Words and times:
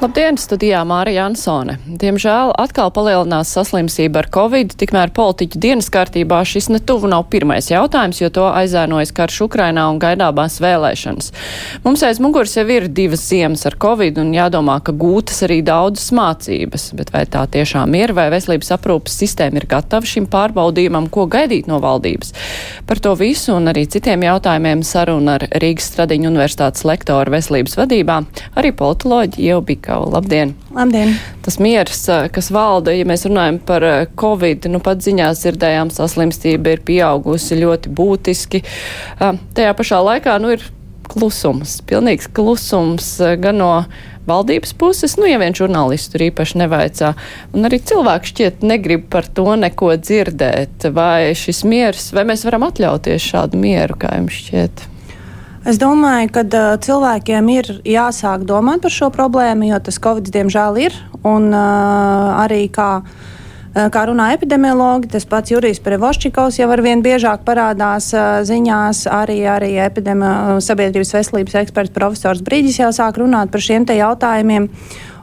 Labdien, 0.00 0.38
studijā 0.40 0.78
Mārija 0.88 1.26
Ansone. 1.28 1.74
Diemžēl 2.00 2.54
atkal 2.56 2.88
palielinās 2.96 3.50
saslimstība 3.52 4.22
ar 4.22 4.28
covid, 4.32 4.70
tikmēr 4.80 5.10
politiķu 5.12 5.58
dienas 5.60 5.90
kārtībā 5.92 6.38
šis 6.48 6.70
netuvu 6.72 7.10
nav 7.12 7.26
pirmais 7.28 7.66
jautājums, 7.68 8.22
jo 8.22 8.30
to 8.32 8.46
aizēnojas 8.48 9.12
karš 9.12 9.42
Ukrainā 9.44 9.84
un 9.92 9.98
gaidāmās 10.00 10.56
vēlēšanas. 10.64 11.28
Mums 11.84 12.04
aiz 12.08 12.20
muguras 12.24 12.56
jau 12.56 12.64
ir 12.72 12.86
divas 12.88 13.26
ziemas 13.28 13.66
ar 13.68 13.76
covid 13.82 14.22
un 14.22 14.30
jādomā, 14.32 14.78
ka 14.80 14.94
gūtas 14.96 15.42
arī 15.44 15.58
daudzas 15.68 16.08
mācības, 16.16 16.88
bet 16.96 17.12
vai 17.12 17.26
tā 17.28 17.44
tiešām 17.58 17.92
ir, 18.00 18.16
vai 18.16 18.30
veselības 18.32 18.72
aprūpas 18.78 19.20
sistēma 19.20 19.60
ir 19.60 19.68
gatava 19.68 20.08
šim 20.08 20.30
pārbaudījumam, 20.32 21.10
ko 21.12 21.28
gaidīt 21.28 21.68
no 21.68 21.76
valdības? 21.84 22.32
Par 22.88 23.04
to 23.04 23.12
visu 23.20 23.52
un 23.58 23.68
arī 23.74 23.84
citiem 23.84 24.24
jautājumiem 24.30 24.80
saruna 24.80 25.36
ar 25.36 25.46
Rīgas 25.60 25.92
Stradiņu 25.92 26.32
universitātes 26.32 26.88
lektoru 26.88 27.36
veselības 27.36 27.76
vadībā, 27.84 28.20
arī 28.56 28.72
politoloģi 28.80 29.50
jau 29.52 29.60
bija 29.60 29.89
Kau. 29.90 30.04
Labdien! 30.06 30.52
Labdien! 30.70 31.16
Tas 31.42 31.56
miers, 31.58 32.04
kas 32.30 32.50
valda, 32.54 32.92
ja 32.94 33.02
mēs 33.10 33.24
runājam 33.26 33.56
par 33.66 33.82
covid, 34.20 34.68
nu 34.70 34.78
pat 34.86 35.02
ziņās 35.02 35.40
dzirdējām, 35.42 35.90
saslimstība 35.90 36.76
ir 36.76 36.84
pieaugusi 36.86 37.58
ļoti 37.58 37.90
būtiski. 37.98 38.60
Tajā 39.18 39.72
pašā 39.74 39.98
laikā, 40.06 40.36
nu, 40.44 40.52
ir 40.54 40.62
klusums, 41.10 41.80
pilnīgs 41.90 42.30
klusums 42.30 43.16
gan 43.42 43.58
no 43.58 43.72
valdības 44.30 44.76
puses, 44.78 45.16
nu, 45.18 45.26
ja 45.26 45.40
vien 45.42 45.58
žurnālisti 45.58 46.14
tur 46.14 46.26
īpaši 46.28 46.62
nevaicā. 46.62 47.10
Un 47.56 47.66
arī 47.66 47.82
cilvēki 47.90 48.30
šķiet 48.30 48.62
negrib 48.70 49.10
par 49.10 49.26
to 49.26 49.48
neko 49.58 49.96
dzirdēt. 49.98 50.86
Vai 50.94 51.32
šis 51.34 51.64
miers, 51.66 52.12
vai 52.14 52.28
mēs 52.30 52.46
varam 52.46 52.68
atļauties 52.70 53.26
šādu 53.32 53.58
mieru, 53.58 53.98
kā 53.98 54.14
jums 54.20 54.38
šķiet? 54.38 54.86
Es 55.68 55.76
domāju, 55.76 56.30
ka 56.32 56.42
uh, 56.56 56.76
cilvēkiem 56.80 57.48
ir 57.52 57.66
jāsāk 57.84 58.46
domāt 58.48 58.80
par 58.80 58.94
šo 58.94 59.10
problēmu, 59.12 59.68
jo 59.68 59.80
tas 59.84 60.00
Covid 60.00 60.30
diemžēl 60.32 60.78
ir. 60.86 60.96
Un 61.20 61.50
uh, 61.52 62.40
arī 62.40 62.62
kā, 62.72 63.02
kā 63.74 64.04
runā 64.08 64.30
epidemiologi, 64.34 65.10
tas 65.12 65.26
pats 65.28 65.52
Jurijs 65.52 65.82
Prevoščikovs 65.84 66.58
jau 66.58 66.70
ar 66.74 66.82
vien 66.82 67.04
biežāk 67.04 67.44
parādās 67.46 68.10
uh, 68.16 68.40
ziņās. 68.46 69.04
Arī, 69.10 69.38
arī 69.46 69.74
epidemi, 69.82 70.26
sabiedrības 70.64 71.14
veselības 71.18 71.60
eksperts 71.62 71.94
profesors 71.94 72.42
Brīdis 72.46 72.80
jau 72.82 72.90
sāk 72.94 73.20
runāt 73.22 73.52
par 73.54 73.62
šiem 73.64 73.86
jautājumiem. 73.86 74.68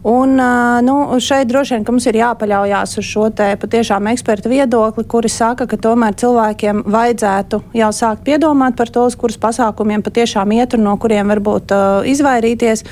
Un, 0.08 0.38
nu, 0.86 0.95
šeit 1.20 1.50
droši 1.50 1.75
vien 1.75 1.86
mums 1.90 2.06
ir 2.08 2.20
jāpaļaujas 2.22 2.94
uz 3.02 3.08
šo 3.09 3.25
patiešām 3.36 4.08
ekspertu 4.14 4.52
viedokli, 4.53 5.03
kuri 5.03 5.28
saka, 5.31 5.66
ka 5.68 5.80
tomēr 5.84 6.16
cilvēkiem 6.16 6.86
vajadzētu 6.88 7.59
jau 7.75 7.90
sākt 7.92 8.23
piedomāt 8.23 8.78
par 8.78 8.88
to, 8.94 9.03
uz 9.09 9.18
kurus 9.20 9.40
pasākumiem 9.42 10.06
patiešām 10.06 10.53
iet 10.56 10.78
un 10.78 10.86
no 10.88 10.95
kuriem 11.02 11.34
varbūt 11.34 11.75
uh, 11.75 12.08
izvairīties. 12.08 12.86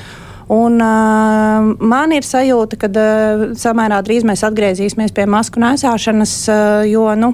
Un, 0.51 0.77
uh, 0.77 1.71
man 1.81 2.13
ir 2.13 2.25
sajūta, 2.25 2.77
ka 2.77 2.89
uh, 2.91 3.43
samērā 3.57 4.03
drīz 4.05 4.25
mēs 4.27 4.45
atgriezīsimies 4.45 5.15
pie 5.15 5.25
masku 5.25 5.61
nesāšanas, 5.63 6.33
uh, 6.53 6.83
jo, 6.85 7.07
nu, 7.17 7.31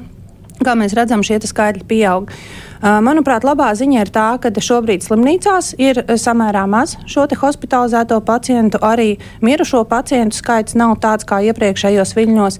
kā 0.63 0.77
mēs 0.79 0.95
redzam, 0.95 1.23
šie 1.25 1.41
skaitļi 1.43 1.83
pieaug. 1.89 2.31
Uh, 2.31 3.01
Manuprāt, 3.03 3.43
labā 3.43 3.73
ziņa 3.75 4.05
ir 4.05 4.13
tā, 4.15 4.29
ka 4.39 4.53
šobrīd 4.55 5.03
slimnīcās 5.03 5.73
ir 5.81 5.99
samērā 6.15 6.63
maz 6.71 6.95
šo 7.03 7.27
hospitalizēto 7.43 8.21
pacientu. 8.23 8.79
Arī 8.79 9.17
mirušo 9.43 9.83
pacientu 9.91 10.39
skaits 10.39 10.79
nav 10.79 10.95
tāds 11.03 11.27
kā 11.27 11.43
iepriekšējos 11.51 12.15
viļņos 12.17 12.59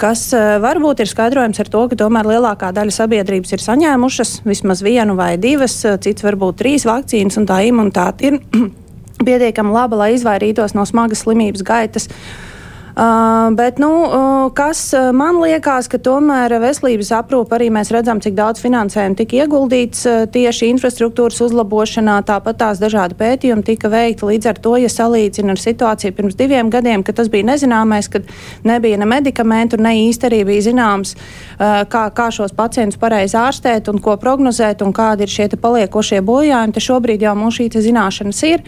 kas 0.00 0.30
varbūt 0.32 1.02
ir 1.02 1.10
skaidrojams 1.10 1.60
ar 1.60 1.68
to, 1.68 1.82
ka 1.90 1.98
tomēr 2.00 2.24
lielākā 2.24 2.70
daļa 2.72 2.94
sabiedrības 2.94 3.52
ir 3.52 3.60
saņēmušas 3.60 4.30
vismaz 4.48 4.80
vienu 4.80 5.12
vai 5.18 5.34
divas, 5.36 5.74
cits 6.00 6.24
varbūt 6.24 6.62
trīs 6.62 6.86
vakcīnas, 6.88 7.36
un 7.36 7.48
tā 7.50 7.58
imunitāte 7.68 8.30
ir 8.30 8.38
pietiekami 9.26 9.74
laba, 9.74 10.04
lai 10.04 10.14
izvairītos 10.16 10.76
no 10.76 10.86
smagas 10.88 11.24
slimības 11.26 11.66
gaitas. 11.66 12.08
Uh, 12.10 12.50
Uh, 12.96 13.54
bet, 13.54 13.78
nu, 13.78 13.88
uh, 14.02 14.52
kas 14.52 14.90
man 15.14 15.38
liekas, 15.38 15.86
ka 15.88 15.98
tomēr 16.02 16.52
veselības 16.58 17.12
aprūpe 17.14 17.54
arī 17.54 17.68
mēs 17.70 17.92
redzam, 17.94 18.18
cik 18.20 18.34
daudz 18.34 18.60
finansējumu 18.60 19.16
tika 19.16 19.38
ieguldīts 19.44 20.02
uh, 20.10 20.24
tieši 20.28 20.72
infrastruktūras 20.74 21.38
uzlabošanā, 21.46 22.18
tāpat 22.26 22.58
tās 22.60 22.82
dažādi 22.82 23.14
pētījumi 23.20 23.64
tika 23.68 23.88
veikti. 23.92 24.26
Līdz 24.32 24.50
ar 24.50 24.58
to, 24.60 24.74
ja 24.82 24.90
salīdzina 24.90 25.54
ar 25.54 25.62
situāciju 25.62 26.16
pirms 26.18 26.36
diviem 26.36 26.68
gadiem, 26.74 27.04
kad 27.06 27.20
tas 27.22 27.30
bija 27.30 27.46
nezināmais, 27.52 28.10
kad 28.10 28.26
nebija 28.66 28.98
ne 28.98 29.06
medikamentu, 29.08 29.78
ne 29.78 29.94
īsti 30.08 30.26
arī 30.26 30.40
bija 30.50 30.68
zināms, 30.72 31.14
uh, 31.14 31.84
kā, 31.88 32.08
kā 32.10 32.30
šos 32.34 32.56
pacientus 32.58 32.98
pareizi 32.98 33.38
ārstēt 33.38 33.88
un 33.92 34.02
ko 34.02 34.18
prognozēt 34.18 34.82
un 34.82 34.92
kādi 34.92 35.24
ir 35.24 35.36
šie 35.38 35.46
paliekošie 35.54 36.24
bojājumi, 36.26 36.74
tad 36.74 36.90
šobrīd 36.90 37.22
jau 37.22 37.38
mums 37.38 37.62
šī 37.62 37.70
zināšanas 37.78 38.42
ir. 38.50 38.66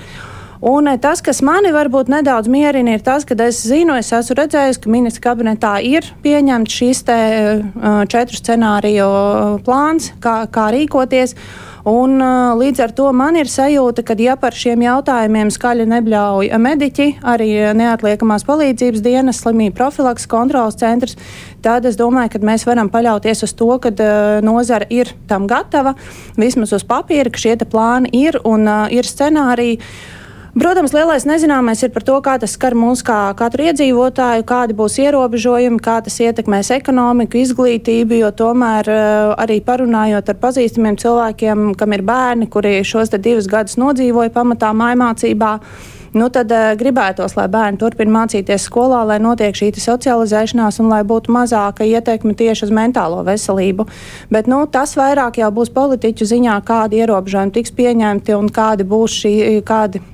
Un 0.62 0.86
eh, 0.86 0.98
tas, 1.02 1.18
kas 1.18 1.40
mani 1.42 1.72
varbūt 1.74 2.06
nedaudz 2.12 2.46
mierina, 2.46 2.94
ir 2.94 3.02
tas, 3.02 3.26
ka 3.26 3.34
es 3.42 3.64
zinu, 3.66 3.96
es 3.98 4.12
esmu 4.14 4.36
redzējis, 4.38 4.78
ka 4.78 4.92
ministra 4.94 5.24
kabinetā 5.24 5.72
ir 5.82 6.06
pieņemts 6.22 6.76
šīs 6.78 7.02
te, 7.08 7.18
uh, 7.58 8.04
četru 8.06 8.38
scenāriju 8.38 9.08
eh, 9.10 9.42
plāns, 9.66 10.12
kā, 10.22 10.44
kā 10.46 10.70
rīkoties. 10.70 11.34
Un, 11.82 12.14
līdz 12.60 12.78
ar 12.78 12.92
to 12.94 13.08
man 13.10 13.34
ir 13.34 13.48
sajūta, 13.50 14.04
ka, 14.06 14.14
ja 14.22 14.36
par 14.38 14.54
šiem 14.54 14.84
jautājumiem 14.84 15.50
skaļi 15.50 15.88
nebļauj 15.90 16.52
mediķi, 16.62 17.08
arī 17.26 17.48
neatliekamās 17.74 18.46
palīdzības 18.46 19.02
dienas, 19.02 19.42
slimību 19.42 19.74
profilaks 19.80 20.28
kontrolas 20.30 20.78
centrs, 20.78 21.18
tad 21.58 21.90
es 21.90 21.98
domāju, 21.98 22.36
ka 22.36 22.44
mēs 22.46 22.68
varam 22.70 22.86
paļauties 22.86 23.42
uz 23.48 23.58
to, 23.58 23.72
ka 23.82 23.90
nozara 24.46 24.86
ir 24.94 25.10
tam 25.26 25.50
gatava, 25.50 25.96
vismaz 26.38 26.78
uz 26.78 26.86
papīra, 26.86 27.34
ka 27.34 27.48
šie 27.48 27.58
plāni 27.66 28.14
ir 28.14 28.38
un 28.46 28.70
ir 28.94 29.02
scenāriji. 29.02 29.82
Protams, 30.52 30.92
lielais 30.92 31.24
nezināmais 31.24 31.80
ir 31.80 31.88
par 31.94 32.04
to, 32.04 32.18
kā 32.20 32.34
tas 32.36 32.52
skar 32.58 32.74
mūs 32.76 33.00
kā 33.08 33.30
katru 33.38 33.64
iedzīvotāju, 33.70 34.44
kādi 34.44 34.74
būs 34.76 34.98
ierobežojumi, 35.00 35.80
kā 35.80 35.94
tas 36.04 36.18
ietekmēs 36.20 36.68
ekonomiku, 36.76 37.40
izglītību, 37.40 38.18
jo 38.20 38.28
tomēr 38.36 38.90
eh, 38.92 39.32
arī 39.40 39.62
parunājot 39.64 40.28
ar 40.28 40.38
pazīstamiem 40.44 41.00
cilvēkiem, 41.00 41.72
kam 41.80 41.96
ir 41.96 42.04
bērni, 42.04 42.50
kuri 42.52 42.74
šos 42.84 43.14
divus 43.16 43.48
gadus 43.48 43.80
nodzīvoja 43.80 44.34
pamatā 44.36 44.74
mājmācībā. 44.76 45.56
Nu, 46.12 46.26
tad 46.28 46.52
uh, 46.52 46.74
gribētos, 46.76 47.32
lai 47.38 47.46
bērni 47.48 47.80
turpina 47.80 48.12
mācīties 48.18 48.66
skolā, 48.68 48.98
lai 49.08 49.16
notiek 49.24 49.56
šī 49.56 49.70
socializēšanās 49.80 50.82
un 50.84 50.92
lai 50.92 51.00
būtu 51.08 51.32
mazāka 51.32 51.88
ietekme 51.88 52.36
tieši 52.36 52.66
uz 52.66 52.74
mentālo 52.76 53.22
veselību. 53.24 53.88
Bet 54.28 54.50
nu, 54.52 54.60
tas 54.68 54.92
vairāk 55.00 55.40
jau 55.40 55.48
būs 55.56 55.72
politiķu 55.72 56.28
ziņā, 56.34 56.60
kādi 56.68 57.00
ierobežojumi 57.00 57.56
tiks 57.56 57.72
pieņemti 57.80 58.36
un 58.36 58.52
kādi 58.52 58.84
būs 58.92 59.22
šī, 59.22 59.32
kādi 59.64 60.04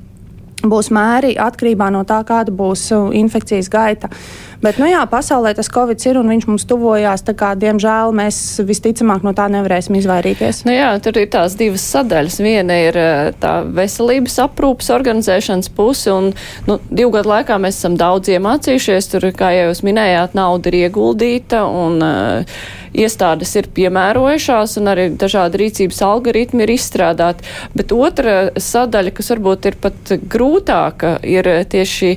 būs 0.66 0.90
mēri 0.94 1.36
atkarībā 1.38 1.90
no 1.94 2.04
tā, 2.08 2.22
kāda 2.26 2.54
būs 2.54 2.88
uh, 2.96 3.10
infekcijas 3.14 3.70
gaita. 3.70 4.10
Bet, 4.58 4.80
nu 4.82 4.88
jā, 4.90 5.04
pasaulē 5.06 5.52
tas 5.54 5.68
covid 5.70 6.02
ir 6.08 6.18
un 6.18 6.32
viņš 6.32 6.48
mums 6.50 6.64
tuvojās. 6.66 7.22
Kā, 7.38 7.52
diemžēl 7.58 8.14
mēs 8.16 8.38
visticamāk 8.66 9.22
no 9.26 9.34
tā 9.36 9.46
nevarēsim 9.52 9.98
izvairīties. 10.00 10.64
Nu 10.66 10.74
jā, 10.74 10.88
tur 11.04 11.20
ir 11.20 11.28
tās 11.30 11.54
divas 11.58 11.84
sadaļas. 11.92 12.40
Viena 12.42 12.78
ir 12.88 12.98
uh, 12.98 13.30
tā 13.38 13.60
veselības 13.62 14.38
aprūpas 14.48 14.90
organizēšanas 14.96 15.70
puse, 15.76 16.10
un 16.10 16.32
nu, 16.66 16.80
divu 16.90 17.14
gadu 17.18 17.34
laikā 17.34 17.60
mēs 17.62 17.78
esam 17.78 17.94
daudz 18.00 18.32
iemācījušies. 18.34 19.10
Tur, 19.14 19.30
kā 19.38 19.52
jau 19.54 19.70
jūs 19.70 19.84
minējāt, 19.86 20.34
nauda 20.38 20.72
ir 20.72 20.80
ieguldīta. 20.82 21.62
Un, 21.68 22.02
uh, 22.02 22.60
iestādes 22.98 23.54
ir 23.60 23.70
piemērojušās 23.76 24.78
un 24.80 24.92
arī 24.92 25.08
dažādi 25.20 25.62
rīcības 25.62 26.02
algoritmi 26.08 26.64
ir 26.64 26.74
izstrādāti. 26.74 27.46
Bet 27.76 27.94
otra 27.94 28.38
sadaļa, 28.56 29.14
kas 29.14 29.34
varbūt 29.34 29.70
ir 29.70 29.80
pat 29.82 30.14
grūtāka, 30.32 31.18
ir 31.26 31.50
tieši 31.68 32.16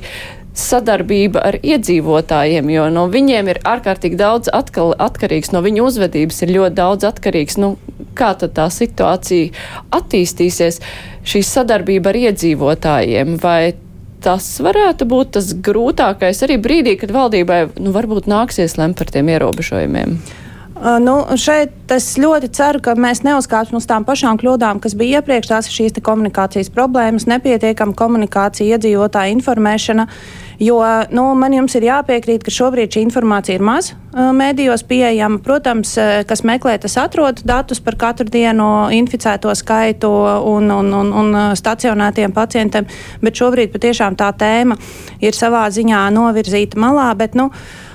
sadarbība 0.56 1.42
ar 1.48 1.56
iedzīvotājiem, 1.64 2.68
jo 2.74 2.88
no 2.92 3.06
viņiem 3.12 3.48
ir 3.48 3.60
ārkārtīgi 3.68 4.18
daudz 4.20 4.50
atkal, 4.52 4.92
atkarīgs, 5.00 5.52
no 5.54 5.62
viņu 5.64 5.86
uzvedības 5.88 6.42
ir 6.44 6.54
ļoti 6.58 6.76
daudz 6.76 7.08
atkarīgs. 7.08 7.56
Nu, 7.62 7.76
kā 8.18 8.34
tad 8.38 8.52
tā 8.58 8.68
situācija 8.72 9.52
attīstīsies, 9.96 10.82
šī 11.24 11.42
sadarbība 11.48 12.12
ar 12.12 12.20
iedzīvotājiem, 12.26 13.38
vai 13.40 13.74
tas 14.22 14.46
varētu 14.62 15.08
būt 15.08 15.34
tas 15.38 15.50
grūtākais 15.64 16.44
arī 16.46 16.60
brīdī, 16.62 16.94
kad 17.00 17.14
valdībai 17.14 17.64
nu, 17.80 17.94
varbūt 17.96 18.30
nāksies 18.30 18.78
lemt 18.78 19.00
par 19.00 19.10
tiem 19.14 19.32
ierobežojumiem? 19.32 20.20
Uh, 20.82 20.96
nu, 20.98 21.14
šeit 21.38 21.92
es 21.94 22.08
ļoti 22.18 22.48
ceru, 22.56 22.80
ka 22.82 22.96
mēs 22.98 23.20
neuzkāpsim 23.22 23.76
uz 23.78 23.86
tām 23.86 24.02
pašām 24.02 24.38
kļūdām, 24.40 24.80
kas 24.82 24.96
bija 24.98 25.20
iepriekš. 25.20 25.50
Tās 25.52 25.68
ir 25.68 25.76
šīs 25.76 26.00
komunikācijas 26.02 26.72
problēmas, 26.74 27.28
nepietiekama 27.30 27.94
komunikācija, 27.94 28.74
iedzīvotāja 28.74 29.30
informēšana. 29.36 30.08
Jo 30.62 30.78
nu, 31.10 31.24
man 31.34 31.54
jums 31.56 31.74
ir 31.74 31.88
jāpiekrīt, 31.88 32.44
ka 32.46 32.52
šobrīd 32.54 32.94
šī 32.94 33.02
informācija 33.02 33.58
ir 33.58 33.64
maz 33.66 33.90
uh, 33.92 34.30
mēdījos 34.36 34.84
pieejama. 34.86 35.40
Protams, 35.42 35.96
uh, 35.98 36.20
kas 36.28 36.44
meklē, 36.46 36.76
tas 36.82 36.94
atrod 37.02 37.42
datus 37.48 37.82
par 37.82 37.96
katru 37.98 38.28
dienu 38.30 38.68
inficēto 38.94 39.50
skaitu 39.58 40.10
un, 40.52 40.70
un, 40.70 40.92
un, 41.00 41.10
un 41.22 41.38
stacionētiem 41.58 42.34
pacientiem, 42.36 42.86
bet 43.24 43.42
šobrīd 43.42 43.74
patiešām 43.74 44.18
tā 44.20 44.30
tēma 44.38 44.78
ir 45.24 45.34
savā 45.34 45.64
ziņā 45.74 46.04
novirzīta 46.14 46.78
malā. 46.78 47.10
Bet, 47.18 47.34
nu, 47.38 47.50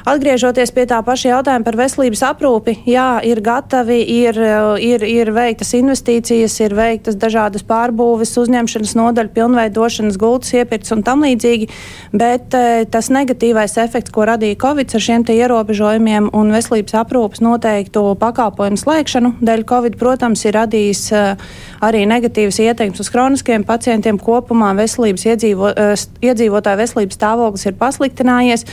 Atgriežoties 0.07 0.69
pie 0.71 0.85
tā 0.87 1.01
paša 1.03 1.33
jautājuma 1.33 1.65
par 1.67 1.75
veselības 1.75 2.21
aprūpi, 2.29 2.77
jā, 2.87 3.17
ir 3.27 3.41
gatavi, 3.43 3.97
ir, 4.07 4.37
ir, 4.79 5.03
ir 5.03 5.31
veiktas 5.35 5.73
investīcijas, 5.75 6.53
ir 6.63 6.75
veiktas 6.77 7.17
dažādas 7.19 7.65
pārbūves, 7.67 8.31
uzņemšanas 8.39 8.93
nodaļu, 8.95 9.33
pilnveidošanas, 9.35 10.15
gultas 10.21 10.53
iepirkts 10.55 10.93
un 10.95 11.01
tam 11.03 11.25
līdzīgi, 11.27 11.67
bet 12.15 12.55
eh, 12.55 12.85
tas 12.87 13.09
negatīvais 13.11 13.75
efekts, 13.83 14.13
ko 14.15 14.23
radīja 14.29 14.55
Covid 14.61 14.95
ar 14.95 15.03
šiem 15.03 15.25
ierobežojumiem 15.33 16.29
un 16.31 16.53
veselības 16.55 16.95
aprūpas 17.01 17.43
noteiktu 17.43 18.05
pakalpojumu 18.21 18.79
slēgšanu 18.79 19.33
dēļ 19.43 19.65
Covid, 19.67 19.97
protams, 19.99 20.45
ir 20.47 20.55
radījis 20.55 21.01
eh, 21.11 21.49
arī 21.83 22.05
negatīvas 22.07 22.61
ietekmes 22.63 23.03
uz 23.03 23.11
kroniskiem 23.11 23.67
pacientiem 23.67 24.21
kopumā. 24.23 24.71
Veselības 24.79 25.27
iedzīvo, 25.33 25.73
eh, 25.75 26.07
iedzīvotāju 26.31 26.81
veselības 26.85 27.19
stāvoklis 27.19 27.67
ir 27.67 27.77
pasliktinājies. 27.83 28.65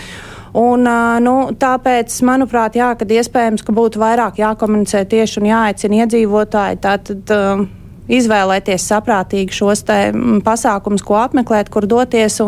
Un, 0.55 0.87
nu, 1.25 1.37
tāpēc, 1.59 2.15
manuprāt, 2.23 2.77
jā, 2.79 2.93
kad 2.99 3.11
iespējams, 3.11 3.65
ka 3.67 3.75
būtu 3.75 3.99
vairāk 3.99 4.39
jākomunicē 4.39 5.03
tieši 5.11 5.41
un 5.41 5.49
jāaicina 5.51 6.05
iedzīvotāji. 6.05 6.79
Tātad, 6.85 7.33
izvēlēties 8.11 8.87
saprātīgi 8.91 9.55
šos 9.55 9.85
pasākumus, 10.45 11.05
ko 11.05 11.19
apmeklēt, 11.23 11.71
kur 11.73 11.89
doties. 11.89 12.41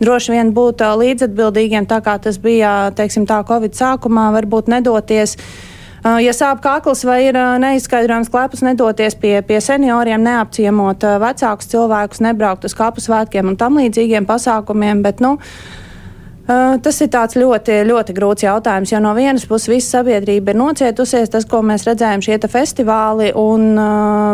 Droši 0.00 0.34
vien 0.34 0.52
būt 0.56 0.82
līdzatbildīgiem, 1.00 1.86
tā 1.88 2.00
kā 2.04 2.16
tas 2.22 2.40
bija 2.42 2.90
teiksim, 2.96 3.26
tā 3.28 3.42
Covid 3.46 3.76
sākumā, 3.76 4.30
varbūt 4.36 4.70
nedoties. 4.72 5.36
Ja 6.00 6.32
sāp 6.32 6.62
kakls 6.64 7.04
vai 7.04 7.18
ir 7.26 7.36
neizskaidrojams 7.60 8.30
klepus, 8.32 8.62
nedoties 8.64 9.18
pie, 9.20 9.34
pie 9.44 9.58
senioriem, 9.60 10.22
neapciemot 10.24 11.04
vecākus 11.20 11.68
cilvēkus, 11.68 12.22
nebraukt 12.24 12.64
uz 12.64 12.76
kapu 12.76 13.04
svētkiem 13.04 13.52
un 13.52 13.58
tam 13.60 13.76
līdzīgiem 13.76 14.24
pasākumiem. 14.28 15.04
Bet, 15.04 15.20
nu, 15.20 15.36
Tas 16.50 16.96
ir 17.04 17.10
ļoti, 17.38 17.74
ļoti 17.86 18.14
grūts 18.16 18.42
jautājums, 18.42 18.90
jo 18.90 18.98
no 19.02 19.12
vienas 19.14 19.44
puses 19.46 19.70
visa 19.70 20.00
sabiedrība 20.00 20.50
ir 20.50 20.58
nocietusies, 20.58 21.30
tas, 21.30 21.44
ko 21.46 21.60
mēs 21.62 21.84
redzējām, 21.86 22.24
šie 22.26 22.38
festivāli, 22.50 23.28
un 23.38 23.76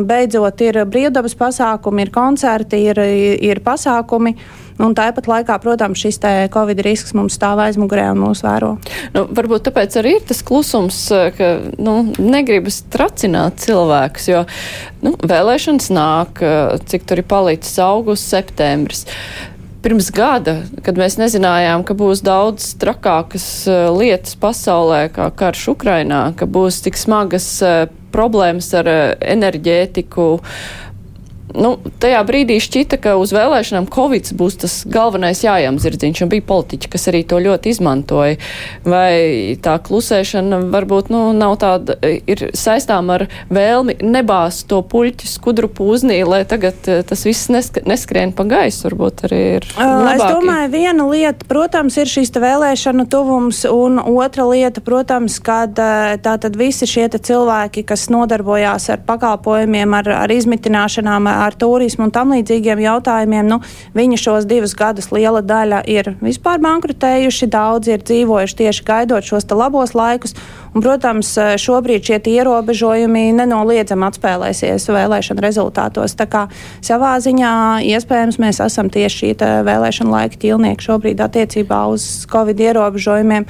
beidzot 0.08 0.62
ir 0.64 0.80
brīvdabas 0.88 1.36
pasākumi, 1.36 2.06
ir 2.06 2.12
koncerti, 2.14 2.80
ir, 2.88 3.02
ir 3.44 3.60
pasākumi. 3.64 4.32
Un 4.76 4.92
tāpat 4.92 5.24
laikā, 5.28 5.54
protams, 5.60 6.02
šis 6.04 6.18
covid 6.52 6.82
risks 6.84 7.14
mums 7.16 7.36
stāv 7.38 7.62
aizmugurē 7.64 8.10
un 8.12 8.20
mūs 8.26 8.42
vēro. 8.44 8.74
Nu, 9.14 9.24
varbūt 9.36 9.64
tāpēc 9.70 9.96
arī 10.00 10.19
ir 10.19 10.26
tas 10.28 10.42
klusums, 10.44 10.98
ka 11.36 11.50
nu, 11.80 11.96
negribas 12.20 12.82
tracināt 12.92 13.60
cilvēkus, 13.64 14.28
jo 14.28 14.44
nu, 15.04 15.14
vēlēšanas 15.24 15.88
nāk, 15.96 16.44
cik 16.92 17.08
tur 17.08 17.24
ir 17.24 17.28
palicis 17.28 17.76
augusts, 17.80 18.28
septembris 18.36 19.06
pirms 19.86 20.08
gada, 20.10 20.56
kad 20.82 20.96
mēs 20.98 21.14
nezinājām, 21.20 21.84
ka 21.86 21.94
būs 21.94 22.18
daudz 22.26 22.72
trakākas 22.80 23.44
uh, 23.70 23.84
lietas 23.94 24.34
pasaulē, 24.42 25.04
kā 25.14 25.28
karš 25.30 25.68
Ukrainā, 25.76 26.32
ka 26.34 26.48
būs 26.50 26.80
tik 26.82 26.98
smagas 26.98 27.46
uh, 27.62 27.84
problēmas 28.10 28.72
ar 28.74 28.90
uh, 28.90 29.02
enerģētiku, 29.22 30.24
nu, 31.56 31.76
tajā 32.03 32.23
brīdī 32.29 32.58
šķita, 32.62 33.00
ka 33.03 33.17
uz 33.20 33.32
vēlēšanām 33.37 33.88
Covid 33.93 34.32
būs 34.37 34.61
tas 34.64 34.76
galvenais 34.88 35.43
jājām 35.44 35.81
zirdziņš, 35.82 36.23
un 36.25 36.32
bija 36.32 36.47
politiķi, 36.47 36.91
kas 36.93 37.08
arī 37.12 37.23
to 37.29 37.41
ļoti 37.43 37.73
izmantoja. 37.75 38.38
Vai 38.87 39.56
tā 39.62 39.76
klusēšana 39.82 40.62
varbūt 40.73 41.11
nu, 41.14 41.23
nav 41.37 41.56
tāda, 41.62 41.99
ir 42.03 42.49
saistām 42.56 43.11
ar 43.14 43.26
vēlmi 43.53 43.99
nebāzt 44.05 44.67
to 44.70 44.82
puļķi 44.87 45.31
skudru 45.31 45.70
pūznī, 45.73 46.23
lai 46.29 46.44
tagad 46.49 46.88
eh, 46.91 47.03
tas 47.06 47.26
viss 47.26 47.50
nesk 47.53 47.81
neskrien 47.87 48.32
pa 48.37 48.44
gaisu, 48.49 48.87
varbūt 48.88 49.25
arī 49.29 49.41
ir. 49.56 49.67
Labākie. 49.76 50.14
Es 50.17 50.35
domāju, 50.37 50.70
viena 50.73 51.06
lieta, 51.08 51.47
protams, 51.49 51.97
ir 52.00 52.11
šīs 52.11 52.32
vēlēšana 52.37 53.06
tuvums, 53.11 53.62
un 53.70 54.00
otra 54.00 54.47
lieta, 54.50 54.82
protams, 54.85 55.38
kad 55.44 55.76
tā 55.76 56.35
tad 56.43 56.58
visi 56.58 56.88
šie 56.88 57.06
cilvēki, 57.06 57.85
kas 57.87 58.08
nodarbojās 58.12 58.88
ar 58.93 59.03
pakalpojumiem, 59.06 59.94
ar, 60.00 60.11
ar 60.25 60.32
izmitināšanām, 60.35 61.29
ar 61.31 61.45
turismu 61.54 62.08
un 62.08 62.12
tam 62.14 62.34
līdzīgiem 62.34 62.82
jautājumiem, 62.82 63.46
nu, 63.46 63.60
viņi 63.94 64.19
šos 64.19 64.48
divus 64.50 64.75
gadus 64.75 65.12
liela 65.14 65.44
daļa 65.46 65.84
ir 65.87 66.14
vispār 66.19 66.58
bankrutējuši, 66.64 67.50
daudzi 67.52 67.94
ir 67.94 68.02
dzīvojuši 68.02 68.58
tieši 68.62 68.87
gaidot 68.87 69.26
šos 69.26 69.46
labos 69.54 69.94
laikus. 69.94 70.34
Un, 70.76 70.82
protams, 70.84 71.31
šobrīd 71.56 72.04
šie 72.04 72.19
ierobežojumi 72.34 73.31
nenoliedzami 73.38 74.04
atspēlēsies 74.10 74.90
vēlēšanu 74.93 75.40
rezultātos. 75.40 76.12
Tā 76.19 76.26
kā 76.28 76.43
savā 76.84 77.14
ziņā 77.25 77.52
iespējams 77.94 78.37
mēs 78.43 78.60
esam 78.60 78.90
tieši 78.93 79.22
šī 79.22 79.31
vēlēšana 79.64 80.12
laika 80.12 80.40
ķilnieki 80.43 80.84
šobrīd 80.90 81.22
attiecībā 81.25 81.87
uz 81.94 82.26
Covid 82.28 82.60
ierobežojumiem. 82.69 83.48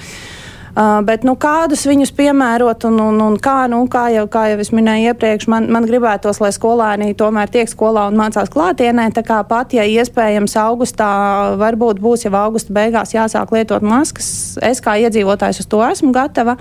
Uh, 0.77 0.99
bet 1.09 1.23
nu, 1.25 1.33
kādus 1.41 1.87
viņus 1.89 2.11
piemērot 2.13 2.85
un, 2.85 2.99
un, 3.01 3.21
un 3.25 3.37
kā, 3.41 3.63
nu, 3.73 3.79
kā, 3.89 4.11
jau, 4.13 4.27
kā 4.29 4.43
jau 4.51 4.59
es 4.61 4.69
minēju 4.77 5.15
iepriekš, 5.15 5.47
man, 5.49 5.71
man 5.73 5.87
gribētos, 5.89 6.37
lai 6.45 6.51
skolēni 6.53 7.15
tomēr 7.17 7.49
tiek 7.49 7.71
skolā 7.73 8.03
un 8.11 8.19
mācās 8.21 8.53
klātienē. 8.53 9.07
Tā 9.17 9.25
kā 9.25 9.39
pat, 9.49 9.73
ja 9.73 9.87
iespējams 9.89 10.59
augustā, 10.61 11.09
varbūt 11.57 12.03
būs 12.05 12.27
jau 12.27 12.35
augusta 12.43 12.77
beigās 12.77 13.17
jāsāk 13.17 13.57
lietot 13.57 13.87
maskas, 13.89 14.29
es 14.61 14.85
kā 14.85 14.99
iedzīvotājs 15.01 15.65
uz 15.65 15.73
to 15.73 15.81
esmu 15.87 16.13
gatava. 16.13 16.59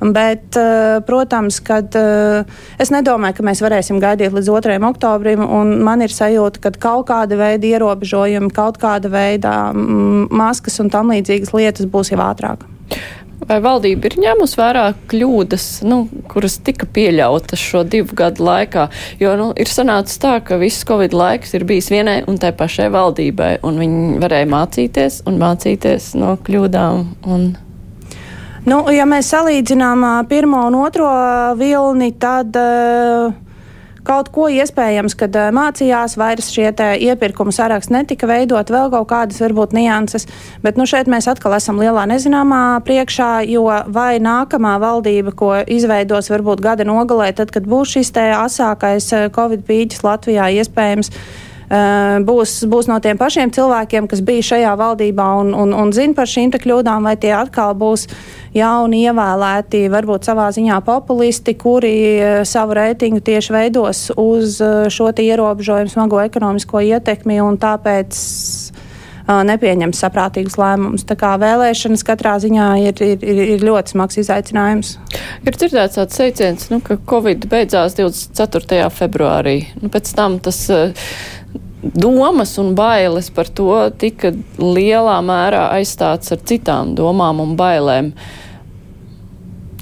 Bet, 0.00 0.56
protams, 1.06 1.60
kad 1.62 1.94
es 1.94 2.90
nedomāju, 2.90 3.36
ka 3.36 3.44
mēs 3.46 3.60
varēsim 3.62 4.00
gaidīt 4.02 4.32
līdz 4.34 4.48
2. 4.48 4.80
oktobrim, 4.88 5.44
un 5.44 5.76
man 5.84 6.02
ir 6.02 6.10
sajūta, 6.10 6.64
ka 6.64 6.72
kaut 6.88 7.10
kāda 7.12 7.36
veida 7.38 7.68
ierobežojumi, 7.76 8.50
kaut 8.56 8.80
kāda 8.82 9.12
veida 9.12 9.58
maskas 9.76 10.80
un 10.82 10.90
tam 10.90 11.12
līdzīgas 11.12 11.52
lietas 11.52 11.92
būs 11.92 12.16
jau 12.16 12.24
ātrāk. 12.24 12.64
Vai 13.48 13.58
valdība 13.62 14.06
ir 14.06 14.18
ņēmusi 14.22 14.58
vērā 14.58 14.84
kļūdas, 15.10 15.66
nu, 15.88 16.04
kuras 16.30 16.58
tika 16.62 16.86
pieļautas 16.86 17.58
šo 17.58 17.82
divu 17.82 18.14
gadu 18.18 18.46
laikā? 18.46 18.86
Jo 19.22 19.34
nu, 19.38 19.48
ir 19.58 19.70
sanācis 19.70 20.20
tā, 20.22 20.36
ka 20.46 20.60
viss 20.60 20.86
Covid 20.86 21.14
laiks 21.16 21.56
ir 21.58 21.66
bijis 21.66 21.90
vienai 21.90 22.20
un 22.30 22.38
tai 22.42 22.52
pašai 22.54 22.88
valdībai, 22.94 23.56
un 23.66 23.82
viņi 23.82 24.22
varēja 24.22 24.50
mācīties 24.52 25.22
un 25.26 25.40
mācīties 25.42 26.12
no 26.22 26.36
kļūdām. 26.46 27.06
Un... 27.26 27.48
Nu, 28.68 28.82
ja 28.94 29.08
mēs 29.10 29.32
salīdzinām 29.34 30.06
pirmo 30.30 30.66
un 30.68 30.78
otro 30.84 31.10
vilni, 31.58 32.12
tad. 32.22 32.54
Uh, 32.54 33.51
kaut 34.06 34.30
ko 34.34 34.48
iespējams, 34.52 35.14
kad 35.18 35.36
mācījās, 35.54 36.16
vairs 36.20 36.50
šie 36.52 36.70
iepirkuma 36.72 37.54
saraksti 37.54 37.94
netika 37.94 38.28
veidot, 38.30 38.70
vēl 38.72 38.90
kaut 38.94 39.08
kādas 39.12 39.40
varbūt 39.42 39.76
nianses, 39.76 40.26
bet 40.64 40.80
nu, 40.80 40.86
šeit 40.88 41.10
mēs 41.10 41.28
atkal 41.30 41.56
esam 41.58 41.80
lielā 41.82 42.04
nezināmā 42.10 42.80
priekšā, 42.86 43.30
jo 43.50 43.68
vai 43.92 44.16
nākamā 44.22 44.76
valdība, 44.82 45.34
ko 45.36 45.54
izveidos 45.66 46.32
varbūt 46.32 46.64
gada 46.64 46.86
nogalē, 46.88 47.30
tad, 47.36 47.54
kad 47.54 47.68
būs 47.68 47.96
šis 47.96 48.12
asākais 48.12 49.08
Covid 49.34 49.64
pīķis 49.68 50.04
Latvijā 50.04 50.50
iespējams, 50.60 51.12
būs, 51.72 52.58
būs 52.68 52.88
no 52.90 52.98
tiem 53.00 53.16
pašiem 53.16 53.52
cilvēkiem, 53.54 54.08
kas 54.10 54.20
bija 54.20 54.44
šajā 54.50 54.74
valdībā 54.76 55.28
un, 55.40 55.54
un, 55.56 55.72
un 55.72 55.92
zina 55.96 56.14
par 56.18 56.28
šīm 56.28 56.52
kļūdām, 56.52 57.08
vai 57.08 57.16
tie 57.16 57.32
atkal 57.32 57.72
būs 57.78 58.08
jauni 58.52 59.06
ievēlēti, 59.06 59.86
varbūt 59.92 60.28
savā 60.28 60.50
ziņā 60.52 60.82
populisti, 60.84 61.56
kuri 61.56 61.94
eh, 62.18 62.42
savu 62.44 62.76
reitingu 62.76 63.22
tieši 63.24 63.56
veidos 63.56 64.10
uz 64.16 64.60
eh, 64.60 64.90
šo 64.92 65.12
ierobežojumu 65.12 65.92
smago 65.92 66.20
ekonomisko 66.20 66.84
ietekmi 66.92 67.40
un 67.40 67.56
tāpēc 67.60 68.20
nepieņems 69.22 70.00
saprātīgus 70.02 70.56
lēmumus. 70.58 71.04
Tā 71.06 71.16
kā 71.18 71.34
vēlēšanas 71.40 72.04
katrā 72.06 72.34
ziņā 72.42 72.68
ir, 72.82 73.02
ir, 73.04 73.22
ir, 73.22 73.42
ir 73.56 73.66
ļoti 73.66 73.94
smags 73.94 74.18
izaicinājums. 74.22 74.96
Ir 75.46 75.58
dzirdēts 75.58 76.00
tāds 76.00 76.18
teiciens, 76.18 76.66
nu, 76.72 76.80
ka 76.84 76.98
Covid 77.08 77.46
beidzās 77.50 77.96
24. 77.98 78.90
februārī. 78.94 79.56
Nu, 79.80 79.92
pēc 79.92 80.12
tam 80.18 80.40
tas 80.42 80.64
domas 81.82 82.54
un 82.58 82.74
bailes 82.78 83.30
par 83.34 83.50
to 83.50 83.74
tika 83.98 84.32
lielā 84.58 85.18
mērā 85.26 85.66
aizstāts 85.78 86.32
ar 86.34 86.42
citām 86.46 86.94
domām 86.98 87.42
un 87.42 87.56
bailēm. 87.58 88.12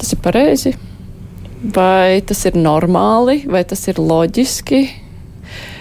Tas 0.01 0.15
ir 0.17 0.23
pareizi? 0.25 0.75
Vai 1.61 2.23
tas 2.25 2.41
ir 2.49 2.57
normāli, 2.57 3.43
vai 3.45 3.63
tas 3.69 3.85
ir 3.93 4.01
loģiski? 4.01 4.81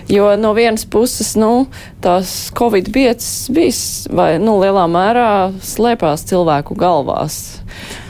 Jo 0.09 0.33
no 0.41 0.55
vienas 0.57 0.87
puses, 0.89 1.35
nu, 1.37 1.67
tās 2.01 2.49
Covid 2.57 2.89
biedras 2.89 3.45
bija, 3.53 3.75
vai, 4.17 4.29
nu, 4.41 4.57
lielā 4.57 4.87
mērā 4.89 5.29
slēpās 5.61 6.25
cilvēku 6.31 6.75
galvās. 6.75 7.59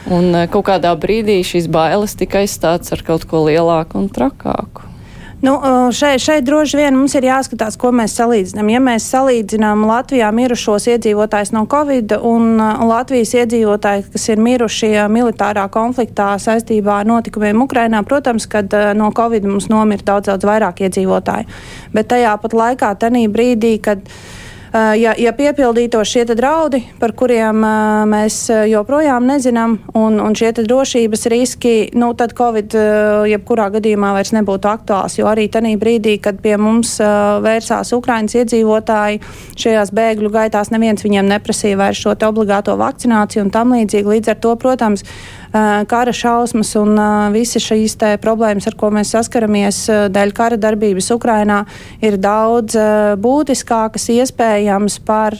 Un 0.08 0.32
eh, 0.32 0.46
kaut 0.50 0.64
kādā 0.72 0.94
brīdī 0.96 1.42
šīs 1.44 1.68
bailes 1.70 2.16
tika 2.16 2.40
aizstāts 2.40 2.96
ar 2.96 3.04
kaut 3.04 3.28
ko 3.28 3.44
lielāku 3.44 4.00
un 4.00 4.08
trakāku. 4.08 4.89
Nu, 5.40 5.54
šeit, 5.92 6.20
šeit 6.20 6.44
droši 6.44 6.76
vien 6.76 6.96
mums 6.98 7.14
ir 7.16 7.24
jāskatās, 7.24 7.78
ko 7.80 7.88
mēs 7.96 8.12
salīdzinām. 8.18 8.68
Ja 8.68 8.80
mēs 8.84 9.06
salīdzinām 9.08 9.86
Latvijā 9.88 10.28
mirušos 10.36 10.84
iedzīvotājus 10.92 11.54
no 11.56 11.62
Covid 11.70 12.12
un 12.28 12.60
Latvijas 12.60 13.32
iedzīvotāji, 13.38 14.04
kas 14.12 14.28
ir 14.28 14.42
miruši 14.44 14.90
militārā 15.08 15.64
konfliktā 15.72 16.34
saistībā 16.44 16.98
ar 17.00 17.08
notikumiem 17.08 17.64
Ukrainā, 17.64 18.02
protams, 18.04 18.44
ka 18.52 18.60
no 18.92 19.08
Covid 19.16 19.48
mums 19.48 19.70
nomira 19.72 20.04
daudz, 20.12 20.28
daudz 20.28 20.44
vairāk 20.44 20.84
iedzīvotāju. 20.84 21.48
Bet 21.96 22.12
tajā 22.12 22.36
pat 22.44 22.58
laikā, 22.60 22.92
tajā 23.00 23.24
brīdī, 23.32 23.78
kad 23.80 24.04
ja, 24.72 25.14
ja 25.18 25.32
piepildītos 25.34 26.10
šie 26.10 26.24
draudi, 26.28 26.82
par 27.00 27.14
kuriem 27.18 27.64
mēs 28.10 28.42
joprojām 28.70 29.26
nezinām, 29.26 29.76
un, 29.98 30.20
un 30.22 30.36
šie 30.38 30.52
drošības 30.60 31.26
riski, 31.32 31.74
nu, 31.98 32.12
tad 32.18 32.34
Covid 32.38 32.76
jebkurā 33.30 33.70
gadījumā 33.76 34.12
vairs 34.16 34.32
nebūtu 34.36 34.70
aktuāls. 34.70 35.18
Jo 35.18 35.30
arī 35.30 35.48
tajā 35.50 35.74
brīdī, 35.80 36.16
kad 36.22 36.40
pie 36.42 36.56
mums 36.60 36.96
vērsās 37.00 37.92
Ukraiņas 37.96 38.38
iedzīvotāji, 38.42 39.20
šajās 39.60 39.94
bēgļu 39.96 40.32
gaitās 40.34 40.72
neviens 40.74 41.04
viņiem 41.06 41.28
neprasīja 41.34 41.80
vairs 41.80 42.02
šo 42.04 42.14
obligāto 42.28 42.76
vakcināciju 42.80 43.46
un 43.46 43.54
tam 43.54 43.74
līdzīgi. 43.74 44.14
Līdz 44.14 44.34
ar 44.34 44.40
to, 44.42 44.54
protams, 44.60 45.04
kara 45.52 46.12
šausmas 46.14 46.70
un 46.78 46.94
visi 47.34 47.62
šīs 47.62 47.96
problēmas, 48.22 48.68
ar 48.70 48.76
ko 48.78 48.92
mēs 48.94 49.14
saskaramies 49.16 49.82
dēļ 50.14 50.32
kara 50.36 50.58
darbības 50.60 51.10
Ukrainā, 51.16 51.64
ir 52.02 52.18
daudz 52.20 52.78
būtiskākas 53.20 54.08
iespējams 54.14 55.00
par 55.06 55.38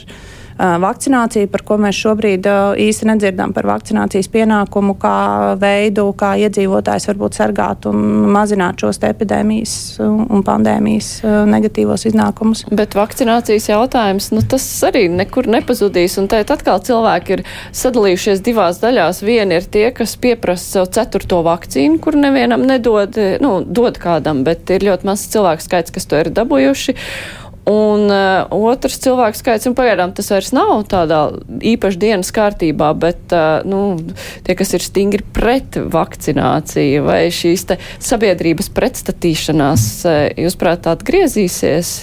vakcināciju, 0.61 1.49
par 1.51 1.63
ko 1.65 1.77
mēs 1.81 1.97
šobrīd 1.97 2.47
īsti 2.81 3.07
nedzirdam 3.09 3.53
par 3.55 3.67
vakcinācijas 3.69 4.29
pienākumu, 4.31 4.95
kā 5.01 5.15
veidu, 5.61 6.09
kā 6.17 6.33
iedzīvotājs 6.45 7.07
varbūt 7.09 7.37
sargāt 7.39 7.87
un 7.89 8.29
mazināt 8.33 8.83
šos 8.83 9.01
epidēmijas 9.07 9.73
un 10.01 10.43
pandēmijas 10.45 11.09
negatīvos 11.49 12.05
iznākumus. 12.11 12.65
Bet 12.71 12.95
vakcinācijas 12.97 13.71
jautājums, 13.71 14.31
nu, 14.35 14.43
tas 14.45 14.65
arī 14.87 15.07
nekur 15.11 15.49
nepazudīs, 15.51 16.19
un 16.21 16.29
tēt 16.31 16.53
atkal 16.53 16.81
cilvēki 16.85 17.37
ir 17.37 17.45
sadalījušies 17.81 18.43
divās 18.45 18.81
daļās. 18.83 19.23
Viena 19.25 19.59
ir 19.59 19.67
tie, 19.71 19.87
kas 19.95 20.17
pieprasa 20.21 20.77
savu 20.77 20.91
ceturto 20.93 21.41
vakcīnu, 21.47 21.99
kur 22.03 22.17
nevienam 22.19 22.65
nedod, 22.67 23.17
nu, 23.41 23.57
dod 23.65 23.97
kādam, 24.01 24.45
bet 24.47 24.69
ir 24.73 24.85
ļoti 24.87 25.09
mazs 25.09 25.31
cilvēku 25.33 25.65
skaits, 25.65 25.95
kas 25.95 26.09
to 26.09 26.21
ir 26.21 26.31
dabūjuši. 26.35 26.97
Un 27.69 28.07
uh, 28.09 28.49
otrs 28.49 28.97
cilvēku 29.03 29.37
skaits, 29.37 29.67
un 29.69 29.75
pagaidām 29.77 30.15
tas 30.17 30.31
vairs 30.33 30.49
nav 30.55 30.81
tādā 30.89 31.19
īpaši 31.61 31.99
dienas 32.01 32.31
kārtībā, 32.33 32.89
bet 32.97 33.35
uh, 33.37 33.61
nu, 33.69 33.99
tie, 34.45 34.55
kas 34.57 34.73
ir 34.73 34.81
stingri 34.81 35.21
pret 35.35 35.77
vakcināciju 35.93 37.05
vai 37.05 37.21
šīs 37.29 37.67
sabiedrības 38.01 38.71
pretstatīšanās, 38.73 39.85
uh, 40.09 40.23
jūs 40.41 40.57
prāt, 40.57 40.89
atgriezīsies? 40.89 41.93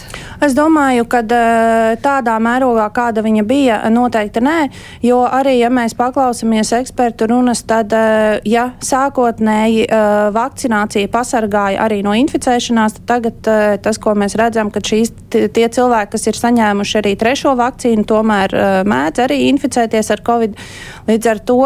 Es 0.47 0.55
domāju, 0.55 1.09
ka 1.11 1.25
uh, 1.27 1.99
tādā 2.07 2.39
mērogā, 2.39 2.87
kāda 2.95 3.27
viņa 3.27 3.45
bija, 3.49 3.81
noteikti 3.91 4.45
nē, 4.45 4.57
jo 5.03 5.25
arī, 5.27 5.57
ja 5.59 5.73
mēs 5.75 5.99
paklausāmies 5.99 6.71
ekspertu 6.79 7.27
runas, 7.33 7.65
tad, 7.67 7.91
uh, 7.99 8.39
ja 8.47 8.71
sākotnēji 8.79 9.89
uh, 9.89 10.31
vakcinācija 10.39 11.11
pasargāja 11.11 11.83
arī 11.89 12.05
no 12.07 12.15
inficēšanās, 12.15 13.01
tad 13.01 13.09
tagad 13.11 13.51
uh, 13.51 13.77
tas, 13.83 13.99
ko 13.99 14.15
mēs 14.19 14.37
redzam, 14.39 14.71
ka 14.71 14.83
šīs 14.85 15.11
tie 15.55 15.69
cilvēki, 15.73 16.13
kas 16.15 16.29
ir 16.31 16.39
saņēmuši 16.39 16.99
arī 17.01 17.15
trešo 17.21 17.55
vakcīnu, 17.59 18.07
tomēr 18.09 18.55
uh, 18.55 18.69
mēdz 18.89 19.25
arī 19.27 19.41
inficēties 19.49 20.13
ar 20.15 20.25
covid. 20.27 20.57
Līdz 21.09 21.31
ar 21.33 21.43
to 21.49 21.61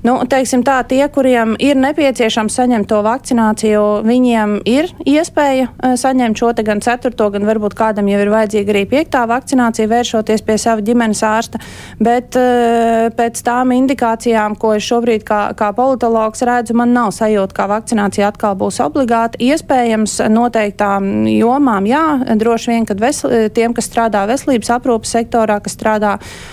Nu, 0.00 0.14
teiksim 0.24 0.62
tā, 0.64 0.78
tie, 0.88 1.02
kuriem 1.12 1.52
ir 1.60 1.76
nepieciešams 1.76 2.54
saņemt 2.56 2.88
to 2.88 3.02
vakcināciju, 3.04 3.82
viņiem 4.08 4.54
ir 4.68 4.88
iespēja 5.04 5.66
uh, 5.68 5.92
saņemt 6.00 6.40
šo 6.40 6.52
gan 6.64 6.80
ceturto, 6.80 7.26
gan 7.34 7.44
varbūt 7.44 7.76
kādam 7.76 8.08
jau 8.08 8.20
ir 8.22 8.30
vajadzīga 8.32 8.72
arī 8.72 8.84
piektā 8.88 9.26
vakcinācija, 9.28 9.90
vēršoties 9.90 10.44
pie 10.46 10.56
sava 10.60 10.80
ģimenes 10.84 11.20
ārsta. 11.26 11.60
Bet 12.00 12.38
uh, 12.40 13.10
pēc 13.16 13.42
tām 13.44 13.74
indikācijām, 13.76 14.56
ko 14.60 14.72
es 14.78 14.88
šobrīd 14.88 15.26
kā, 15.28 15.42
kā 15.58 15.68
politologs 15.76 16.46
redzu, 16.48 16.78
man 16.80 16.96
nav 16.96 17.12
sajūta, 17.16 17.56
ka 17.60 17.68
vakcinācija 17.68 18.32
atkal 18.32 18.56
būs 18.56 18.80
obligāta. 18.80 19.36
Iespējams, 19.36 20.16
noteiktām 20.32 21.28
jomām, 21.28 21.88
jā, 21.90 22.06
droši 22.40 22.72
vien, 22.72 22.88
kad 22.88 23.04
vesel, 23.04 23.50
tiem, 23.52 23.76
kas 23.76 23.92
strādā 23.92 24.24
veselības 24.32 24.72
aprūpas 24.80 25.12
sektorā, 25.18 25.60
kas 25.60 25.76
strādā 25.76 26.16
uh, 26.16 26.50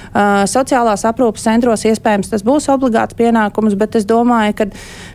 sociālās 0.50 1.06
aprūpas 1.08 1.46
centros, 1.48 1.86
iespējams, 1.88 2.32
tas 2.32 2.46
būs 2.46 2.70
obligāts 2.74 3.18
pienākums 3.18 3.78
bet 3.78 3.98
es 4.00 4.08
domāju, 4.10 4.56
ka 4.58 4.68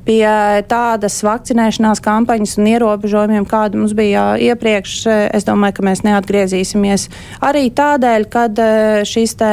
pie 0.06 0.23
tādas 0.71 1.18
vakcinēšanās 1.26 2.02
kampaņas 2.04 2.56
un 2.61 2.71
ierobežojumiem, 2.75 3.49
kāda 3.50 3.80
mums 3.80 3.97
bija 3.99 4.32
iepriekš, 4.38 4.97
es 5.35 5.49
domāju, 5.49 5.78
ka 5.80 5.88
mēs 5.90 6.04
neatgriezīsimies 6.06 7.09
arī 7.42 7.68
tādēļ, 7.75 8.30
kad 8.32 8.62
eh, 8.62 9.02
šīs 9.09 9.38
te 9.42 9.52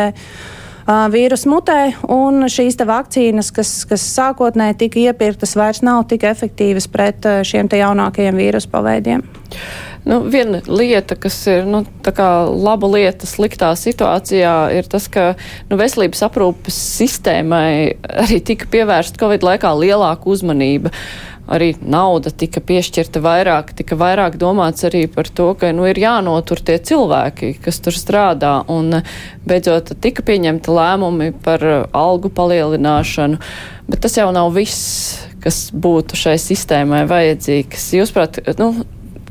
vīrus 0.90 1.46
mutē, 1.46 1.94
un 2.10 2.48
šīs 2.50 2.80
vakcīnas, 2.90 3.52
kas, 3.54 3.74
kas 3.90 4.06
sākotnēji 4.16 4.78
tika 4.86 5.04
iepirktas, 5.04 5.54
vairs 5.60 5.84
nav 5.86 6.08
tik 6.10 6.26
efektīvas 6.26 6.90
pret 6.90 7.28
šiem 7.46 7.70
jaunākajiem 7.70 8.40
vīrusu 8.40 8.72
paveidiem. 8.74 9.22
Nu, 10.08 10.22
viena 10.32 10.62
lieta, 10.64 11.16
kas 11.20 11.36
ir 11.52 11.66
nu, 11.68 11.84
laba 12.08 12.88
lieta 12.88 13.28
sliktā 13.28 13.74
situācijā, 13.76 14.54
ir 14.80 14.88
tas, 14.88 15.10
ka 15.12 15.34
nu, 15.70 15.80
veselības 15.80 16.24
aprūpes 16.30 16.78
sistēmai 17.00 17.98
arī 18.24 18.40
tika 18.46 18.70
pievērsta 18.72 19.20
Covid 19.20 19.44
laikā 19.44 19.74
lielāka 19.76 20.32
uzmanība. 20.32 20.94
Arī 21.50 21.72
nauda 21.82 22.30
tika 22.30 22.62
piešķirta 22.62 23.24
vairāk, 23.26 23.72
tika 23.74 23.98
vairāk 23.98 24.36
domāts 24.38 24.86
arī 24.86 25.08
par 25.10 25.28
to, 25.34 25.48
ka 25.58 25.72
nu, 25.74 25.88
ir 25.90 25.98
jānotur 25.98 26.62
tie 26.62 26.78
cilvēki, 26.78 27.56
kas 27.64 27.82
tur 27.82 27.98
strādā. 27.98 28.52
Un 28.70 29.02
beidzot 29.50 29.96
tika 29.98 30.22
pieņemta 30.28 30.76
lēmumi 30.78 31.32
par 31.44 31.66
algu 31.90 32.30
palielināšanu. 32.30 33.42
Bet 33.90 34.06
tas 34.06 34.20
jau 34.22 34.30
nav 34.36 34.54
viss, 34.54 35.18
kas 35.42 35.68
būtu 35.74 36.20
šai 36.22 36.38
sistēmai 36.38 37.02
vajadzīgs. 37.10 37.90
Jūs, 37.98 38.14
prāt, 38.14 38.38
nu, 38.62 38.76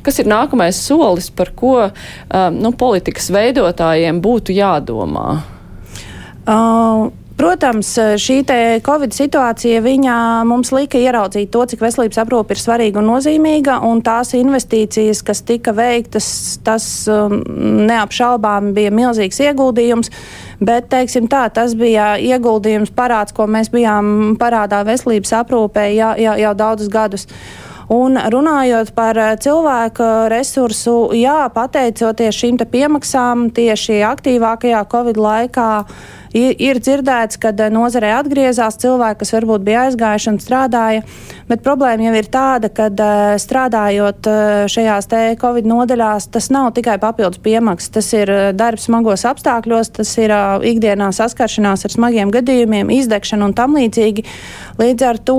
kas 0.07 0.21
ir 0.23 0.31
nākamais 0.31 0.81
solis, 0.81 1.31
par 1.31 1.53
ko 1.59 1.77
um, 1.87 2.59
nu, 2.59 2.73
politikas 2.79 3.31
veidotājiem 3.35 4.21
būtu 4.25 4.57
jādomā? 4.57 5.31
Uh. 6.49 7.09
Protams, 7.39 7.93
šī 8.19 8.41
Covid 8.83 9.13
situācija 9.15 9.79
mums 10.45 10.73
lika 10.75 10.99
ieraudzīt 10.99 11.53
to, 11.55 11.63
cik 11.71 11.85
veselības 11.85 12.19
aprūpe 12.19 12.57
ir 12.57 12.59
svarīga 12.59 12.99
un 12.99 13.07
nozīmīga, 13.13 13.77
un 13.87 14.03
tās 14.03 14.35
investīcijas, 14.35 15.23
kas 15.23 15.45
tika 15.47 15.71
veiktas, 15.71 16.59
tas 16.67 17.07
um, 17.07 17.39
neapšaubām 17.87 18.73
bija 18.75 18.91
milzīgs 18.91 19.39
ieguldījums. 19.39 20.11
Bet, 20.59 20.91
teiksim 20.91 21.31
tā, 21.31 21.45
tas 21.55 21.79
bija 21.79 22.17
ieguldījums 22.19 22.91
parāds, 22.91 23.31
ko 23.31 23.47
mēs 23.47 23.71
bijām 23.71 24.35
parādā 24.41 24.83
veselības 24.83 25.37
aprūpē 25.45 25.93
jau, 25.95 26.17
jau, 26.19 26.35
jau 26.43 26.55
daudzus 26.59 26.91
gadus. 26.91 27.31
Un 27.89 28.19
runājot 28.21 28.91
par 28.93 29.17
eh, 29.17 29.35
cilvēku 29.41 30.05
resursu, 30.29 31.09
jā, 31.17 31.47
pateicoties 31.55 32.37
šīm 32.37 32.61
piemaksām 32.69 33.49
tieši 33.57 34.03
aktīvākajā 34.05 34.83
Covid 34.93 35.17
laikā, 35.17 35.71
ir, 36.37 36.55
ir 36.59 36.81
dzirdēts, 36.83 37.39
ka 37.41 37.53
eh, 37.53 37.71
nozarē 37.73 38.13
atgriezās 38.19 38.79
cilvēki, 38.83 39.21
kas 39.23 39.35
varbūt 39.37 39.65
bija 39.67 39.87
aizgājuši 39.89 40.31
un 40.33 40.39
strādāja. 40.43 41.05
Bet 41.49 41.65
problēma 41.65 42.09
jau 42.09 42.15
ir 42.19 42.29
tāda, 42.33 42.71
ka 42.73 42.89
eh, 42.91 43.39
strādājot 43.41 44.29
šajās 44.69 45.09
Covid 45.41 45.67
nodaļās, 45.69 46.29
tas 46.35 46.51
nav 46.53 46.73
tikai 46.77 46.99
papildus 47.01 47.41
piemaksas. 47.43 47.93
Tas 47.95 48.11
ir 48.17 48.31
darbs 48.57 48.89
smagos 48.89 49.25
apstākļos, 49.29 49.93
tas 49.97 50.11
ir 50.21 50.33
ikdienā 50.69 51.09
saskaršanās 51.17 51.87
ar 51.87 51.95
smagiem 51.95 52.33
gadījumiem, 52.35 52.91
izdegšana 52.99 53.49
un 53.49 53.55
tam 53.57 53.77
līdzīgi. 53.79 54.25
Līdz 54.79 55.07
ar 55.09 55.19
to 55.19 55.39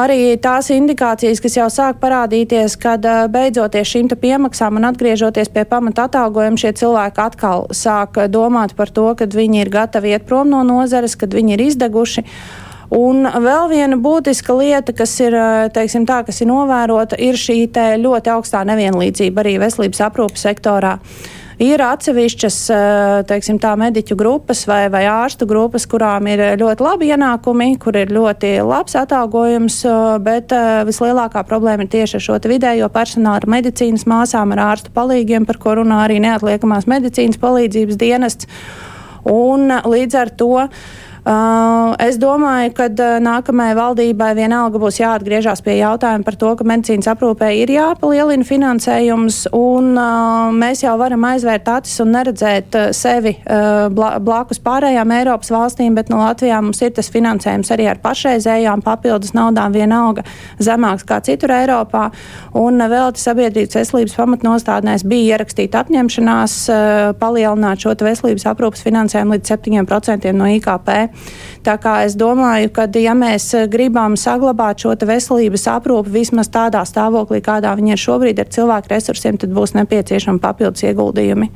arī 0.00 0.36
tās 0.42 0.70
indikācijas, 0.74 1.42
kas 1.44 1.58
jau 1.58 1.68
sāk 1.72 2.00
parādīties, 2.02 2.78
kad 2.80 3.04
beidzoties 3.32 3.92
šīm 3.92 4.08
piemaksām 4.16 4.78
un 4.78 4.88
atgriežoties 4.88 5.50
pie 5.52 5.66
pamata 5.68 6.06
atalgojuma, 6.08 6.58
šie 6.60 6.72
cilvēki 6.78 7.22
atkal 7.22 7.66
sāk 7.74 8.18
domāt 8.32 8.74
par 8.78 8.90
to, 8.94 9.10
kad 9.18 9.34
viņi 9.36 9.64
ir 9.64 9.72
gatavi 9.72 10.05
iet 10.12 10.26
prom 10.28 10.50
no 10.52 10.62
nozares, 10.66 11.16
kad 11.18 11.34
viņi 11.34 11.56
ir 11.56 11.66
izdeguši. 11.70 12.24
Un 12.96 13.26
vēl 13.26 13.64
viena 13.72 13.96
būtiska 13.98 14.54
lieta, 14.54 14.94
kas 14.94 15.16
ir, 15.18 15.34
teiksim, 15.74 16.04
tā, 16.06 16.20
kas 16.26 16.38
ir 16.40 16.50
novērota, 16.52 17.18
ir 17.18 17.34
šī 17.34 17.64
ļoti 17.98 18.30
augstā 18.30 18.62
nevienlīdzība 18.68 19.42
arī 19.42 19.56
veselības 19.64 20.04
aprūpas 20.06 20.46
sektorā. 20.46 20.94
Ir 21.56 21.80
atsevišķas 21.80 22.56
eh, 22.68 22.78
teiksim, 23.30 23.56
tā, 23.56 23.70
mediķu 23.80 24.12
grupas 24.20 24.66
vai, 24.68 24.90
vai 24.92 25.06
ārstu 25.08 25.46
grupas, 25.48 25.86
kurām 25.88 26.26
ir 26.28 26.42
ļoti 26.60 26.84
labi 26.84 27.08
ienākumi, 27.14 27.70
kur 27.80 27.96
ir 27.96 28.12
ļoti 28.12 28.58
labs 28.60 28.92
atalgojums, 29.00 29.78
eh, 29.88 30.00
bet 30.20 30.52
eh, 30.52 30.82
vislielākā 30.84 31.46
problēma 31.48 31.86
ir 31.86 31.92
tieši 31.94 32.18
ar 32.18 32.24
šo 32.26 32.36
vidējo 32.52 32.90
personālu, 32.92 33.40
ar 33.40 33.48
medicīnas 33.56 34.04
māsām, 34.04 34.52
ar 34.52 34.66
ārstu 34.66 34.92
palīgiem, 34.92 35.48
par 35.48 35.56
ko 35.62 35.78
runā 35.80 36.02
arī 36.04 36.20
neatliekamās 36.26 36.84
medicīnas 36.92 37.40
palīdzības 37.40 38.00
dienests. 38.04 38.52
Un 39.32 39.72
līdz 39.90 40.20
ar 40.20 40.30
to 40.38 40.52
Uh, 40.56 40.70
es 41.26 42.20
domāju, 42.22 42.70
ka 42.76 42.84
uh, 42.86 43.16
nākamajai 43.18 43.74
valdībai 43.74 44.28
vienalga 44.38 44.78
būs 44.78 45.00
jāatgriežas 45.00 45.58
pie 45.66 45.80
jautājuma 45.80 46.22
par 46.22 46.36
to, 46.38 46.52
ka 46.54 46.66
medicīnas 46.68 47.08
aprūpē 47.10 47.48
ir 47.64 47.72
jāpalielina 47.74 48.46
finansējums, 48.46 49.40
un 49.56 49.96
uh, 49.98 50.52
mēs 50.54 50.84
jau 50.84 50.92
varam 51.00 51.26
aizvērt 51.26 51.66
acis 51.72 51.98
un 52.04 52.12
neredzēt 52.14 52.78
uh, 52.78 52.84
sevi 52.94 53.32
uh, 53.40 53.88
blakus 54.22 54.62
pārējām 54.62 55.14
Eiropas 55.16 55.50
valstīm, 55.50 55.96
bet 55.98 56.12
no 56.14 56.20
Latvijā 56.22 56.60
mums 56.62 56.84
ir 56.86 56.94
tas 56.94 57.10
finansējums 57.10 57.74
arī 57.74 57.88
ar 57.90 57.98
pašreizējām 58.06 58.86
papildus 58.86 59.34
naudām 59.34 59.74
vienalga 59.74 60.22
zemāks 60.62 61.02
kā 61.10 61.18
citur 61.26 61.56
Eiropā, 61.56 62.04
un 62.54 62.78
uh, 62.78 62.86
vēl 62.92 63.18
sabiedrības 63.18 63.80
veselības 63.80 64.14
pamatnostādnēs 64.20 65.02
bija 65.10 65.34
ierakstīta 65.34 65.82
apņemšanās 65.82 66.56
uh, 66.70 67.10
palielināt 67.18 67.82
šo 67.82 67.98
veselības 67.98 68.46
aprūpas 68.54 68.86
finansējumu 68.86 69.40
līdz 69.40 69.54
7% 69.56 70.38
no 70.38 70.54
IKP. 70.54 71.15
Tā 71.66 71.74
kā 71.82 71.96
es 72.06 72.14
domāju, 72.14 72.70
ka 72.70 72.84
ja 73.02 73.10
mēs 73.18 73.48
gribam 73.66 74.14
saglabāt 74.14 74.84
šo 74.84 74.92
veselības 74.94 75.64
aprūpi 75.72 76.12
vismaz 76.14 76.46
tādā 76.54 76.84
stāvoklī, 76.86 77.40
kādā 77.42 77.72
viņi 77.74 77.96
ir 77.96 78.02
šobrīd 78.02 78.38
ar 78.38 78.50
cilvēku 78.54 78.92
resursiem, 78.92 79.38
tad 79.42 79.50
būs 79.56 79.74
nepieciešami 79.74 80.38
papildus 80.42 80.84
ieguldījumi. 80.86 81.48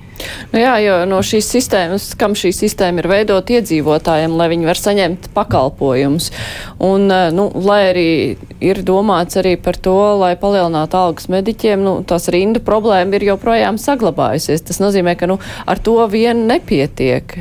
Nu 0.50 0.58
jā, 0.58 0.72
jo 0.82 0.96
no 1.06 1.20
šīs 1.22 1.46
sistēmas, 1.54 2.08
kam 2.18 2.34
šī 2.34 2.50
sistēma 2.56 3.04
ir 3.04 3.08
veidot 3.12 3.52
iedzīvotājiem, 3.54 4.34
lai 4.34 4.48
viņi 4.50 4.66
var 4.66 4.80
saņemt 4.80 5.30
pakalpojumus. 5.36 6.30
Un, 6.82 7.06
eh, 7.10 7.30
nu, 7.30 7.46
lai 7.54 7.80
arī 7.92 8.10
ir 8.58 8.82
domāts 8.82 9.38
arī 9.38 9.54
par 9.62 9.78
to, 9.78 9.94
lai 10.18 10.34
palielinātu 10.34 10.98
algas 10.98 11.30
mediķiem, 11.30 11.86
nu, 11.86 11.94
tās 12.02 12.26
rindu 12.34 12.58
problēma 12.66 13.14
ir 13.14 13.28
joprojām 13.30 13.78
saglabājusies. 13.78 14.66
Tas 14.66 14.82
nozīmē, 14.82 15.14
ka 15.16 15.30
nu, 15.30 15.38
ar 15.66 15.78
to 15.78 15.96
vien 16.10 16.48
nepietiek. 16.50 17.38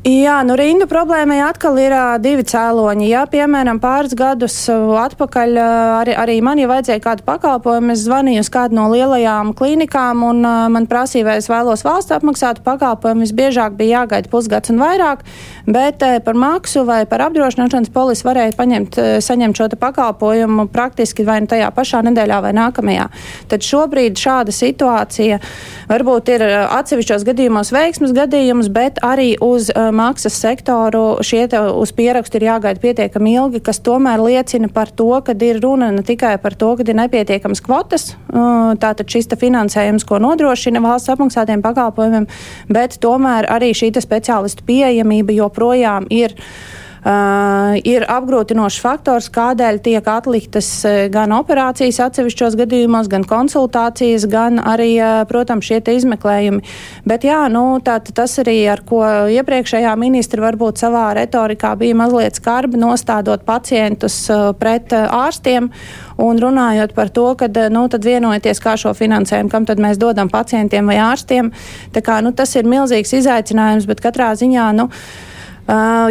Jā, 0.00 0.38
nu 0.48 0.54
rindu 0.56 0.86
problēmai 0.88 1.42
atkal 1.44 1.76
ir 1.76 1.92
uh, 1.92 2.14
divi 2.16 2.40
cēloņi. 2.48 3.04
Jā, 3.10 3.26
piemēram, 3.28 3.76
pāris 3.82 4.14
gadus 4.16 4.54
uh, 4.72 4.94
atpakaļ 4.96 5.50
uh, 5.60 5.72
arī, 5.98 6.14
arī 6.16 6.36
man 6.40 6.56
jau 6.56 6.70
vajadzēja 6.70 7.02
kādu 7.04 7.24
pakalpojumu. 7.26 7.92
Es 7.92 8.06
zvanīju 8.06 8.40
uz 8.40 8.48
kādu 8.48 8.78
no 8.78 8.86
lielajām 8.88 9.50
klīnikām 9.58 10.24
un 10.24 10.40
uh, 10.40 10.62
man 10.72 10.86
prasīja, 10.88 11.26
vai 11.26 11.34
es 11.42 11.50
vēlos 11.52 11.84
valsts 11.84 12.14
apmaksātu 12.16 12.64
pakalpojumu. 12.64 13.26
Visbiežāk 13.26 13.76
bija 13.76 13.98
jāgaida 13.98 14.32
pusgads 14.32 14.72
un 14.72 14.80
vairāk, 14.80 15.26
bet 15.68 16.00
uh, 16.06 16.16
par 16.24 16.40
maksu 16.46 16.86
vai 16.88 17.02
par 17.04 17.26
apdrošināšanas 17.26 17.92
polisi 17.92 18.24
varēja 18.24 18.56
paņemt, 18.56 18.96
uh, 18.96 19.10
saņemt 19.20 19.60
šo 19.60 19.68
pakalpojumu 19.84 20.64
praktiski 20.72 21.28
vai 21.28 21.42
nu 21.44 21.52
tajā 21.52 21.68
pašā 21.76 22.00
nedēļā 22.08 22.40
vai 22.46 22.54
nākamajā. 22.56 23.10
Tad 23.52 23.68
šobrīd 23.68 24.16
šāda 24.16 24.56
situācija 24.62 25.42
varbūt 25.92 26.32
ir 26.38 26.48
atsevišķos 26.64 27.28
gadījumos 27.28 27.76
veiksmas 27.76 28.16
gadījums, 28.16 28.72
bet 28.72 29.04
arī 29.04 29.34
uz 29.44 29.68
uh, 29.68 29.89
maksas 29.94 30.36
sektoru 30.40 31.20
šie 31.26 31.46
uz 31.74 31.92
pierakstu 31.96 32.38
ir 32.38 32.46
jāgaida 32.48 32.80
pietiekami 32.82 33.34
ilgi, 33.36 33.62
kas 33.64 33.80
tomēr 33.84 34.22
liecina 34.22 34.70
par 34.72 34.92
to, 34.94 35.10
ka 35.24 35.34
ir 35.34 35.60
runa 35.62 35.90
ne 35.94 36.04
tikai 36.06 36.36
par 36.42 36.56
to, 36.58 36.72
ka 36.78 36.86
ir 36.86 36.98
nepietiekams 36.98 37.62
kvotas, 37.64 38.14
tātad 38.30 39.06
šis 39.10 39.30
finansējums, 39.40 40.06
ko 40.08 40.20
nodrošina 40.22 40.82
valsts 40.84 41.12
apmaksātiem 41.14 41.62
pakalpojumiem, 41.64 42.28
bet 42.72 42.98
tomēr 43.02 43.48
arī 43.50 43.72
šī 43.76 43.92
speciālistu 44.00 44.66
pieejamība 44.68 45.34
joprojām 45.36 46.06
ir 46.10 46.36
uh, 47.04 47.76
ir 47.86 48.04
apgrūtinošs 48.10 48.80
faktors, 48.82 49.28
kādēļ 49.32 49.80
tiek 49.84 50.10
atliktas 50.10 50.68
uh, 50.88 51.06
gan 51.12 51.32
operācijas 51.36 52.00
atsevišķos 52.06 52.56
gadījumos, 52.60 53.08
gan 53.12 53.24
konsultācijas, 53.28 54.26
gan 54.30 54.60
arī, 54.60 54.92
uh, 54.98 55.22
protams, 55.30 55.68
šie 55.68 55.80
izmeklējumi. 55.80 56.62
Bet 57.08 57.24
jā, 57.26 57.42
nu, 57.52 57.80
tā, 57.84 57.98
tas 58.00 58.36
arī, 58.42 58.58
ar 58.72 58.84
ko 58.86 59.02
iepriekšējā 59.32 59.94
ministra 60.00 60.44
varbūt 60.48 60.82
savā 60.82 61.10
retorikā 61.18 61.72
bija 61.80 61.96
mazliet 61.98 62.38
skarbi 62.40 62.80
nostādot 62.80 63.46
pacientus 63.48 64.22
uh, 64.32 64.50
pret 64.58 64.92
ārstiem. 64.92 65.70
Un 66.20 66.36
runājot 66.36 66.92
par 66.92 67.08
to, 67.08 67.30
ka 67.40 67.48
nu, 67.72 67.86
vienojoties, 67.88 68.60
kā 68.60 68.74
šo 68.76 68.92
finansējumu, 68.96 69.48
kam 69.48 69.64
tad 69.64 69.80
mēs 69.80 69.96
dodam 69.96 70.28
pacientiem 70.28 70.92
vai 70.92 70.98
ārstiem, 71.00 71.48
kā, 71.96 72.20
nu, 72.20 72.34
tas 72.36 72.52
ir 72.60 72.68
milzīgs 72.68 73.16
izaicinājums, 73.22 73.88
bet 73.88 74.04
katrā 74.04 74.34
ziņā. 74.36 74.68
Nu, 74.76 74.90
Uh, 74.90 75.29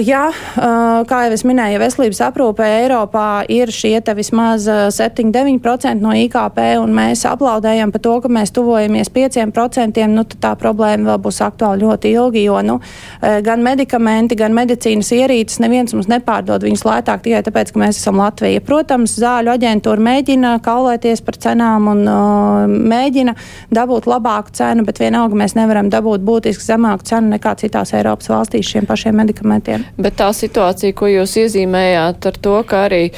jā, 0.05 0.29
uh, 0.31 1.01
kā 1.09 1.23
jau 1.25 1.33
es 1.35 1.41
minēju, 1.43 1.79
veselības 1.81 2.21
aprūpē 2.29 2.67
Eiropā 2.83 3.43
ir 3.51 3.71
šie 3.73 3.97
vismaz 4.15 4.63
7-9% 4.95 5.99
no 5.99 6.13
IKP, 6.15 6.59
un 6.79 6.93
mēs 6.95 7.25
aplaudējam 7.27 7.91
par 7.91 8.03
to, 8.05 8.13
ka 8.23 8.31
mēs 8.31 8.53
tuvojamies 8.55 9.11
5%. 9.11 10.05
Nu, 10.13 10.23
tā 10.23 10.53
problēma 10.59 11.11
vēl 11.11 11.19
būs 11.25 11.41
aktuāla 11.43 11.81
ļoti 11.81 12.13
ilgi, 12.15 12.43
jo 12.45 12.61
nu, 12.63 12.77
gan 13.19 13.65
medikamenti, 13.65 14.37
gan 14.39 14.55
medicīnas 14.55 15.11
ierīces 15.17 15.59
neviens 15.59 15.93
mums 15.97 16.07
nepārdod 16.11 16.63
viņus 16.63 16.85
lētāk 16.87 17.25
tikai 17.25 17.43
tāpēc, 17.49 17.73
ka 17.73 17.83
mēs 17.83 17.99
esam 17.99 18.21
Latvija. 18.21 18.63
Protams, 18.65 19.17
zāļu 19.19 19.53
aģentūra 19.57 20.05
mēģina 20.07 20.53
kaulēties 20.63 21.25
par 21.25 21.39
cenām 21.41 21.91
un 21.91 22.05
uh, 22.07 22.63
mēģina 22.69 23.35
dabūt 23.75 24.07
labāku 24.07 24.55
cenu, 24.61 24.87
bet 24.87 25.03
vienalga 25.03 25.41
mēs 25.43 25.57
nevaram 25.59 25.91
dabūt 25.91 26.23
būtiski 26.23 26.69
zemāku 26.71 27.11
cenu 27.11 27.35
nekā 27.35 27.57
citās 27.59 27.93
Eiropas 27.97 28.31
valstīs 28.31 28.71
šiem 28.71 28.87
pašiem 28.87 29.19
medikamentiem 29.19 29.48
medikamentiem. 29.49 29.85
Bet 29.97 30.17
tā 30.19 30.31
situācija, 30.35 30.95
ko 30.95 31.09
jūs 31.09 31.37
iezīmējāt 31.43 32.29
ar 32.29 32.39
to, 32.41 32.55
ka 32.67 32.85
arī 32.87 33.09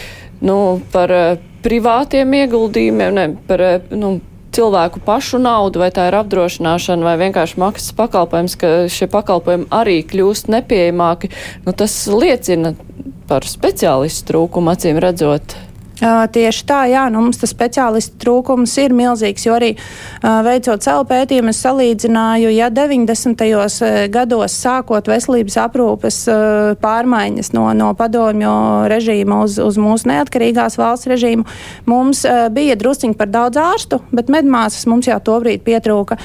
nu, 0.42 0.82
par 0.92 1.12
uh, 1.12 1.40
privātiem 1.64 2.34
ieguldījumiem, 2.42 3.16
ne, 3.16 3.26
par 3.48 3.62
uh, 3.62 3.80
nu, 3.94 4.20
cilvēku 4.52 5.00
pašu 5.06 5.40
naudu, 5.40 5.80
vai 5.80 5.92
tā 5.96 6.10
ir 6.10 6.18
apdrošināšana, 6.20 7.06
vai 7.08 7.16
vienkārši 7.22 7.60
maksas 7.62 7.96
pakalpojums, 7.96 8.58
ka 8.60 8.72
šie 8.92 9.08
pakalpojumi 9.12 9.70
arī 9.72 10.02
kļūst 10.04 10.52
nepieejamāki, 10.52 11.32
nu, 11.66 11.76
tas 11.78 11.96
liecina 12.12 12.76
par 13.30 13.48
speciālistu 13.48 14.34
trūkumu, 14.34 14.74
acīm 14.74 15.00
redzot. 15.00 15.56
Tieši 16.02 16.64
tā, 16.66 16.80
jā, 16.90 17.04
nu, 17.14 17.22
mums 17.28 17.38
tas 17.38 17.52
speciālistu 17.54 18.18
trūkums 18.24 18.74
ir 18.82 18.94
milzīgs, 18.98 19.44
jo 19.46 19.54
arī 19.54 19.76
veicot 20.22 20.82
savu 20.82 21.06
pētījumu, 21.12 21.52
es 21.54 21.60
salīdzināju, 21.62 22.50
ja 22.56 22.72
90. 22.74 23.44
gados 24.10 24.56
sākot 24.64 25.12
veselības 25.12 25.60
aprūpes 25.62 26.18
pārmaiņas 26.82 27.52
no, 27.54 27.68
no 27.78 27.92
padomju 27.98 28.54
režīma 28.90 29.44
uz, 29.46 29.60
uz 29.62 29.78
mūsu 29.82 30.10
neatkarīgās 30.10 30.80
valsts 30.82 31.10
režīmu, 31.12 31.46
mums 31.86 32.24
bija 32.56 32.80
drusciņi 32.82 33.18
par 33.20 33.30
daudz 33.30 33.62
ārstu, 33.62 34.02
bet 34.10 34.34
medmāsas 34.34 34.90
mums 34.90 35.06
jau 35.12 35.20
tobrīd 35.22 35.62
pietrūka. 35.68 36.18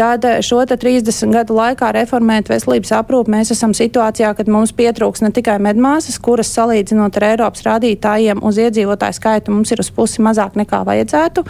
Tad 0.00 0.26
šo 0.42 0.64
30 0.66 1.30
gadu 1.30 1.54
laikā 1.54 1.92
reformēt 1.94 2.50
veselības 2.50 2.90
aprūpi 2.98 3.36
mēs 3.36 3.54
esam 3.54 3.76
situācijā, 3.78 4.34
kad 4.34 4.50
mums 4.50 4.74
pietrūks 4.74 5.22
ne 5.22 5.30
tikai 5.34 5.60
medmāsas, 5.62 6.18
kuras 6.18 6.50
salīdzinot 6.56 7.14
ar 7.20 7.30
Eiropas 7.30 7.62
rādītājiem 7.68 8.42
uz 8.42 8.58
iedzīvotāju 8.58 9.19
skaitu 9.20 9.54
mums 9.54 9.70
ir 9.70 9.84
uz 9.84 9.92
pusi 9.94 10.24
mazāk 10.24 10.58
nekā 10.58 10.82
vajadzētu 10.88 11.44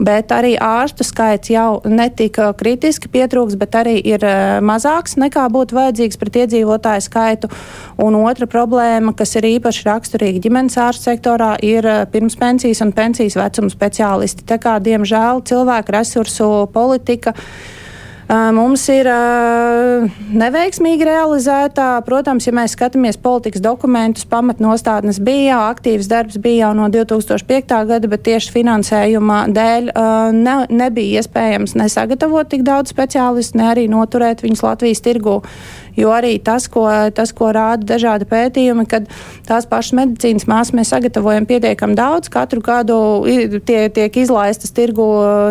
bet 0.00 0.32
arī 0.32 0.54
ārstu 0.60 1.04
skaits 1.04 1.50
jau 1.52 1.80
netika 1.88 2.50
kritiski 2.56 3.10
pietrūks, 3.12 3.56
bet 3.60 3.76
arī 3.82 3.98
ir 4.00 4.24
uh, 4.24 4.58
mazāks 4.64 5.18
nekā 5.20 5.46
būtu 5.52 5.76
vajadzīgs 5.76 6.20
pret 6.20 6.40
iedzīvotāju 6.44 7.04
skaitu. 7.04 7.50
Un 8.00 8.16
otra 8.22 8.48
problēma, 8.50 9.12
kas 9.16 9.36
ir 9.38 9.48
īpaši 9.50 9.86
raksturīga 9.88 10.44
ģimenes 10.46 10.78
ārstu 10.80 11.10
sektorā, 11.10 11.52
ir 11.64 11.86
uh, 11.86 12.06
pirmspensijas 12.10 12.80
un 12.86 12.94
pensijas 12.96 13.36
vecuma 13.40 13.72
speciālisti. 13.72 14.46
Tā 14.48 14.60
kā, 14.62 14.78
diemžēl, 14.82 15.44
cilvēku 15.50 15.96
resursu 15.98 16.50
politika 16.72 17.36
mums 18.54 18.84
ir 18.92 19.08
neveiksmīgi 20.38 21.06
realizētā. 21.06 21.88
Protams, 22.06 22.46
ja 22.46 22.54
mēs 22.54 22.76
skatāmies 22.76 23.18
politikas 23.20 23.62
dokumentus, 23.64 24.26
pamatnostādnes 24.30 25.18
bija 25.24 25.58
aktīvs 25.70 26.08
darbs 26.10 26.38
bija 26.42 26.68
jau 26.68 26.72
no 26.78 26.88
2005. 26.92 27.76
gada, 27.90 28.10
bet 28.10 28.24
tieši 28.28 28.54
finansējuma 28.54 29.42
dēļ 29.56 29.92
ne, 30.36 30.56
nebija 30.70 31.24
iespējams 31.24 31.76
nesagatavot 31.80 32.50
tik 32.52 32.64
daudz 32.66 32.94
speciālistu, 32.94 33.58
ne 33.60 33.70
arī 33.72 33.88
noturēt 33.90 34.44
viņus 34.46 34.66
Latvijas 34.68 35.02
tirgū. 35.06 35.40
Jo 35.98 36.12
arī 36.14 36.36
tas, 36.42 36.68
ko, 36.70 36.86
tas, 37.14 37.32
ko 37.36 37.50
rāda 37.54 37.86
dažādi 37.94 38.28
pētījumi, 38.30 38.86
kad 38.90 39.08
tās 39.48 39.66
pašas 39.70 39.96
medicīnas 39.98 40.46
māsas 40.50 40.74
mēs 40.76 40.92
sagatavojam 40.92 41.46
pietiekami 41.50 41.96
daudz, 41.98 42.30
katru 42.32 42.62
gadu 42.64 42.98
tie, 43.66 43.88
tiek 43.94 44.20
izlaistas 44.22 44.74
tirgu 44.76 45.06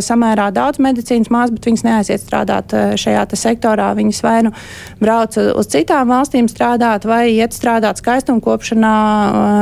samērā 0.06 0.50
daudz 0.56 0.82
medicīnas 0.84 1.32
māsas, 1.34 1.56
bet 1.58 1.70
viņas 1.70 1.86
neaiziet 1.88 2.24
strādāt 2.24 2.76
e, 2.76 2.86
šajā 3.00 3.26
sektorā. 3.40 3.92
Viņas 3.98 4.22
vai 4.24 4.38
nu 4.48 4.54
brauc 5.02 5.36
uz 5.38 5.72
citām 5.72 6.14
valstīm 6.14 6.48
strādāt, 6.52 7.08
vai 7.10 7.30
iet 7.34 7.56
strādāt 7.56 8.02
skaistumkopšanā 8.02 8.96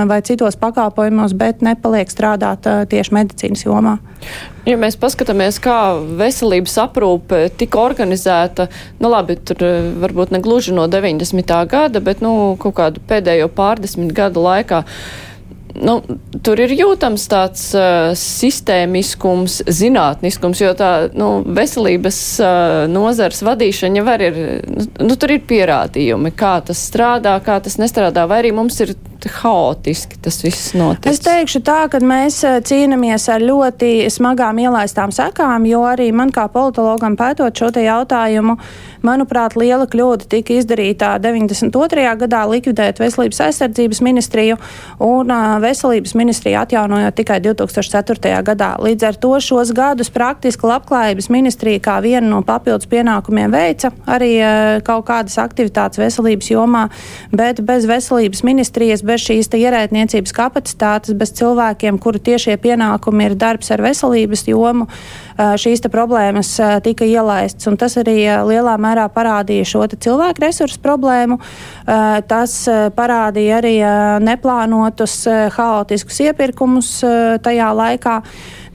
vai 0.09 0.21
citos 0.27 0.59
pakalpojumos, 0.59 1.35
bet 1.37 1.65
nepaliek 1.65 2.11
strādāt 2.11 2.67
tieši 2.91 3.17
medicīnas 3.17 3.65
jomā. 3.65 3.97
Ja 4.67 4.75
mēs 4.75 4.97
paskatāmies, 4.99 5.61
kā 5.63 5.95
veselības 6.19 6.73
aprūpe 6.83 7.45
tika 7.55 7.79
organizēta, 7.79 8.65
nu 8.99 9.11
labi, 9.13 9.37
tur 9.39 9.61
varbūt 10.01 10.33
ne 10.35 10.41
gluži 10.43 10.66
no 10.75 10.87
90. 10.91 11.55
gada, 11.69 12.01
bet 12.03 12.23
nu 12.25 12.55
kaut 12.59 12.77
kādu 12.79 13.03
pēdējo 13.07 13.49
pārdesmit 13.53 14.13
gadu 14.15 14.43
laikā. 14.45 14.83
nu, 15.77 15.97
tur 16.43 16.59
ir 16.63 16.73
jūtams 16.73 17.27
tāds 17.29 17.63
uh, 17.77 18.11
sistēmiskums, 18.17 19.59
zinātniskums, 19.69 20.61
jo 20.63 20.71
tā 20.77 20.91
nu, 21.13 21.29
veselības 21.45 22.19
uh, 22.41 22.79
nozars 22.91 23.43
vadīšana 23.45 24.01
jau 24.01 24.15
ir, 24.29 24.39
nu, 25.03 25.17
tur 25.19 25.35
ir 25.35 25.43
pierādījumi, 25.49 26.33
kā 26.37 26.57
tas 26.65 26.81
strādā, 26.89 27.37
kā 27.45 27.59
tas 27.63 27.77
nestrādā, 27.81 28.25
vai 28.29 28.41
arī 28.43 28.55
mums 28.57 28.79
ir 28.85 28.95
haotiski 29.25 30.19
tas 30.21 30.39
viss 30.43 30.73
notiek? 30.77 31.09
Es 31.11 31.21
teikšu 31.25 31.61
tā, 31.65 31.79
ka 31.91 32.01
mēs 32.03 32.41
eh, 32.47 32.59
cīnāmies 32.61 33.27
ar 33.33 33.43
ļoti 33.43 34.07
smagām 34.13 34.61
ielaistām 34.61 35.13
sekām, 35.15 35.65
jo 35.69 35.81
arī 35.87 36.11
man 36.15 36.31
kā 36.35 36.47
politologam 36.51 37.17
pētot 37.19 37.57
šo 37.57 37.71
jautājumu, 37.77 38.57
manuprāt, 39.05 39.55
liela 39.59 39.87
kļūda 39.89 40.27
tika 40.29 40.55
izdarīta 40.57 41.15
92. 41.21 42.05
gadā 42.21 42.43
likvidēt 42.49 42.99
veselības 43.01 43.41
aizsardzības 43.47 44.01
ministriju 44.05 44.57
un 45.03 45.31
uh, 45.31 45.57
veselības 45.63 46.15
ministriju 46.17 46.59
atjaunojot 46.61 47.17
tikai 47.17 47.39
2004. 47.45 48.33
gadā. 48.47 48.73
Līdz 48.83 49.07
ar 49.09 49.19
to 49.21 49.33
šos 49.43 49.73
gadus 49.77 50.11
praktiski 50.13 50.67
labklājības 50.67 51.29
ministrija 51.33 51.83
kā 51.83 51.97
vienu 52.03 52.29
no 52.31 52.41
papildus 52.45 52.89
pienākumiem 52.91 53.53
veica 53.53 53.91
arī 54.05 54.31
uh, 54.41 54.79
kaut 54.87 55.07
kādas 55.09 55.37
aktivitātes 55.41 56.01
veselības 56.01 56.51
jomā, 56.51 56.87
bet 57.35 57.61
bez 57.65 57.87
veselības 57.89 58.43
ministrijas, 58.47 59.05
bez 59.05 59.16
šīs 59.21 59.49
ierēdniecības 59.57 60.33
kapacitātes, 60.35 61.15
bez 61.17 61.33
cilvēkiem, 61.37 61.99
kuru 62.01 62.21
tiešie 62.23 62.57
pienākumi 62.61 63.29
ir 63.29 63.37
darbs 63.39 63.71
ar 63.73 63.83
veselības 63.85 64.47
jomu, 64.47 64.87
šīs 65.37 65.85
problēmas 65.93 66.55
tika 66.85 67.05
ielaistas. 67.05 67.69
Tas 67.79 67.97
arī 68.01 68.19
lielā 68.47 68.75
mērā 68.81 69.07
parādīja 69.13 69.67
šo 69.67 69.85
cilvēku 69.87 70.43
resursu 70.43 70.81
problēmu. 70.83 71.39
Tas 72.27 72.59
parādīja 72.97 73.59
arī 73.61 73.75
neplānotus, 74.25 75.19
haotiskus 75.57 76.21
iepirkumus 76.27 76.93
tajā 77.45 77.73
laikā. 77.77 78.21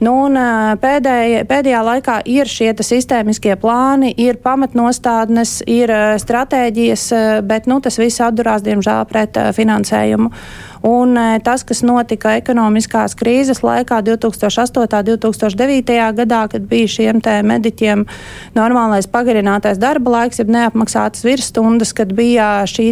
Nu, 0.03 0.17
un, 0.25 0.35
pēdējā, 0.83 1.45
pēdējā 1.47 1.81
laikā 1.85 2.17
ir 2.27 2.49
šie 2.49 2.73
sistēmiskie 2.83 3.53
plāni, 3.61 4.11
ir 4.19 4.39
pamatnostādnes, 4.43 5.61
ir 5.69 5.93
stratēģijas, 6.19 7.05
bet 7.47 7.69
nu, 7.71 7.79
tas 7.83 7.99
viss 8.01 8.23
atdurās, 8.23 8.65
diemžēl, 8.65 9.05
pret 9.07 9.39
finansējumu. 9.55 10.33
Un 10.83 11.15
tas, 11.43 11.63
kas 11.63 11.79
notika 11.85 12.33
ekonomiskās 12.35 13.15
krīzes 13.15 13.61
laikā 13.63 14.01
2008. 14.03 14.81
un 14.83 15.05
2009. 15.07 15.99
gadā, 16.17 16.41
kad 16.51 16.65
bija 16.67 16.89
šiem 16.91 17.21
mediķiem 17.23 18.03
normālais 18.55 19.07
pagarinātais 19.07 19.79
darba 19.79 20.17
laiks, 20.17 20.41
jeb 20.41 20.51
neapmaksātas 20.51 21.23
virsstundas, 21.23 21.93
kad 21.95 22.11
bija 22.13 22.65
šī 22.67 22.89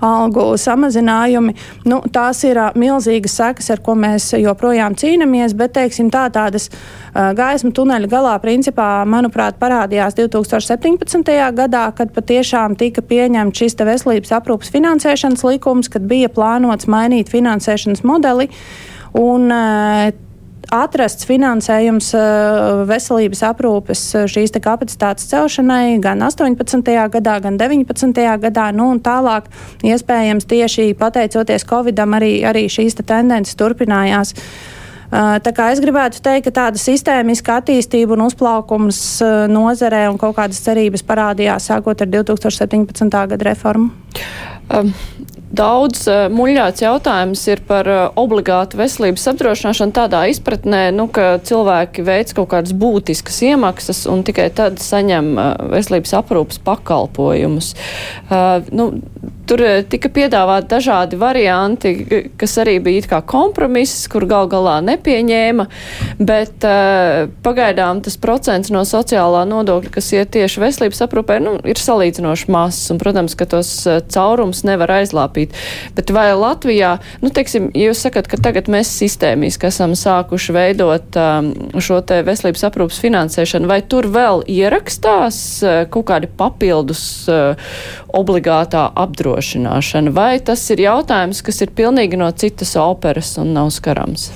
algu 0.00 0.56
samazinājumi, 0.58 1.54
nu, 1.84 2.00
tās 2.12 2.40
ir 2.48 2.58
milzīgas 2.78 3.36
sekas, 3.38 3.68
ar 3.70 3.82
ko 3.84 3.94
mēs 3.98 4.32
joprojām 4.38 4.96
cīnāmies, 4.98 5.54
bet 5.58 5.76
teiksim, 5.76 6.08
tā, 6.10 6.26
tādas 6.32 6.70
gaismu 7.14 7.72
tuneļa 7.74 8.08
galā 8.10 8.34
principā, 8.42 9.04
manuprāt, 9.08 9.58
parādījās 9.60 10.16
2017. 10.18 11.36
gadā, 11.60 11.84
kad 11.96 12.12
patiešām 12.14 12.76
tika 12.78 13.02
pieņemts 13.02 13.62
šis 13.62 13.78
veselības 13.78 14.34
aprūpas 14.38 14.72
finansēšanas 14.74 15.44
likums, 15.46 15.90
kad 15.92 16.06
bija 16.08 16.30
plānots 16.32 16.88
mainīt 16.90 17.17
finansēšanas 17.26 18.04
modeli. 18.06 18.46
Un, 19.18 19.50
atrasts 20.74 21.26
finansējums 21.28 22.10
veselības 22.88 23.42
aprūpes 23.48 24.02
šīs 24.28 24.52
kapacitātes 24.62 25.28
celšanai 25.30 25.98
gan 26.04 26.22
18. 26.24 26.82
gadā, 27.12 27.38
gan 27.44 27.58
19. 27.60 28.24
gadā, 28.42 28.70
nu 28.76 28.90
un 28.92 29.00
tālāk 29.00 29.48
iespējams 29.86 30.48
tieši 30.48 30.90
pateicoties 30.98 31.66
Covidam 31.68 32.16
arī, 32.18 32.42
arī 32.44 32.66
šīs 32.72 32.98
te 32.98 33.06
tendences 33.06 33.56
turpinājās. 33.58 34.34
Tā 35.08 35.52
kā 35.56 35.70
es 35.72 35.80
gribētu 35.80 36.20
teikt, 36.20 36.50
ka 36.50 36.56
tāda 36.58 36.80
sistēmiska 36.80 37.62
attīstība 37.62 38.12
un 38.12 38.26
uzplaukums 38.26 38.98
nozarē 39.48 40.04
un 40.10 40.18
kaut 40.20 40.36
kādas 40.36 40.60
cerības 40.66 41.06
parādījās 41.08 41.70
sākot 41.70 42.04
ar 42.04 42.12
2017. 42.12 43.08
gada 43.32 43.48
reformu. 43.48 43.88
Um, 44.68 44.92
Daudz 45.48 46.02
uh, 46.10 46.26
muļķāts 46.28 46.82
jautājums 46.84 47.42
ir 47.48 47.62
par 47.68 47.88
uh, 47.88 48.00
obligātu 48.20 48.76
veselības 48.80 49.24
apdrošināšanu 49.32 49.94
tādā 49.96 50.26
izpratnē, 50.28 50.88
nu, 50.92 51.06
ka 51.08 51.38
cilvēki 51.40 52.04
veic 52.04 52.34
kaut 52.36 52.50
kādas 52.52 52.74
būtiskas 52.76 53.40
iemaksas 53.48 54.04
un 54.12 54.26
tikai 54.28 54.50
tad 54.52 54.76
saņem 54.82 55.32
uh, 55.34 55.48
veselības 55.72 56.12
aprūpas 56.20 56.60
pakalpojumus. 56.68 57.72
Uh, 58.28 58.68
nu, 58.76 58.90
Tur 59.48 59.62
tika 59.88 60.10
piedāvāti 60.12 60.68
dažādi 60.68 61.16
varianti, 61.16 61.92
kas 62.36 62.58
arī 62.60 62.74
bija 62.84 63.06
kā 63.08 63.20
kompromiss, 63.24 64.04
kur 64.12 64.26
gal 64.28 64.48
galā 64.50 64.74
nepieņēma, 64.84 65.64
bet 66.20 66.66
uh, 66.68 67.30
pagaidām 67.44 68.02
tas 68.04 68.18
procents 68.20 68.68
no 68.74 68.82
sociālā 68.84 69.46
nodokļa, 69.48 69.92
kas 69.94 70.10
iet 70.12 70.34
tieši 70.36 70.60
veselības 70.60 71.00
aprūpē, 71.06 71.38
nu, 71.40 71.54
ir 71.64 71.80
salīdzinoši 71.80 72.50
mazs, 72.52 72.90
un, 72.92 73.00
protams, 73.00 73.36
ka 73.38 73.46
tos 73.48 73.70
uh, 73.88 74.02
caurums 74.12 74.60
nevar 74.68 74.92
aizlāpīt. 74.98 75.56
Bet 75.96 76.12
vai 76.12 76.26
Latvijā, 76.36 76.98
nu, 77.24 77.32
teiksim, 77.32 77.70
jūs 77.72 78.04
sakat, 78.04 78.28
ka 78.28 78.40
tagad 78.50 78.68
mēs 78.68 78.92
sistēmiski 79.00 79.70
esam 79.70 79.96
sākuši 79.96 80.56
veidot 80.58 81.16
um, 81.16 81.50
šo 81.80 82.02
te 82.04 82.20
veselības 82.26 82.68
aprūpas 82.68 83.00
finansēšanu, 83.00 83.72
vai 83.72 83.80
tur 83.80 84.10
vēl 84.12 84.44
ierakstās 84.44 85.40
uh, 85.64 85.80
kaut 85.88 86.10
kādi 86.12 86.28
papildus 86.36 87.02
uh, 87.32 87.72
obligātā 88.12 88.90
apdrošināšana? 88.92 89.37
Nodrošināšana, 89.38 90.12
vai 90.12 90.40
tas 90.40 90.70
ir 90.70 90.80
jautājums, 90.82 91.42
kas 91.42 91.62
ir 91.62 91.70
pilnīgi 91.70 92.18
no 92.18 92.30
citas 92.30 92.76
operas 92.76 93.38
un 93.38 93.54
nav 93.54 93.70
skarams? 93.70 94.32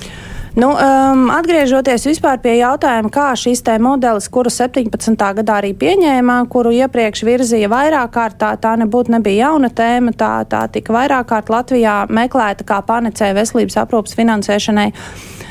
Nu, 0.55 0.69
um, 0.69 1.31
atgriežoties 1.33 2.05
pie 2.43 2.59
jautājuma, 2.59 3.09
kā 3.09 3.33
šis 3.35 3.63
te 3.65 3.79
modelis, 3.79 4.29
kuru 4.29 4.51
17. 4.51 5.17
gadā 5.17 5.55
arī 5.63 5.73
pieņēmā, 5.73 6.47
kuru 6.53 6.71
iepriekš 6.77 7.25
virzīja 7.25 7.71
vairāk 7.73 8.13
kārt, 8.13 8.37
tā, 8.61 8.77
nebūtu 8.77 9.13
nebija 9.13 9.49
jauna 9.49 9.71
tēma, 9.71 10.13
tā, 10.13 10.45
tā 10.45 10.67
tika 10.69 10.93
vairāk 10.93 11.31
kārt 11.33 11.49
Latvijā 11.49 12.07
meklēta 12.11 12.65
kā 12.69 12.83
panecēja 12.85 13.33
veselības 13.33 13.81
aprūpas 13.81 14.13
finansēšanai. 14.19 14.91
Uh, 14.93 15.42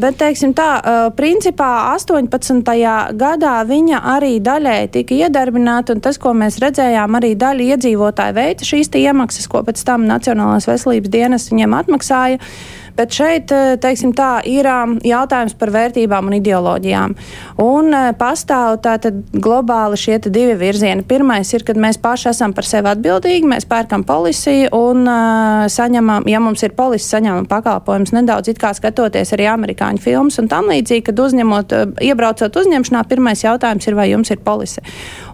bet, 0.00 0.16
teiksim 0.16 0.54
tā, 0.56 0.68
uh, 0.80 1.08
principā 1.16 1.92
18. 1.92 2.62
gadā 3.20 3.56
viņa 3.68 4.00
arī 4.14 4.38
daļēji 4.40 4.92
tika 4.94 5.18
iedarbināta, 5.26 5.92
un 5.92 6.00
tas, 6.04 6.16
ko 6.20 6.32
mēs 6.32 6.56
redzējām, 6.64 7.18
arī 7.18 7.34
daļa 7.36 7.66
iedzīvotāji 7.74 8.36
veica 8.38 8.68
šīs 8.70 8.88
iemaksas, 9.02 9.50
ko 9.52 9.60
pēc 9.66 9.84
tam 9.84 10.08
Nacionālās 10.08 10.68
veselības 10.70 11.12
dienas 11.12 11.50
viņiem 11.52 11.76
atmaksāja. 11.76 12.40
Bet 12.94 13.10
šeit, 13.10 13.50
eh, 13.50 13.74
teiksim 13.82 14.12
tā, 14.14 14.38
ir 14.46 14.66
um, 14.70 14.94
jautājums 15.02 15.56
par 15.58 15.72
vērtībām 15.74 16.28
un 16.30 16.36
ideoloģijām. 16.38 17.14
Un 17.64 17.90
eh, 17.90 18.12
pastāv 18.18 18.78
tātad 18.84 19.18
globāli 19.34 19.98
šie 19.98 20.20
divi 20.28 20.54
virzieni. 20.60 21.02
Pirmais 21.02 21.50
ir, 21.56 21.64
kad 21.66 21.80
mēs 21.80 21.98
paši 21.98 22.30
esam 22.30 22.54
par 22.54 22.68
sevi 22.68 22.92
atbildīgi, 22.92 23.50
mēs 23.50 23.66
pērkam 23.66 24.04
polisiju 24.06 24.70
un 24.78 25.08
uh, 25.10 25.64
saņemam, 25.70 26.28
ja 26.30 26.38
mums 26.42 26.62
ir 26.62 26.76
polisija, 26.78 27.16
saņemam 27.16 27.50
pakalpojumus 27.50 28.14
nedaudz 28.14 28.52
it 28.52 28.62
kā 28.62 28.70
skatoties 28.76 29.34
arī 29.34 29.48
amerikāņu 29.50 30.02
filmas 30.04 30.38
un 30.38 30.48
tam 30.52 30.70
līdzīgi, 30.70 31.08
kad 31.10 31.24
uzņemot, 31.26 31.74
iebraucot 32.04 32.62
uzņemšanā, 32.62 33.02
pirmais 33.10 33.42
jautājums 33.42 33.90
ir, 33.90 33.98
vai 33.98 34.10
jums 34.12 34.30
ir 34.30 34.42
polisija. 34.46 34.86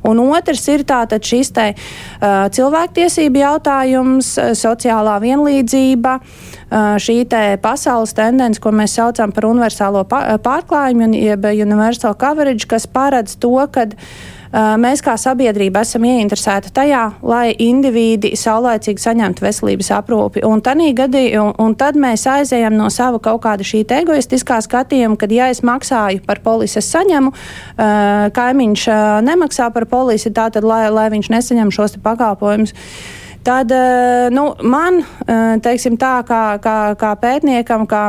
Un 0.08 0.22
otrs 0.24 0.64
ir 0.72 0.84
tātad 0.88 1.24
šis 1.26 1.52
te 1.56 1.66
uh, 1.74 2.46
cilvēktiesība 2.52 3.44
jautājums, 3.44 4.32
sociālā 4.58 5.18
vienlīdzība, 5.22 6.16
uh, 6.20 6.96
šī 7.02 7.22
te 7.30 7.44
pasaules 7.62 8.16
tendence, 8.16 8.62
ko 8.62 8.72
mēs 8.74 8.96
saucam 8.96 9.34
par 9.36 9.48
universālo 9.50 10.06
pārklājumu, 10.08 11.12
jeb 11.18 11.48
universal 11.52 12.16
coverage, 12.18 12.68
kas 12.70 12.88
paredz 12.90 13.36
to, 13.40 13.56
ka 13.72 13.88
uh, 13.90 14.39
mēs 14.52 15.02
kā 15.04 15.14
sabiedrība 15.20 15.84
esam 15.84 16.04
ieinteresēti 16.08 16.72
tajā, 16.74 17.02
lai 17.22 17.52
indivīdi 17.54 18.32
saulēcīgi 18.38 19.02
saņemtu 19.02 19.44
veselības 19.44 19.90
aprūpi. 20.00 20.42
Un, 20.46 20.62
gadī, 20.96 21.24
un, 21.38 21.52
un 21.58 21.76
tad 21.78 21.98
mēs 22.00 22.26
aizējam 22.26 22.74
no 22.78 22.88
sava 22.90 23.20
kaut 23.22 23.42
kāda 23.44 23.66
šī 23.66 23.84
egoistiskā 24.00 24.60
skatījuma, 24.64 25.16
kad 25.20 25.30
ja 25.32 25.50
es 25.50 25.62
maksāju 25.62 26.24
par 26.26 26.42
polisi, 26.42 26.78
es 26.78 26.90
saņemu, 26.90 27.32
kaimiņš 28.34 28.86
nemaksā 29.26 29.70
par 29.74 29.86
polisi, 29.86 30.34
tātad 30.34 30.66
lai, 30.66 30.88
lai 30.90 31.08
viņš 31.14 31.30
nesaņem 31.30 31.74
šos 31.74 31.98
pakalpojumus 32.02 32.74
tad 33.44 33.72
nu, 34.36 34.50
man, 34.68 35.00
teiksim 35.64 35.96
tā, 35.96 36.18
kā, 36.28 36.58
kā, 36.60 36.76
kā 37.00 37.14
pētniekam, 37.22 37.86
kā 37.88 38.02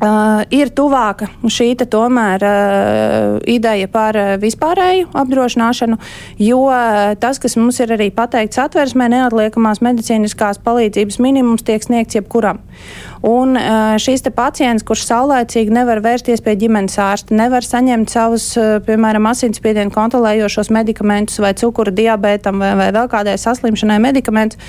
Uh, 0.00 0.46
ir 0.48 0.70
tuvāka 0.72 1.26
šī 1.44 1.74
tomēr 1.76 2.40
uh, 2.40 3.34
ideja 3.44 3.84
par 3.92 4.16
uh, 4.16 4.30
vispārēju 4.40 5.10
apdrošināšanu, 5.12 5.98
jo 6.40 6.62
uh, 6.70 7.10
tas, 7.20 7.36
kas 7.36 7.58
mums 7.60 7.82
ir 7.84 7.92
arī 7.92 8.06
pateikts 8.08 8.62
atversmē, 8.62 9.10
neatliekamās 9.12 9.82
medicīniskās 9.84 10.62
palīdzības 10.64 11.20
minimums 11.20 11.66
tiek 11.68 11.84
sniegts 11.84 12.16
jebkuram. 12.16 12.62
Un 13.28 13.52
uh, 13.60 13.98
šīs 14.00 14.24
pacients, 14.32 14.86
kurš 14.88 15.04
saulēcīgi 15.10 15.76
nevar 15.76 16.00
vērsties 16.00 16.40
pie 16.48 16.56
ģimenes 16.64 16.96
ārsta, 16.96 17.36
nevar 17.36 17.68
saņemt 17.68 18.08
savus, 18.08 18.48
uh, 18.56 18.78
piemēram, 18.86 19.28
asinsspiedienu 19.28 19.92
kontrolējošos 19.92 20.72
medikamentus 20.72 21.44
vai 21.44 21.52
cukura 21.60 21.92
diabētam 21.92 22.64
vai, 22.64 22.72
vai 22.80 22.88
vēl 22.96 23.12
kādai 23.12 23.36
saslimšanai 23.36 24.00
medikamentus, 24.08 24.64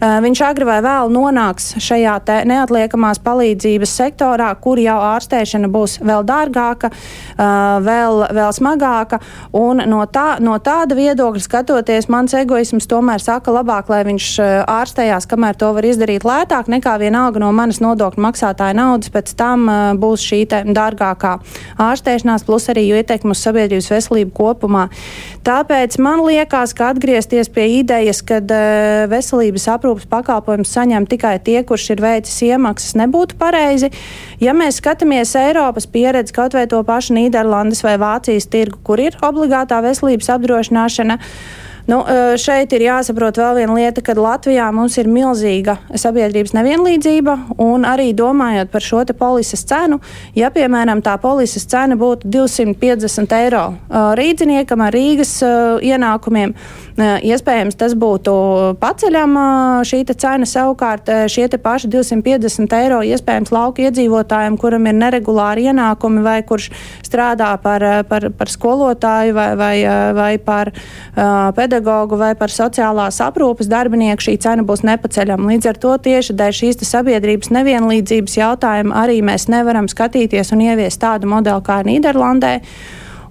viņš 0.00 0.42
agri 0.46 0.66
vai 0.68 0.78
vēl 0.84 1.12
nonāks 1.12 1.74
šajā 1.82 2.16
neatliekamās 2.48 3.20
palīdzības 3.24 3.94
sektorā, 3.98 4.50
kur 4.60 4.80
jau 4.82 4.96
ārstēšana 5.14 5.68
būs 5.72 5.98
vēl 6.04 6.24
dārgāka, 6.26 6.90
vēl, 7.36 8.24
vēl 8.34 8.54
smagāka. 8.56 9.20
No, 9.54 10.00
tā, 10.10 10.26
no 10.44 10.56
tāda 10.62 10.96
viedokļa 10.98 11.42
skatoties, 11.44 12.08
mans 12.12 12.34
egoisms 12.38 12.88
tomēr 12.90 13.22
saka 13.22 13.54
labāk, 13.54 13.90
lai 13.92 14.02
viņš 14.08 14.30
ārstējās, 14.70 15.28
kamēr 15.30 15.58
to 15.60 15.72
var 15.76 15.88
izdarīt 15.88 16.26
lētāk, 16.26 16.70
nekā 16.72 16.96
vienalga 17.02 17.42
no 17.42 17.52
manas 17.56 17.82
nodokļu 17.84 18.24
maksātāja 18.24 18.76
naudas 18.78 19.12
pēc 19.14 19.34
tam 19.38 19.68
būs 20.00 20.24
šī 20.24 20.44
dārgākā 20.48 21.36
ārstēšanās, 21.82 22.46
plus 22.46 22.68
arī 22.72 22.86
ietekme 22.98 23.34
uz 23.34 23.42
sabiedrības 23.44 23.90
veselību 23.92 24.34
kopumā. 24.36 24.88
Tāpēc 25.44 25.98
man 26.00 26.22
liekas, 26.24 26.72
ka 26.72 26.86
atgriezties 26.94 27.50
pie 27.52 27.66
idejas, 27.82 28.22
ka 28.24 28.38
uh, 28.40 29.04
veselības 29.12 29.66
aprūpas 29.74 30.06
pakalpojumus 30.08 30.72
saņem 30.72 31.04
tikai 31.10 31.34
tie, 31.44 31.58
kurš 31.68 31.90
ir 31.92 32.00
veicis 32.00 32.38
iemaksas, 32.46 32.94
nebūtu 32.96 33.36
pareizi. 33.40 33.90
Ja 34.40 34.54
mēs 34.56 34.80
skatāmies 34.80 35.34
Eiropas 35.36 35.84
pieredzi, 35.90 36.32
kaut 36.32 36.56
vai 36.56 36.64
to 36.70 36.80
pašu 36.88 37.18
Nīderlandes 37.18 37.84
vai 37.84 37.98
Vācijas 38.00 38.48
tirgu, 38.48 38.80
kur 38.88 39.02
ir 39.04 39.18
obligātā 39.20 39.82
veselības 39.84 40.32
apdrošināšana, 40.38 41.18
Nu, 41.84 41.98
šeit 42.40 42.72
ir 42.72 42.86
jāsaprot 42.86 43.36
vēl 43.36 43.58
viena 43.58 43.74
lieta, 43.76 44.00
ka 44.00 44.14
Latvijā 44.16 44.70
mums 44.72 44.94
ir 44.96 45.08
milzīga 45.12 45.74
sabiedrības 46.00 46.54
nevienlīdzība, 46.56 47.34
arī 47.84 48.06
domājot 48.16 48.70
par 48.72 48.84
šo 48.84 49.02
polises 49.18 49.66
cenu, 49.68 49.98
ja, 50.32 50.48
piemēram, 50.54 51.02
tā 51.04 51.18
polises 51.20 51.66
cena 51.68 51.98
būtu 52.00 52.30
250 52.32 53.36
eiro 53.36 53.66
rīdziniekam 54.16 54.80
ar 54.80 54.96
Rīgas 54.96 55.34
ienākumiem, 55.84 56.54
iespējams, 56.98 57.74
tas 57.78 57.94
būtu 57.98 58.32
paceļama 58.80 59.46
šī 59.86 60.04
cena. 60.12 60.46
Savukārt 60.46 61.08
šie 61.32 61.48
paši 61.58 61.88
250 61.90 62.76
eiro 62.78 63.00
iespējams 63.02 63.52
lauku 63.54 63.84
iedzīvotājiem, 63.86 64.58
kuram 64.60 64.86
ir 64.86 64.96
neregulāri 64.98 65.66
ienākumi 65.70 66.22
vai 66.24 66.36
kurš 66.46 66.70
strādā 67.02 67.50
par, 67.62 67.82
par, 68.08 68.28
par 68.38 68.50
skolotāju 68.52 69.34
vai, 69.34 69.48
vai, 69.58 69.74
vai 70.14 70.32
par 70.38 70.72
pedagogu 71.56 72.18
vai 72.20 72.34
par 72.38 72.52
sociālās 72.54 73.20
aprūpes 73.24 73.70
darbinieku, 73.70 74.28
šī 74.28 74.38
cena 74.46 74.66
būs 74.66 74.84
nepaceļama. 74.86 75.50
Līdz 75.54 75.70
ar 75.72 75.80
to 75.82 75.94
tieši 76.08 76.36
dēļ 76.38 76.58
šīs 76.60 76.84
sabiedrības 76.88 77.50
nevienlīdzības 77.54 78.38
jautājuma 78.38 79.00
arī 79.04 79.20
mēs 79.24 79.48
nevaram 79.52 79.90
skatīties 79.90 80.54
un 80.54 80.66
ieviest 80.68 81.02
tādu 81.02 81.30
modeli 81.30 81.64
kā 81.64 81.82
Nīderlandē. 81.86 82.60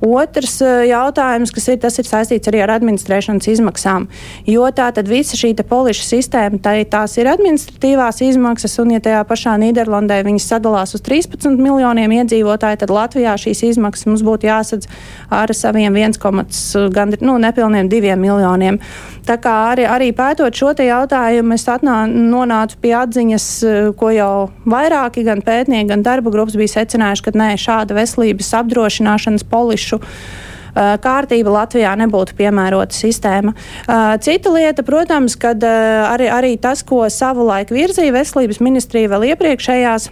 Otrs 0.03 0.57
eh, 0.61 0.83
jautājums, 0.89 1.51
kas 1.55 1.69
ir, 1.71 1.77
tas 1.79 1.95
ir 2.01 2.07
saistīts 2.07 2.49
arī 2.51 2.59
ar 2.65 2.73
administrēšanas 2.75 3.47
izmaksām. 3.53 4.09
Jo 4.49 4.67
tā 4.75 4.89
tad 4.95 5.07
visa 5.07 5.39
šī 5.39 5.53
poliša 5.63 6.03
sistēma, 6.03 6.59
tā, 6.63 6.75
tās 6.91 7.15
ir 7.21 7.29
administratīvās 7.31 8.19
izmaksas, 8.25 8.75
un 8.83 8.91
ja 8.97 8.99
tajā 9.03 9.21
pašā 9.29 9.55
Nīderlandē 9.61 10.19
viņas 10.27 10.49
sadalās 10.51 10.95
uz 10.97 11.03
13 11.05 11.55
miljoniem 11.55 12.17
iedzīvotāju, 12.19 12.81
tad 12.83 12.91
Latvijā 12.91 13.37
šīs 13.39 13.63
izmaksas 13.71 14.09
mums 14.09 14.25
būtu 14.27 14.49
jāsadz 14.49 14.91
ar 15.31 15.53
saviem 15.55 15.95
1, 15.95 16.19
gan 16.93 17.15
nu, 17.23 17.39
nepilniem 17.39 17.91
2 17.91 18.17
miljoniem. 18.19 18.81
Tā 19.23 19.37
kā 19.39 19.53
arī, 19.71 19.85
arī 19.87 20.09
pētot 20.11 20.51
šo 20.51 20.73
jautājumu, 20.83 21.55
es 21.55 21.63
atnā, 21.71 22.01
nonācu 22.11 22.75
pie 22.83 22.91
atziņas, 22.99 23.47
eh, 23.63 23.91
ko 23.95 24.11
jau 24.11 24.51
vairāki 24.67 25.23
gan 25.23 25.39
pētnieki, 25.39 25.87
gan 25.87 26.03
darba 26.03 26.31
grupas 26.33 26.57
bija 26.59 26.83
secinājuši, 26.83 27.23
ka 27.23 27.31
nē, 27.31 27.49
šāda 27.55 27.95
veselības 27.95 28.51
apdrošināšanas 28.59 29.47
poliša 29.47 29.92
finanšu 29.93 30.51
kārtība 30.73 31.51
Latvijā 31.53 31.91
nebūtu 32.01 32.33
piemērota 32.33 32.95
sistēma. 32.97 33.53
Cita 34.25 34.49
lieta, 34.49 34.81
protams, 34.81 35.35
kad 35.37 35.61
arī, 35.61 36.31
arī 36.33 36.55
tas, 36.57 36.81
ko 36.81 37.03
savulaik 37.13 37.69
virzīja 37.69 38.15
veselības 38.15 38.57
ministrija 38.63 39.11
vēl 39.13 39.27
iepriekšējās 39.33 40.09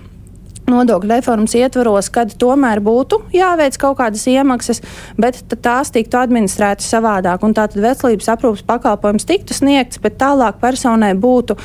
nodokļu 0.71 1.11
reformas 1.11 1.55
ietvaros, 1.57 2.09
kad 2.13 2.33
tomēr 2.39 2.81
būtu 2.83 3.21
jāveic 3.35 3.77
kaut 3.81 3.99
kādas 3.99 4.23
iemaksas, 4.31 4.81
bet 5.21 5.41
tās 5.63 5.91
tiktu 5.93 6.19
administrētas 6.21 6.89
savādāk. 6.93 7.43
Un 7.45 7.55
tātad 7.57 7.81
veselības 7.83 8.31
aprūpas 8.35 8.65
pakalpojums 8.67 9.27
tiktu 9.29 9.57
sniegts, 9.57 10.01
bet 10.01 10.17
tālāk 10.21 10.61
personai 10.61 11.13
būtu 11.19 11.57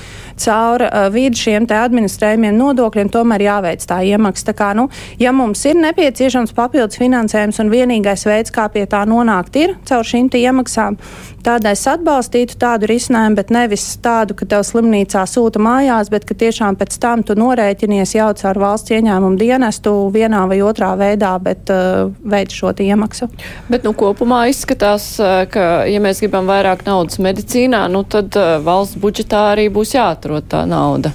caur 0.46 0.86
uh, 0.86 1.06
vidu 1.14 1.38
šiem 1.40 1.68
administrējumiem 1.70 2.56
nodokļiem 2.58 3.12
tomēr 3.12 3.46
jāveic 3.46 3.86
tā 3.86 4.02
iemaksa. 4.06 4.50
Tā 4.50 4.56
kā, 4.58 4.72
nu, 4.78 4.88
ja 5.22 5.32
mums 5.36 5.64
ir 5.66 5.78
nepieciešams 5.80 6.54
papildus 6.56 7.00
finansējums 7.00 7.62
un 7.62 7.72
vienīgais 7.72 8.26
veids, 8.28 8.54
kā 8.54 8.68
pie 8.72 8.86
tā 8.90 9.04
nonākt, 9.08 9.56
ir 9.58 9.76
caur 9.88 10.06
šīm 10.06 10.28
iemaksām, 10.36 10.96
Tādēļ 11.46 11.76
es 11.76 11.84
atbalstītu 11.86 12.56
tādu 12.58 12.88
risinājumu, 12.90 13.36
bet 13.38 13.52
nevis 13.54 13.84
tādu, 14.02 14.34
ka 14.34 14.48
tev 14.50 14.64
slimnīcā 14.66 15.20
sūta 15.30 15.60
mājās, 15.62 16.08
bet 16.10 16.24
ka 16.26 16.34
tiešām 16.34 16.74
pēc 16.80 16.96
tam 16.98 17.22
tu 17.22 17.36
norēķinies 17.38 18.16
jau 18.16 18.32
caur 18.40 18.58
valsts 18.64 18.95
ieņēmumu 18.96 19.38
dienestu 19.40 19.94
vienā 20.14 20.42
vai 20.50 20.60
otrā 20.64 20.92
veidā, 20.98 21.36
bet 21.42 21.72
uh, 21.72 22.10
veic 22.24 22.54
šo 22.54 22.72
iemaksu. 22.72 23.30
Bet 23.70 23.86
nu, 23.86 23.94
kopumā 23.96 24.46
izskatās, 24.50 25.14
uh, 25.22 25.44
ka, 25.50 25.86
ja 25.88 26.02
mēs 26.02 26.24
gribam 26.24 26.48
vairāk 26.50 26.86
naudas 26.88 27.20
medicīnā, 27.22 27.86
nu, 27.92 28.04
tad 28.04 28.36
uh, 28.36 28.56
valsts 28.64 28.98
budžetā 29.00 29.46
arī 29.54 29.70
būs 29.72 29.96
jāatrod 29.96 30.48
tā 30.50 30.66
nauda. 30.68 31.14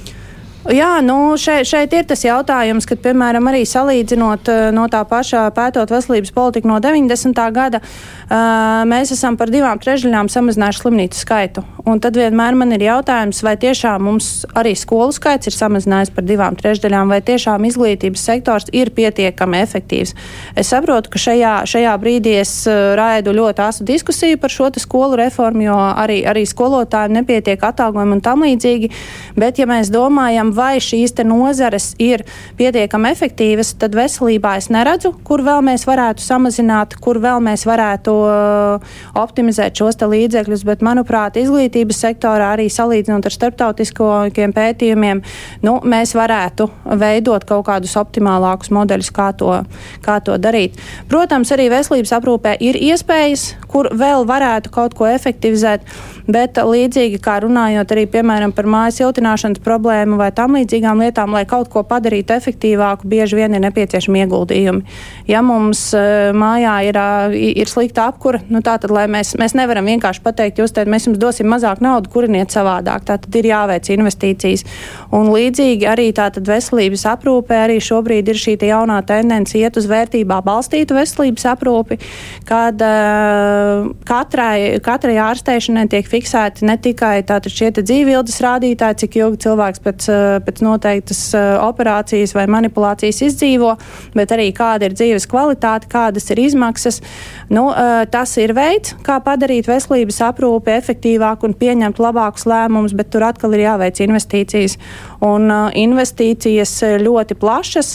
Jā, 0.72 1.02
nu 1.04 1.34
šeit, 1.36 1.68
šeit 1.68 1.92
ir 1.92 2.06
tas 2.08 2.22
jautājums, 2.24 2.86
ka, 2.88 2.96
piemēram, 3.04 3.44
arī 3.52 3.66
salīdzinot 3.68 4.48
eh, 4.48 4.60
no 4.72 4.86
tā 4.92 5.02
pašā 5.04 5.42
pētot 5.52 5.92
veselības 5.92 6.32
politiku 6.32 6.70
no 6.70 6.78
90. 6.80 7.42
gada, 7.52 7.82
uh, 7.82 8.86
mēs 8.88 9.12
esam 9.12 9.36
par 9.36 9.52
divām 9.52 9.82
trešdaļām 9.84 10.30
samazinājuši 10.32 10.82
slimnīcu 10.84 11.20
skaitu. 11.20 11.64
Un 11.84 12.00
tad 12.00 12.16
vienmēr 12.16 12.56
man 12.56 12.72
ir 12.72 12.86
jautājums, 12.86 13.42
vai 13.44 13.58
tiešām 13.60 14.06
mums 14.08 14.30
arī 14.56 14.72
skolu 14.80 15.12
skaits 15.16 15.50
ir 15.52 15.58
samazinājies 15.58 16.14
par 16.16 16.28
divām 16.30 16.56
trešdaļām, 16.56 17.12
vai 17.12 17.20
tiešām 17.26 17.68
izglītības 17.68 18.24
sektors 18.32 18.72
ir 18.72 18.94
pietiekami 18.96 19.60
efektīvs. 19.66 20.16
Es 20.56 20.72
saprotu, 20.72 21.12
ka 21.12 21.20
šajā, 21.20 21.56
šajā 21.68 21.98
brīdī 22.00 22.38
es 22.46 22.54
uh, 22.70 22.94
raidu 22.96 23.36
ļoti 23.36 23.66
asu 23.66 23.90
diskusiju 23.92 24.40
par 24.40 24.56
šo 24.56 24.72
skolu 24.80 25.20
reformu, 25.20 25.68
jo 25.68 25.76
arī, 25.76 26.22
arī 26.24 26.46
skolotājiem 26.48 27.20
nepietiek 27.20 27.60
atalgojumi 27.60 28.20
un 28.22 28.24
tam 28.24 28.48
līdzīgi. 28.48 28.94
Bet, 29.36 29.60
ja 29.60 29.68
mēs 29.68 29.92
domājam, 29.92 30.56
vai 30.62 30.76
šīs 30.84 31.18
nozares 31.26 31.92
ir 32.02 32.24
pietiekami 32.58 33.12
efektīvas, 33.12 33.74
tad 33.82 33.96
veselībā 33.98 34.56
es 34.62 34.70
neredzu, 34.74 35.14
kur 35.28 35.44
vēl 35.46 35.64
mēs 35.66 35.86
varētu 35.90 36.24
samazināt, 36.24 36.96
kur 37.02 37.20
vēl 37.22 37.42
mēs 37.44 37.66
varētu 37.68 38.16
uh, 38.26 38.94
optimizēt 39.20 39.78
šos 39.78 40.00
līdzekļus. 40.02 40.66
Bet, 40.68 40.84
manuprāt, 40.86 41.38
izglītības 41.42 42.00
sektorā 42.06 42.54
arī 42.56 42.68
salīdzinot 42.72 43.28
ar 43.28 43.36
starptautiskiem 43.36 44.56
pētījumiem, 44.56 45.22
nu, 45.66 45.78
mēs 45.84 46.16
varētu 46.18 46.70
veidot 47.02 47.46
kaut 47.50 47.66
kādus 47.70 47.98
optimālākus 48.00 48.72
modeļus, 48.74 49.12
kā 49.16 49.32
to, 49.38 49.54
kā 50.06 50.20
to 50.26 50.38
darīt. 50.42 50.80
Protams, 51.12 51.52
arī 51.54 51.70
veselības 51.74 52.16
aprūpē 52.18 52.56
ir 52.64 52.80
iespējas, 52.80 53.52
kur 53.72 53.92
vēl 53.98 54.26
varētu 54.30 54.72
kaut 54.74 54.96
ko 54.98 55.08
efektivizēt. 55.12 55.86
Bet 56.32 56.60
līdzīgi 56.62 57.20
kā 57.24 57.40
runājot 57.44 57.92
arī 57.94 58.06
piemēram 58.12 58.54
par 58.56 58.68
mājas 58.70 59.02
siltināšanas 59.02 59.64
problēmu 59.66 60.20
vai 60.20 60.30
tam 60.42 60.58
līdzīgām 60.58 61.02
lietām, 61.06 61.36
lai 61.36 61.46
kaut 61.50 61.70
ko 61.72 61.84
padarītu 61.88 62.36
efektīvāku, 62.36 63.08
bieži 63.12 63.38
vien 63.38 63.56
ir 63.56 63.64
nepieciešami 63.64 64.24
ieguldījumi. 64.26 64.98
Ja 65.30 65.44
mums 65.46 65.84
uh, 65.98 66.32
mājā 66.38 66.76
ir, 66.90 66.98
uh, 67.00 67.36
ir 67.62 67.70
slikta 67.70 68.10
apkura, 68.12 68.42
nu 68.52 68.64
tā 68.66 68.78
tad 68.82 68.94
mēs, 69.12 69.36
mēs 69.40 69.56
nevaram 69.58 69.88
vienkārši 69.90 70.24
pateikt, 70.26 70.62
jūs 70.62 70.74
teikt, 70.76 70.92
mēs 70.92 71.08
jums 71.08 71.22
dosim 71.22 71.50
mazāk 71.52 71.84
naudu, 71.84 72.12
kuriniet 72.14 72.54
savādāk. 72.54 73.06
Tā 73.08 73.20
tad 73.22 73.38
ir 73.38 73.52
jāveic 73.52 73.90
investīcijas. 73.94 74.66
Un 75.16 75.30
līdzīgi 75.32 75.88
arī 75.90 76.10
tātad 76.18 76.48
veselības 76.48 77.06
aprūpē 77.14 77.64
arī 77.68 77.80
šobrīd 77.84 78.32
ir 78.32 78.42
šī 78.42 78.58
jaunā 78.72 79.00
tendence 79.08 79.58
iet 79.58 79.78
uz 79.80 79.88
vērtībā 79.90 80.42
balstītu 80.46 80.96
veselības 80.98 81.48
aprūpi, 81.54 81.98
kad 82.50 82.82
uh, 82.86 83.90
katrai, 84.08 84.80
katrai 84.84 85.18
ārstēšanai 85.24 85.88
tiek 85.92 86.08
fiksēti 86.10 86.68
ne 86.68 86.78
tikai 86.82 87.22
šie 87.52 87.72
dzīvības 87.78 88.40
rādītāji, 88.44 89.00
cik 89.04 89.18
ilgi 89.22 89.42
cilvēks 89.46 89.82
pēc, 89.84 90.08
eh, 90.12 90.31
pēc 90.46 90.62
noteiktas 90.64 91.22
eh, 91.36 91.48
operācijas 91.62 92.34
vai 92.38 92.46
manipulācijas 92.52 93.22
izdzīvo, 93.28 93.74
bet 94.18 94.34
arī 94.36 94.50
kāda 94.56 94.88
ir 94.88 94.96
dzīves 94.98 95.28
kvalitāte, 95.32 95.90
kādas 95.92 96.30
ir 96.32 96.42
izmaksas. 96.44 97.02
Nu, 97.52 97.68
eh, 97.72 98.06
tas 98.12 98.36
ir 98.42 98.56
veids, 98.58 98.96
kā 99.06 99.20
padarīt 99.24 99.70
veselības 99.70 100.22
aprūpi 100.30 100.76
efektīvāku 100.78 101.50
un 101.50 101.58
pieņemt 101.58 102.02
labākus 102.02 102.48
lēmumus, 102.50 102.96
bet 102.98 103.12
tur 103.14 103.28
atkal 103.28 103.58
ir 103.58 103.66
jāveic 103.66 104.04
investīcijas. 104.08 104.78
Un 105.22 105.52
investīcijas 105.78 106.72
ļoti 107.04 107.36
plašas, 107.38 107.90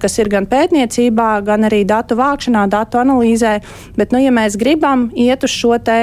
kas 0.00 0.14
ir 0.16 0.30
gan 0.32 0.46
pētniecībā, 0.48 1.28
gan 1.44 1.66
arī 1.68 1.82
datu 1.84 2.16
vākšanā, 2.16 2.64
datu 2.72 3.02
analīzē. 3.02 3.58
Bet, 3.98 4.14
nu, 4.14 4.22
ja 4.22 4.32
mēs 4.32 4.56
gribam 4.60 5.10
iet 5.12 5.44
uz 5.44 5.52
šo 5.52 5.76
te 5.84 5.98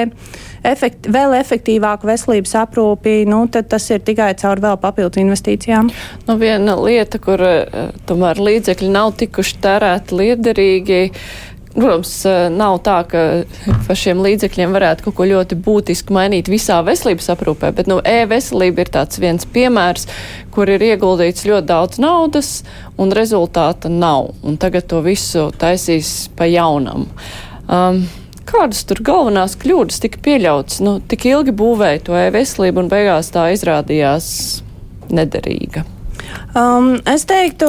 efekt, 0.70 1.08
vēl 1.12 1.36
efektīvāku 1.40 2.08
veselības 2.08 2.54
aprūpi, 2.62 3.20
nu, 3.28 3.42
tad 3.52 3.70
tas 3.72 3.88
ir 3.90 4.04
tikai 4.06 4.30
caur 4.40 4.62
vēl 4.64 4.78
papildu 4.82 5.22
investīcijām. 5.24 5.92
Nu, 6.28 6.38
viena 6.40 6.78
lieta, 6.78 7.20
kur 7.22 7.42
eh, 7.44 7.92
tomēr 8.08 8.40
līdzekļi 8.48 8.90
nav 8.94 9.14
tikuši 9.20 9.62
tērēti 9.64 10.18
liederīgi 10.22 11.04
Protams, 11.78 12.12
nav 12.56 12.80
tā, 12.82 12.96
ka 13.06 13.20
par 13.86 13.98
šiem 13.98 14.22
līdzekļiem 14.24 14.72
varētu 14.74 15.04
kaut 15.06 15.16
ko 15.18 15.26
ļoti 15.30 15.58
būtiski 15.62 16.14
mainīt 16.16 16.48
visā 16.50 16.80
veselības 16.82 17.28
aprūpē, 17.34 17.70
bet 17.76 17.90
nu, 17.90 18.00
e-veselība 18.02 18.82
ir 18.82 18.92
tāds 18.96 19.20
viens 19.22 19.46
piemērs, 19.54 20.08
kur 20.54 20.70
ir 20.72 20.82
ieguldīts 20.88 21.46
ļoti 21.46 21.68
daudz 21.68 22.00
naudas 22.02 22.52
un 22.98 23.14
rezultāta 23.14 23.92
nav. 23.92 24.32
Un 24.42 24.58
tagad 24.58 24.88
to 24.90 25.04
visu 25.06 25.48
taisīs 25.60 26.30
pa 26.38 26.48
jaunam. 26.50 27.06
Um, 27.68 28.06
kādas 28.48 28.84
tur 28.88 29.02
galvenās 29.04 29.58
kļūdas 29.60 30.00
tika 30.04 30.22
pieļautas? 30.24 30.80
Nu, 30.84 30.98
tik 31.04 31.28
ilgi 31.28 31.54
būvēja 31.56 32.06
to 32.08 32.18
e-veselību 32.18 32.84
un 32.84 32.90
beigās 32.92 33.30
tā 33.34 33.50
izrādījās 33.54 34.32
nederīga. 35.12 35.84
Um, 36.56 36.96
es 37.08 37.24
teiktu, 37.28 37.68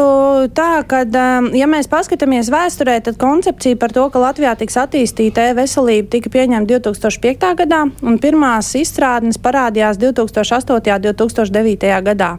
tā, 0.56 0.82
ka, 0.90 1.04
um, 1.06 1.50
ja 1.56 1.68
mēs 1.70 1.90
paskatāmies 1.92 2.50
vēsturē, 2.52 2.98
tad 3.06 3.20
koncepcija 3.22 3.78
par 3.80 3.94
to, 3.96 4.06
ka 4.12 4.22
Latvijā 4.24 4.56
tiks 4.60 4.78
attīstīta 4.80 5.50
e-veselība, 5.52 6.10
tika 6.16 6.32
pieņemta 6.34 6.80
2005. 6.80 7.50
gadā, 7.62 7.84
un 8.02 8.20
pirmās 8.22 8.72
izstrādes 8.80 9.40
parādījās 9.42 10.00
2008. 10.02 10.96
un 10.96 11.08
2009. 11.08 11.92
gadā. 12.10 12.32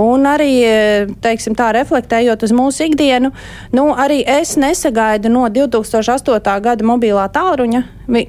Un 0.00 0.24
arī, 0.28 0.50
teiksim, 1.24 1.56
tā 1.58 1.68
reflektējot 1.76 2.46
uz 2.46 2.54
mūsu 2.56 2.86
ikdienu, 2.88 3.32
nu, 3.76 3.88
arī 3.92 4.22
es 4.24 4.54
nesagaidu 4.60 5.32
no 5.32 5.44
2008. 5.52 6.38
gada 6.64 6.86
mobilā 6.86 7.26
tālruņa, 7.32 7.82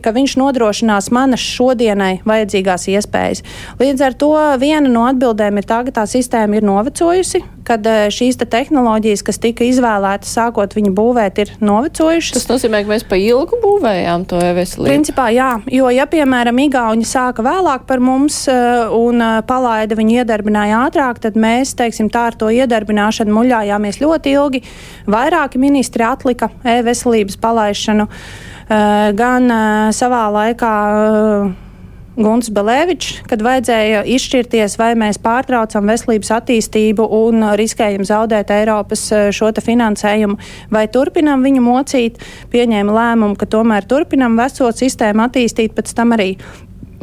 ka 0.03 0.13
viņš 0.15 0.35
nodrošinās 0.39 1.09
manas 1.15 1.43
šodienai 1.43 2.21
vajadzīgās 2.27 2.87
iespējas. 2.93 3.43
Līdz 3.79 4.05
ar 4.05 4.15
to 4.19 4.31
viena 4.61 4.91
no 4.91 5.07
atbildēm 5.09 5.59
ir 5.59 5.67
tā, 5.69 5.81
ka 5.87 5.95
tā 6.01 6.05
sistēma 6.09 6.59
ir 6.59 6.67
novecojusi, 6.67 7.43
kad 7.67 7.85
eh, 7.87 8.07
šīs 8.13 8.37
te 8.39 8.47
tehnoloģijas, 8.49 9.23
kas 9.25 9.39
tika 9.41 9.65
izvēlētas 9.67 10.33
sākot 10.37 10.75
viņu 10.75 10.93
būvēt, 10.95 11.41
ir 11.43 11.53
novecojušas. 11.63 12.35
Tas 12.37 12.49
nozīmē, 12.51 12.83
ka 12.83 12.93
mēs 12.93 13.05
pa 13.07 13.19
ilgu 13.19 13.59
būvējām 13.63 14.27
to 14.29 14.41
e-veselību. 14.43 14.89
Principā 14.89 15.29
jā, 15.33 15.51
jo, 15.71 15.89
ja, 15.93 16.07
piemēram, 16.09 16.59
Igauni 16.63 17.07
sāka 17.07 17.45
vēlāk 17.45 17.87
par 17.89 18.03
mums 18.03 18.43
eh, 18.51 18.83
un 18.93 19.23
palaida 19.47 19.97
viņu 19.99 20.19
iedarbināja 20.21 20.83
ātrāk, 20.87 21.21
tad 21.23 21.39
mēs, 21.39 21.52
teiksim, 21.79 22.09
tā 22.13 22.27
ar 22.31 22.37
to 22.39 22.51
iedarbināšanu 22.53 23.35
muļājāmies 23.35 24.01
ļoti 24.03 24.35
ilgi. 24.37 24.63
Vairāki 25.09 25.61
ministri 25.61 26.05
atlika 26.07 26.51
e-veselības 26.63 27.39
palaišanu 27.43 28.07
gan 29.19 29.51
savā 29.93 30.23
laikā 30.33 30.71
Gunts 32.13 32.51
Belēvičs, 32.53 33.23
kad 33.25 33.41
vajadzēja 33.41 34.03
izšķirties, 34.13 34.75
vai 34.77 34.91
mēs 34.99 35.17
pārtraucam 35.21 35.87
veselības 35.89 36.29
attīstību 36.35 37.07
un 37.17 37.41
riskējam 37.57 38.05
zaudēt 38.05 38.53
Eiropas 38.53 39.07
eh, 39.09 39.31
šo 39.33 39.49
finansējumu, 39.57 40.37
vai 40.69 40.85
turpinam 40.93 41.41
viņu 41.41 41.63
mocīt, 41.65 42.21
pieņēma 42.53 42.93
lēmumu, 42.93 43.37
ka 43.39 43.49
tomēr 43.49 43.89
turpinam 43.89 44.37
veco 44.37 44.69
sistēmu 44.69 45.25
attīstīt, 45.25 45.73
pēc 45.73 45.95
tam 45.97 46.13
arī 46.13 46.35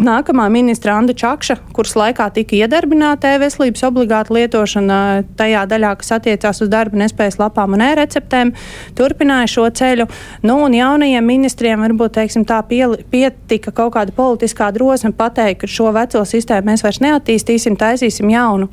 Nākamā 0.01 0.47
ministra 0.49 0.95
Anna 0.97 1.13
Čakša, 1.13 1.59
kuras 1.77 1.93
laikā 1.99 2.31
tika 2.33 2.55
iedarbināta 2.57 3.35
e-veselības 3.35 3.83
obligāta 3.85 4.33
lietošana 4.33 5.01
tajā 5.37 5.67
daļā, 5.69 5.91
kas 6.01 6.15
attiecās 6.17 6.63
uz 6.65 6.71
darba 6.73 6.97
nespējas 7.03 7.37
lapām 7.37 7.77
un 7.77 7.85
e-receptēm, 7.85 8.55
turpināja 8.97 9.51
šo 9.53 9.67
ceļu. 9.77 10.07
Nu, 10.49 10.57
un 10.65 10.77
jaunajiem 10.79 11.29
ministriem 11.29 11.85
varbūt 11.85 12.17
teiksim, 12.17 12.47
tā 12.49 12.63
pie, 12.71 12.87
pietika 13.13 13.75
kaut 13.77 13.93
kāda 13.99 14.17
politiskā 14.17 14.71
drosme 14.73 15.13
pateikt, 15.19 15.67
ka 15.67 15.69
šo 15.69 15.93
veco 15.93 16.25
sistēmu 16.25 16.73
mēs 16.73 16.87
vairs 16.87 17.03
neattīstīsim, 17.05 17.77
taisīsim 17.77 18.33
jaunu. 18.33 18.71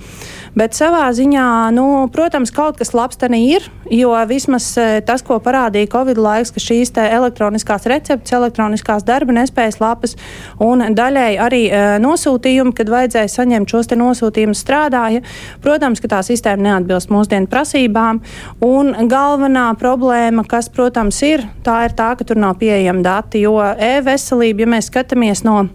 Bet 0.57 0.73
savā 0.73 1.05
ziņā, 1.13 1.69
nu, 1.75 1.83
protams, 2.09 2.49
kaut 2.55 2.79
kas 2.79 2.95
labs 2.97 3.19
tā 3.21 3.27
ir, 3.37 3.67
jo 3.93 4.09
vismaz 4.25 4.71
e, 4.79 4.85
tas, 5.05 5.21
ko 5.21 5.37
parādīja 5.43 5.91
Covid 5.91 6.17
laiks, 6.17 6.49
ka 6.55 6.63
šīs 6.63 6.95
elektroniskās 6.97 7.85
receptes, 7.85 8.33
elektroniskās 8.33 9.05
darba 9.05 9.35
nespējas 9.37 9.77
lapas 9.83 10.15
un 10.63 10.81
daļēji 10.97 11.37
arī 11.43 11.61
uh, 11.69 11.85
nosūtījumi, 12.01 12.73
kad 12.73 12.89
vajadzēja 12.89 13.29
saņemt 13.35 13.69
šos 13.69 13.91
nosūtījumus 14.01 14.63
strādāja. 14.63 15.21
Protams, 15.61 16.01
ka 16.01 16.09
tā 16.15 16.23
sistēma 16.25 16.71
neatbilst 16.71 17.13
mūsdienu 17.13 17.49
prasībām. 17.51 18.23
Un 18.65 18.93
galvenā 19.11 19.69
problēma, 19.77 20.45
kas, 20.49 20.71
protams, 20.73 21.21
ir, 21.27 21.45
tā 21.67 21.83
ir 21.85 21.97
tā, 21.97 22.15
ka 22.17 22.25
tur 22.25 22.39
nav 22.41 22.57
pieejama 22.61 23.05
dati, 23.05 23.45
jo 23.45 23.59
e-veselība, 23.61 24.65
ja 24.65 24.73
mēs 24.77 24.89
skatāmies 24.89 25.45
no 25.45 25.67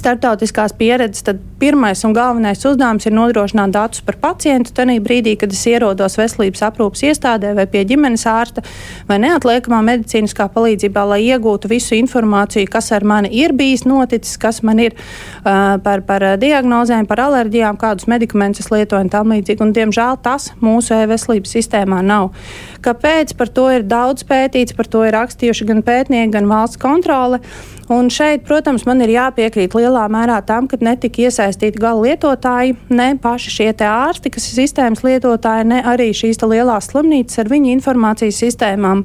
starptautiskās 0.00 0.74
pieredzes, 0.76 1.24
tad 1.26 1.40
pirmais 1.60 2.00
un 2.08 2.14
galvenais 2.16 2.64
uzdevums 2.66 3.06
ir 3.06 3.14
nodrošināt 3.14 3.74
datus 3.74 4.02
par 4.04 4.16
pacientu. 4.22 4.72
Tanī 4.76 4.96
brīdī, 5.04 5.36
kad 5.40 5.52
es 5.52 5.62
ierodos 5.68 6.16
veselības 6.18 6.64
aprūpas 6.70 7.04
iestādē 7.10 7.52
vai 7.58 7.66
pie 7.70 7.84
ģimenes 7.88 8.24
ārsta 8.30 8.64
vai 9.08 9.20
neatliekamā 9.22 9.82
medicīniskā 9.86 10.48
palīdzībā, 10.54 11.04
lai 11.12 11.20
iegūtu 11.28 11.70
visu 11.70 11.96
informāciju, 11.98 12.70
kas 12.72 12.90
ar 12.96 13.06
mani 13.06 13.32
ir 13.42 13.54
bijis 13.56 13.84
noticis, 13.88 14.38
kas 14.40 14.62
man 14.66 14.80
ir 14.82 14.96
uh, 14.96 15.76
par, 15.84 16.04
par 16.08 16.26
diagnozēm, 16.40 17.08
par 17.10 17.24
alerģijām, 17.28 17.78
kādus 17.80 18.08
medikamentus 18.10 18.72
lietoju 18.72 19.06
un 19.06 19.12
tam 19.12 19.34
līdzīgi. 19.34 19.64
Un, 19.64 19.74
diemžēl 19.76 20.20
tas 20.24 20.50
mūsu 20.64 20.96
e-veselības 20.96 21.56
sistēmā 21.58 22.00
nav. 22.06 22.32
Kāpēc? 22.84 23.34
Par 23.36 23.50
to 23.52 23.66
ir 23.74 23.84
daudz 23.88 24.24
pētīts, 24.28 24.76
par 24.76 24.88
to 24.90 25.04
ir 25.06 25.14
rakstījuši 25.16 25.68
gan 25.68 25.84
pētnieki, 25.86 26.32
gan 26.34 26.48
valsts 26.50 26.80
kontrole. 26.80 27.40
Un 27.90 28.06
šeit, 28.12 28.44
protams, 28.46 28.84
man 28.86 29.02
ir 29.02 29.10
jāpiekrīt 29.10 29.74
lielā 29.74 30.04
mērā 30.12 30.36
tam, 30.46 30.68
ka 30.70 30.78
netika 30.78 31.24
iesaistīti 31.26 31.80
gala 31.82 32.04
lietotāji, 32.04 32.76
ne 32.94 33.08
paši 33.18 33.50
šie 33.50 33.70
ārsti, 33.82 34.30
kas 34.30 34.46
ir 34.46 34.60
sistēmas 34.60 35.02
lietotāji, 35.02 35.66
ne 35.72 35.80
arī 35.82 36.12
šīs 36.14 36.38
lielās 36.44 36.92
slimnīcas 36.92 37.42
ar 37.42 37.50
viņu 37.50 37.72
informācijas 37.74 38.38
sistēmām. 38.44 39.02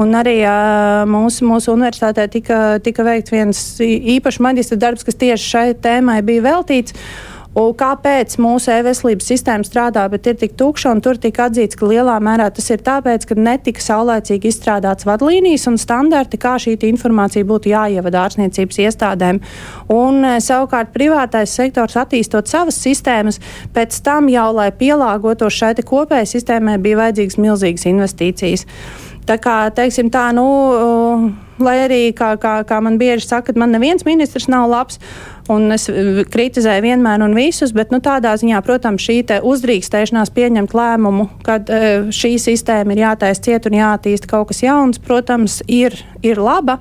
Un 0.00 0.16
arī 0.16 0.38
uh, 0.46 1.02
mūsu, 1.04 1.44
mūsu 1.44 1.74
universitātē 1.76 2.24
tika, 2.32 2.62
tika 2.82 3.04
veikts 3.04 3.34
viens 3.34 3.60
īpašs 3.84 4.40
maģistra 4.42 4.80
darbs, 4.80 5.04
kas 5.04 5.20
tieši 5.20 5.52
šai 5.52 5.66
tēmai 5.84 6.22
bija 6.24 6.46
veltīts. 6.48 6.96
Un 7.52 7.74
kāpēc 7.76 8.38
mūsu 8.40 8.70
e-veselības 8.72 9.26
sistēma 9.28 9.66
strādā, 9.66 10.06
bet 10.08 10.24
ir 10.30 10.38
tik 10.40 10.54
tukša, 10.56 10.94
un 10.94 11.02
tur 11.04 11.18
tika 11.20 11.50
atzīts, 11.50 11.76
ka 11.76 11.88
lielā 11.90 12.14
mērā 12.24 12.46
tas 12.54 12.70
ir 12.72 12.80
tāpēc, 12.84 13.26
ka 13.28 13.36
netika 13.36 13.84
saulēcīgi 13.84 14.48
izstrādāts 14.48 15.04
vadlīnijas 15.04 15.68
un 15.68 15.76
standarti, 15.80 16.40
kā 16.40 16.54
šī 16.62 16.78
informācija 16.88 17.44
būtu 17.44 17.74
jāievada 17.74 18.24
ārstniecības 18.24 18.80
iestādēm. 18.86 19.42
Un, 19.92 20.24
e, 20.24 20.40
savukārt 20.40 20.94
privātais 20.96 21.52
sektors 21.52 21.98
attīstot 22.00 22.48
savas 22.48 22.80
sistēmas, 22.80 23.40
pēc 23.76 24.00
tam 24.00 24.32
jau, 24.32 24.48
lai 24.56 24.70
pielāgotos 24.72 25.52
šai 25.52 25.74
kopējai 25.84 26.32
sistēmai, 26.32 26.80
bija 26.80 27.02
vajadzīgas 27.04 27.40
milzīgas 27.40 27.88
investīcijas. 27.92 28.68
Tā 29.28 29.36
kā, 29.36 29.58
teiksim 29.76 30.08
tā, 30.10 30.30
nu, 30.32 30.46
lai 31.64 31.78
arī, 31.86 32.02
kā, 32.16 32.34
kā, 32.40 32.60
kā 32.68 32.80
man 32.84 32.98
bieži 33.00 33.26
saka, 33.28 33.54
man 33.58 33.72
neviens 33.74 34.06
ministrs 34.08 34.48
nav 34.50 34.68
labs, 34.70 34.98
un 35.50 35.72
es 35.74 35.88
kritizēju 36.32 36.84
vienmēr 36.84 37.22
un 37.24 37.34
visus, 37.36 37.72
bet 37.74 37.92
nu, 37.94 37.98
tādā 38.02 38.34
ziņā, 38.38 38.60
protams, 38.64 39.02
šī 39.02 39.22
uzdrīkstēšanās 39.42 40.32
pieņemt 40.34 40.74
lēmumu, 40.76 41.28
kad 41.46 41.70
šī 42.14 42.34
sistēma 42.42 42.94
ir 42.94 43.02
jātaisa 43.04 43.46
ciet 43.48 43.66
un 43.68 43.78
jāattīsta 43.78 44.30
kaut 44.30 44.50
kas 44.52 44.62
jauns, 44.62 45.00
protams, 45.02 45.60
ir, 45.66 45.96
ir 46.22 46.40
laba, 46.42 46.78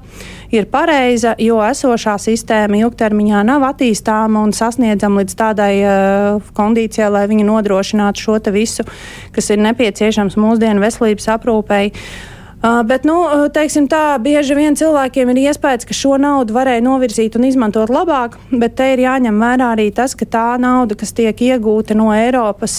ir 0.53 0.67
pareiza, 0.71 1.33
jo 1.41 1.61
esošā 1.65 2.17
sistēma 2.21 2.81
ilgtermiņā 2.83 3.43
nav 3.47 3.65
attīstāma 3.71 4.43
un 4.45 4.53
sasniedzama 4.55 5.23
līdz 5.23 5.37
tādai 5.39 5.71
uh, 5.81 6.51
kondīcijai, 6.57 7.09
lai 7.13 7.25
viņi 7.31 7.47
nodrošinātu 7.47 8.27
šo 8.27 8.37
visu, 8.53 8.85
kas 9.33 9.49
ir 9.53 9.63
nepieciešams 9.63 10.37
mūsdienu 10.39 10.83
veselības 10.83 11.33
aprūpei. 11.37 11.89
Uh, 11.91 12.37
bet, 12.61 13.05
nu, 13.09 13.15
teiksim 13.53 13.87
tā, 13.89 14.19
bieži 14.21 14.53
vien 14.53 14.75
cilvēkiem 14.77 15.31
ir 15.33 15.39
iespējas, 15.47 15.87
ka 15.89 15.95
šo 15.97 16.17
naudu 16.21 16.53
varēja 16.53 16.83
novirzīt 16.85 17.33
un 17.39 17.47
izmantot 17.47 17.89
labāk, 17.89 18.37
bet 18.51 18.75
te 18.77 18.91
ir 18.93 19.01
jāņem 19.01 19.39
vērā 19.41 19.71
arī 19.73 19.87
tas, 19.97 20.13
ka 20.17 20.27
tā 20.29 20.43
nauda, 20.61 20.93
kas 20.99 21.09
tiek 21.17 21.41
iegūta 21.41 21.97
no 21.97 22.11
Eiropas 22.13 22.75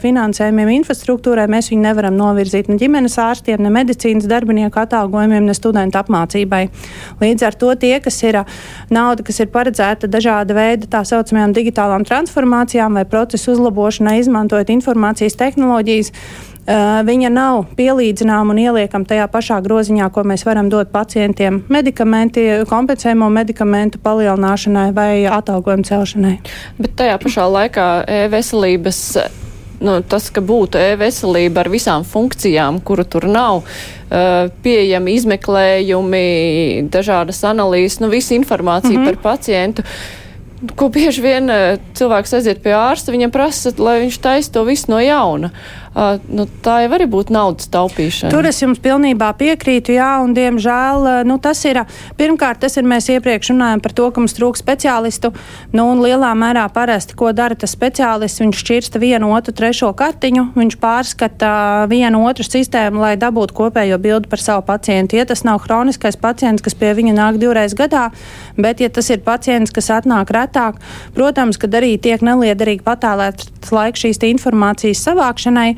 finansējumiem 0.00 0.72
infrastruktūrai, 0.78 1.44
mēs 1.52 1.68
viņu 1.72 1.84
nevaram 1.84 2.16
novirzīt 2.16 2.70
ne 2.72 2.78
ģimenes 2.80 3.18
ārstiem, 3.20 3.60
ne 3.60 3.74
medicīnas 3.76 4.24
darbinieku 4.30 4.80
atalgojumiem, 4.86 5.44
ne 5.44 5.58
studentu 5.58 6.00
apmācībai. 6.00 6.64
Līdz 7.20 7.46
ar 7.50 7.60
to 7.60 7.76
tie, 7.76 7.94
kas 8.00 8.22
ir 8.24 8.40
nauda, 8.88 9.26
kas 9.26 9.44
ir 9.44 9.52
paredzēta 9.52 10.08
dažāda 10.08 10.56
veida 10.56 10.88
tā 10.96 11.04
saucamajām 11.04 11.52
digitālām 11.56 12.08
transformācijām 12.08 12.96
vai 12.96 13.04
procesu 13.04 13.52
uzlabošanai, 13.52 14.18
izmantojot 14.24 14.72
informācijas 14.80 15.36
tehnoloģijas, 15.44 16.12
viņa 16.66 17.30
nav 17.30 17.64
pielīdzināma 17.78 18.54
un 18.54 18.58
ieliekama 18.58 19.06
tajā 19.06 19.28
pašā 19.30 19.60
groziņā, 19.62 20.08
ko 20.10 20.24
mēs 20.26 20.42
varam 20.46 20.70
dot 20.72 20.90
pacientiem 20.90 21.62
kompensējumu 21.66 23.30
medikamentu 23.30 24.00
palielināšanai 24.02 24.90
vai 24.96 25.10
atalgojumu 25.30 25.86
celšanai. 25.86 26.36
Bet 26.78 26.96
tajā 26.98 27.18
pašā 27.22 27.46
laikā 27.46 27.88
e-veselības. 28.22 29.02
Nu, 29.76 29.98
tas, 30.00 30.30
ka 30.32 30.40
būtu 30.40 30.80
e-veselība 30.80 31.60
ar 31.60 31.68
visām 31.68 32.04
funkcijām, 32.08 32.78
kuru 32.80 33.04
tur 33.04 33.26
nav, 33.28 33.58
uh, 33.60 34.48
pieejami 34.64 35.18
izmeklējumi, 35.18 36.22
dažādas 36.88 37.42
analīzes, 37.44 38.00
nu, 38.00 38.08
visa 38.08 38.32
informācija 38.34 38.96
mm 38.96 39.02
-hmm. 39.02 39.20
par 39.20 39.36
pacientu. 39.36 39.82
ko 40.76 40.88
bieži 40.88 41.22
vien 41.22 41.50
cilvēks 41.94 42.32
aiziet 42.34 42.62
pie 42.62 42.72
ārsta, 42.72 43.12
viņam 43.12 43.30
prasa, 43.30 43.72
lai 43.78 44.00
viņš 44.00 44.18
taisa 44.18 44.52
to 44.52 44.64
visu 44.64 44.90
no 44.90 45.00
jauna. 45.00 45.50
Uh, 45.52 45.85
nu, 46.28 46.44
tā 46.64 46.80
jau 46.84 46.90
arī 46.92 47.06
būtu 47.08 47.32
naudas 47.32 47.70
taupīšana. 47.72 48.30
Tur 48.32 48.46
es 48.48 48.60
jums 48.60 48.80
pilnībā 48.84 49.30
piekrītu, 49.38 49.94
jā, 49.96 50.10
un 50.20 50.34
diemžēl 50.36 51.24
nu, 51.28 51.38
tas 51.42 51.62
ir. 51.64 51.80
Pirmkārt, 52.18 52.60
tas 52.64 52.76
ir 52.76 52.84
mēs 52.88 53.08
iepriekš 53.14 53.52
runājam 53.54 53.82
par 53.84 53.94
to, 53.96 54.08
ka 54.12 54.20
mums 54.20 54.36
trūks 54.36 54.60
speciālistu. 54.60 55.32
Nu, 55.72 55.88
un 55.92 56.02
lielā 56.04 56.32
mērā 56.36 56.66
parasti, 56.72 57.16
ko 57.16 57.32
dara 57.36 57.56
tas 57.56 57.72
speciālists, 57.72 58.42
viņš 58.42 58.60
šķirsta 58.62 59.00
vienu, 59.00 59.30
otru, 59.36 59.54
trešo 59.56 59.92
kartiņu, 59.96 60.50
viņš 60.56 60.76
pārskata 60.82 61.50
vienu, 61.90 62.22
otru 62.28 62.44
sistēmu, 62.44 63.00
lai 63.00 63.14
dabūtu 63.20 63.56
kopējo 63.56 64.00
bildi 64.02 64.30
par 64.32 64.42
savu 64.42 64.66
pacientu. 64.68 65.16
Ja 65.16 65.24
tas 65.28 65.46
nav 65.48 65.62
hroniskais 65.64 66.20
pacients, 66.20 66.64
kas 66.64 66.76
pie 66.76 66.92
viņa 66.98 67.16
nāk 67.16 67.40
divreiz 67.40 67.76
gadā, 67.76 68.10
bet 68.60 68.84
ja 68.84 68.92
tas 68.92 69.08
ir 69.12 69.24
pacients, 69.24 69.72
kas 69.72 69.88
atnāk 69.96 70.32
retāk, 70.34 70.80
protams, 71.16 71.56
kad 71.60 71.72
arī 71.76 71.96
tiek 72.00 72.20
neliederīgi 72.24 72.84
patēlēts 72.84 73.72
laiks 73.72 74.04
šīs 74.04 74.22
informācijas 74.28 75.02
savākšanai. 75.06 75.70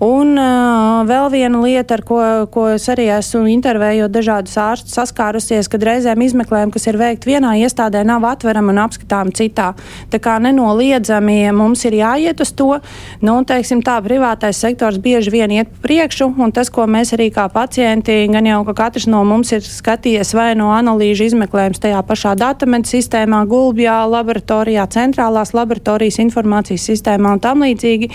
Un 0.00 0.32
uh, 0.40 1.02
vēl 1.04 1.26
viena 1.28 1.58
lieta, 1.60 1.98
ar 1.98 2.02
ko, 2.08 2.18
ko 2.48 2.62
es 2.72 2.86
arī 2.88 3.10
esmu 3.12 3.42
intervējot 3.52 4.12
dažādus 4.14 4.54
ārstus 4.56 4.94
saskārusies, 4.96 5.68
kad 5.68 5.82
reizēm 5.84 6.22
izmeklējumi, 6.24 6.72
kas 6.72 6.86
ir 6.88 6.96
veikti 6.96 7.28
vienā 7.28 7.50
iestādē, 7.60 8.00
nav 8.08 8.24
atverami 8.24 8.72
un 8.72 8.80
apskatām 8.80 9.28
citā. 9.36 9.74
Tā 10.08 10.20
kā 10.24 10.38
nenoliedzami 10.40 11.42
mums 11.52 11.84
ir 11.84 11.98
jāiet 11.98 12.40
uz 12.40 12.54
to, 12.56 12.78
nu, 13.20 13.34
teiksim 13.44 13.82
tā, 13.84 13.98
privātais 14.00 14.62
sektors 14.64 14.96
bieži 15.04 15.34
vien 15.34 15.52
iet 15.52 15.74
priekšu, 15.84 16.30
un 16.40 16.54
tas, 16.56 16.72
ko 16.72 16.86
mēs 16.88 17.12
arī 17.18 17.28
kā 17.34 17.44
pacienti, 17.52 18.22
gan 18.32 18.48
jau, 18.48 18.62
ka 18.70 18.76
katrs 18.78 19.04
no 19.10 19.20
mums 19.28 19.52
ir 19.52 19.60
skatījies 19.66 20.32
vai 20.32 20.54
no 20.56 20.70
analīžu 20.78 21.28
izmeklējums 21.28 21.82
tajā 21.84 22.00
pašā 22.08 22.32
datamedu 22.40 22.88
sistēmā, 22.88 23.42
gulbjā, 23.52 23.98
laboratorijā, 24.16 24.88
centrālās 24.96 25.52
laboratorijas 25.52 26.22
informācijas 26.24 26.88
sistēmā 26.88 27.36
un 27.36 27.44
tam 27.44 27.68
līdzīgi. 27.68 28.10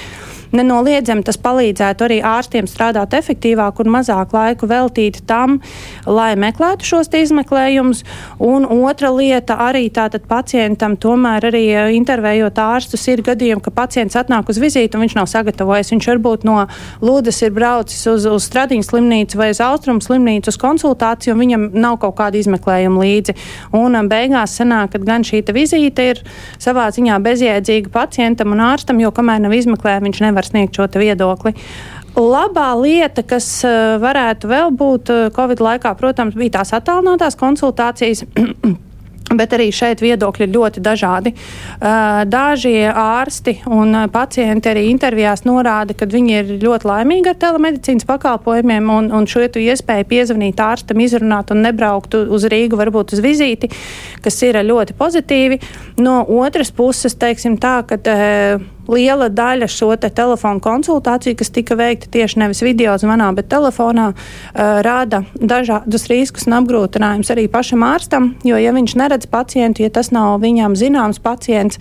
Nenoliedzami 0.54 1.26
tas 1.26 1.40
palīdzētu 1.42 2.06
arī 2.06 2.20
ārstiem 2.26 2.68
strādāt 2.70 3.16
efektīvāk 3.18 3.80
un 3.82 3.92
mazāk 3.98 4.34
laiku 4.36 4.70
veltīt 4.70 5.24
tam, 5.30 5.60
lai 6.06 6.34
meklētu 6.40 6.86
šos 6.86 7.10
izmeklējumus. 7.16 8.04
Un 8.44 8.66
otra 8.66 9.10
lieta 9.14 9.58
arī 9.68 9.88
tātad 9.94 10.28
pacientam 10.28 10.98
tomēr 11.00 11.50
arī 11.50 11.64
eh, 11.72 11.92
intervējot 11.98 12.60
ārstus 12.62 13.06
ir 13.12 13.24
gadījumi, 13.26 13.64
ka 13.64 13.74
pacients 13.76 14.18
atnāk 14.20 14.50
uz 14.52 14.60
vizīti 14.62 14.98
un 14.98 15.06
viņš 15.06 15.18
nav 15.18 15.30
sagatavojies. 15.32 15.94
Viņš 15.96 16.10
varbūt 16.14 16.46
no 16.48 16.58
Lūdas 17.06 17.42
ir 17.46 17.54
braucis 17.56 18.02
uz, 18.10 18.26
uz 18.28 18.48
Stradiņas 18.50 18.90
slimnīcu 18.92 19.40
vai 19.40 19.52
uz 19.54 19.62
Austrumu 19.64 20.04
slimnīcu 20.04 20.52
uz 20.52 20.60
konsultāciju, 20.62 21.36
un 21.36 21.42
viņam 21.44 21.66
nav 21.74 22.00
kaut 22.04 22.18
kāda 22.20 22.40
izmeklējuma 22.40 23.04
līdzi. 23.04 23.36
Un 23.76 23.96
um, 23.96 24.10
beigās 24.12 24.58
sanāk, 24.60 24.96
ka 24.96 25.04
gan 25.06 25.26
šī 25.26 25.44
vizīte 25.56 26.10
ir 26.12 26.22
savā 26.62 26.88
ziņā 26.96 27.20
bezjēdzīga 27.24 27.92
pacientam 27.94 28.54
un 28.56 28.64
ārstam, 28.66 29.00
jo 29.02 29.12
kamēr 29.16 29.44
nav 29.46 29.56
izmeklējuma, 29.56 30.08
viņš 30.10 30.22
nevar 30.26 30.35
sniegt 30.44 30.76
šo 30.76 30.90
viedokli. 31.00 31.56
Labā 32.16 32.70
lieta, 32.80 33.26
kas 33.28 33.48
eh, 33.68 33.98
varētu 34.00 34.48
vēl 34.48 34.72
būt 34.80 35.12
eh, 35.12 35.22
Covid 35.36 35.60
laikā, 35.60 35.92
protams, 36.00 36.36
bija 36.40 36.62
tās 36.62 36.72
attālinātās 36.78 37.36
konsultācijas. 37.40 38.24
Bet 39.36 39.56
arī 39.58 39.72
šeit 39.74 40.04
viedokļi 40.06 40.46
ir 40.46 40.52
ļoti 40.54 40.82
dažādi. 40.86 41.32
Daži 42.30 42.74
ārsti 42.86 43.56
un 43.74 43.98
pacienti 44.14 44.70
arī 44.70 44.84
intervijās 44.92 45.42
norāda, 45.50 45.96
ka 45.98 46.06
viņi 46.06 46.36
ir 46.38 46.52
ļoti 46.62 46.86
laimīgi 46.86 47.32
ar 47.32 47.40
telemedicīnas 47.42 48.06
pakalpojumiem 48.06 48.92
un, 48.94 49.10
un 49.18 49.26
šo 49.26 49.48
iespēju 49.50 50.08
piezvanīt 50.12 50.62
ārstam, 50.62 51.02
izrunāt 51.02 51.50
un 51.52 51.66
nebraukt 51.66 52.14
uz 52.22 52.46
Rīgu, 52.54 52.78
varbūt 52.78 53.18
uz 53.18 53.24
vizīti, 53.26 53.72
kas 54.22 54.38
ir 54.46 54.62
ļoti 54.62 54.94
pozitīvi. 55.02 55.60
No 56.06 56.22
otras 56.38 56.70
puses, 56.70 57.18
teiksim 57.18 57.58
tā, 57.58 57.80
ka 57.90 57.98
liela 58.92 59.30
daļa 59.30 59.68
šo 59.72 59.92
te 60.00 60.10
telefonu 60.14 60.62
konsultāciju, 60.64 61.38
kas 61.40 61.52
tika 61.54 61.78
veikta 61.80 62.10
tieši 62.14 62.42
nevis 62.42 62.62
video 62.66 62.96
zvanā, 63.02 63.32
bet 63.36 63.50
telefonā, 63.52 64.12
uh, 64.12 64.80
rāda 64.86 65.24
dažādus 65.36 66.08
riskus 66.12 66.48
un 66.50 66.58
apgrūtinājumus 66.60 67.32
arī 67.34 67.48
pašam 67.52 67.86
ārstam, 67.88 68.34
jo, 68.46 68.60
ja 68.62 68.74
viņš 68.76 68.96
neredz 69.00 69.30
pacientu, 69.32 69.86
ja 69.86 69.92
tas 69.94 70.12
nav 70.16 70.40
viņam 70.44 70.78
zināms 70.80 71.22
pacients, 71.24 71.80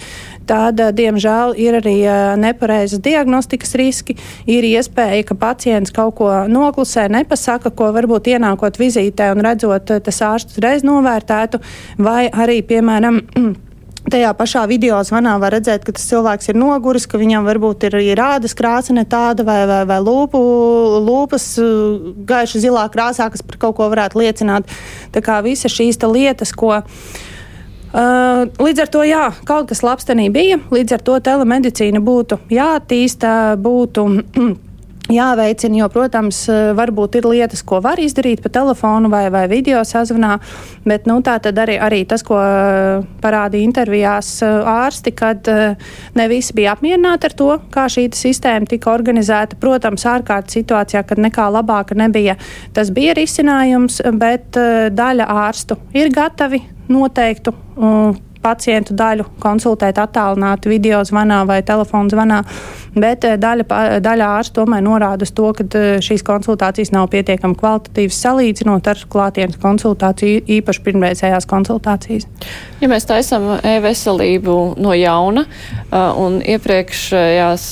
tad, 0.48 0.80
uh, 0.80 0.92
diemžēl, 0.94 1.56
ir 1.60 1.80
arī 1.80 1.96
uh, 2.04 2.34
nepareizas 2.40 3.02
diagnostikas 3.04 3.74
riski, 3.80 4.18
ir 4.50 4.66
iespēja, 4.68 5.24
ka 5.28 5.38
pacients 5.38 5.94
kaut 5.94 6.16
ko 6.20 6.30
noklusē, 6.50 7.08
nepasaka, 7.12 7.72
ko 7.74 7.90
varbūt 7.96 8.32
ienākot 8.34 8.78
vizītē 8.80 9.32
un 9.34 9.44
redzot, 9.44 9.92
tas 10.04 10.22
ārsts 10.24 10.60
reiz 10.62 10.84
novērtētu, 10.86 11.60
vai 11.98 12.26
arī, 12.30 12.60
piemēram, 12.66 13.22
Tajā 14.04 14.34
pašā 14.36 14.66
video 14.68 14.98
zvanā 15.00 15.38
var 15.40 15.54
redzēt, 15.56 15.84
ka 15.86 15.94
tas 15.96 16.04
cilvēks 16.10 16.50
ir 16.52 16.58
noguris, 16.60 17.06
ka 17.08 17.16
viņam 17.16 17.46
varbūt 17.48 17.86
ir 17.88 17.94
rādas 18.18 18.52
krāsa 18.56 18.92
ne 18.92 19.06
tāda, 19.08 19.46
vai, 19.48 19.62
vai, 19.70 19.80
vai 19.88 19.96
lūpu, 20.04 20.40
lūpas 21.06 21.46
uh, 21.62 22.10
gaiša 22.28 22.60
zilā 22.66 22.84
krāsā, 22.92 23.30
kas 23.32 23.40
par 23.40 23.56
kaut 23.62 23.78
ko 23.78 23.88
varētu 23.88 24.20
liecināt. 24.20 24.68
Tā 25.14 25.24
kā 25.24 25.38
visas 25.46 25.72
šīs 25.72 26.02
lietas, 26.04 26.52
ko. 26.52 26.82
Uh, 27.94 28.44
līdz 28.60 28.84
ar 28.84 28.92
to, 28.92 29.06
jā, 29.08 29.24
kaut 29.48 29.72
kas 29.72 29.80
labs 29.86 30.04
tenī 30.04 30.28
bija. 30.34 30.60
Līdz 30.74 30.98
ar 30.98 31.06
to 31.08 31.16
telemedicīna 31.24 32.04
būtu 32.04 32.42
jāattīsta, 32.52 33.54
būtu 33.56 34.08
jāveicina, 35.12 35.82
jo, 35.82 35.88
protams, 35.92 36.38
varbūt 36.76 37.18
ir 37.18 37.28
lietas, 37.28 37.60
ko 37.66 37.80
var 37.84 38.00
izdarīt 38.00 38.40
pa 38.44 38.48
telefonu 38.52 39.10
vai, 39.12 39.26
vai 39.32 39.44
video 39.50 39.82
sazvanā, 39.84 40.38
bet 40.86 41.08
nu, 41.10 41.18
tā 41.24 41.36
tad 41.44 41.58
arī, 41.60 41.76
arī 41.82 42.00
tas, 42.08 42.24
ko 42.24 42.38
parādīja 43.22 43.68
intervijās 43.68 44.30
ārsti, 44.44 45.12
kad 45.16 45.48
ne 46.16 46.28
visi 46.32 46.56
bija 46.56 46.72
apmierināti 46.72 47.28
ar 47.28 47.36
to, 47.36 47.50
kā 47.74 47.86
šī 47.92 48.06
sistēma 48.16 48.70
tika 48.70 48.92
organizēta. 48.94 49.60
Protams, 49.60 50.06
ārkārtas 50.08 50.56
situācijā, 50.56 51.04
kad 51.08 51.20
nekā 51.20 51.50
labāka 51.52 51.96
nebija, 51.98 52.38
tas 52.76 52.92
bija 52.94 53.16
risinājums, 53.18 54.00
bet 54.20 54.56
daļa 54.96 55.28
ārstu 55.44 55.78
ir 55.96 56.12
gatavi 56.14 56.64
noteiktu 56.88 57.52
pacientu 58.44 58.94
daļu 58.96 59.26
konsultēt 59.42 59.98
attālināti 60.00 60.70
video 60.72 61.00
zvanā 61.06 61.42
vai 61.48 61.60
telefonu 61.66 62.12
zvanā, 62.12 62.42
bet 62.94 63.24
eh, 63.26 63.38
daļa, 63.40 63.66
daļa 64.04 64.30
ārstu 64.38 64.60
tomēr 64.60 64.84
norāda 64.84 65.26
uz 65.26 65.32
to, 65.36 65.50
ka 65.56 65.66
eh, 65.78 65.96
šīs 66.04 66.24
konsultācijas 66.26 66.92
nav 66.94 67.08
pietiekami 67.14 67.56
kvalitatīvas 67.60 68.20
salīdzinot 68.26 68.90
ar 68.92 69.04
klātienes 69.10 69.60
konsultāciju, 69.62 70.44
īpaši 70.58 70.84
pirmreizējās 70.88 71.48
konsultācijas. 71.50 72.28
Ja 72.82 72.90
mēs 72.92 73.08
taisam 73.08 73.48
e-veselību 73.62 74.58
no 74.82 74.92
jauna 74.98 75.46
un 76.20 76.40
iepriekšējās 76.42 77.64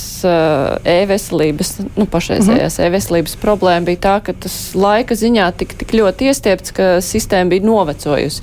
e-veselības, 0.89 1.75
nu 1.99 2.07
pašreizējās 2.07 2.79
mm 2.79 2.83
-hmm. 2.83 2.89
e-veselības 2.89 3.37
problēma 3.43 3.91
bija 3.91 4.03
tā, 4.07 4.17
ka 4.25 4.37
tas 4.47 4.57
laika 4.79 5.15
ziņā 5.19 5.53
tik, 5.59 5.77
tik 5.83 5.95
ļoti 5.99 6.31
iestiepts, 6.31 6.75
ka 6.77 6.91
sistēma 7.05 7.53
bija 7.53 7.67
novecojusi. 7.67 8.43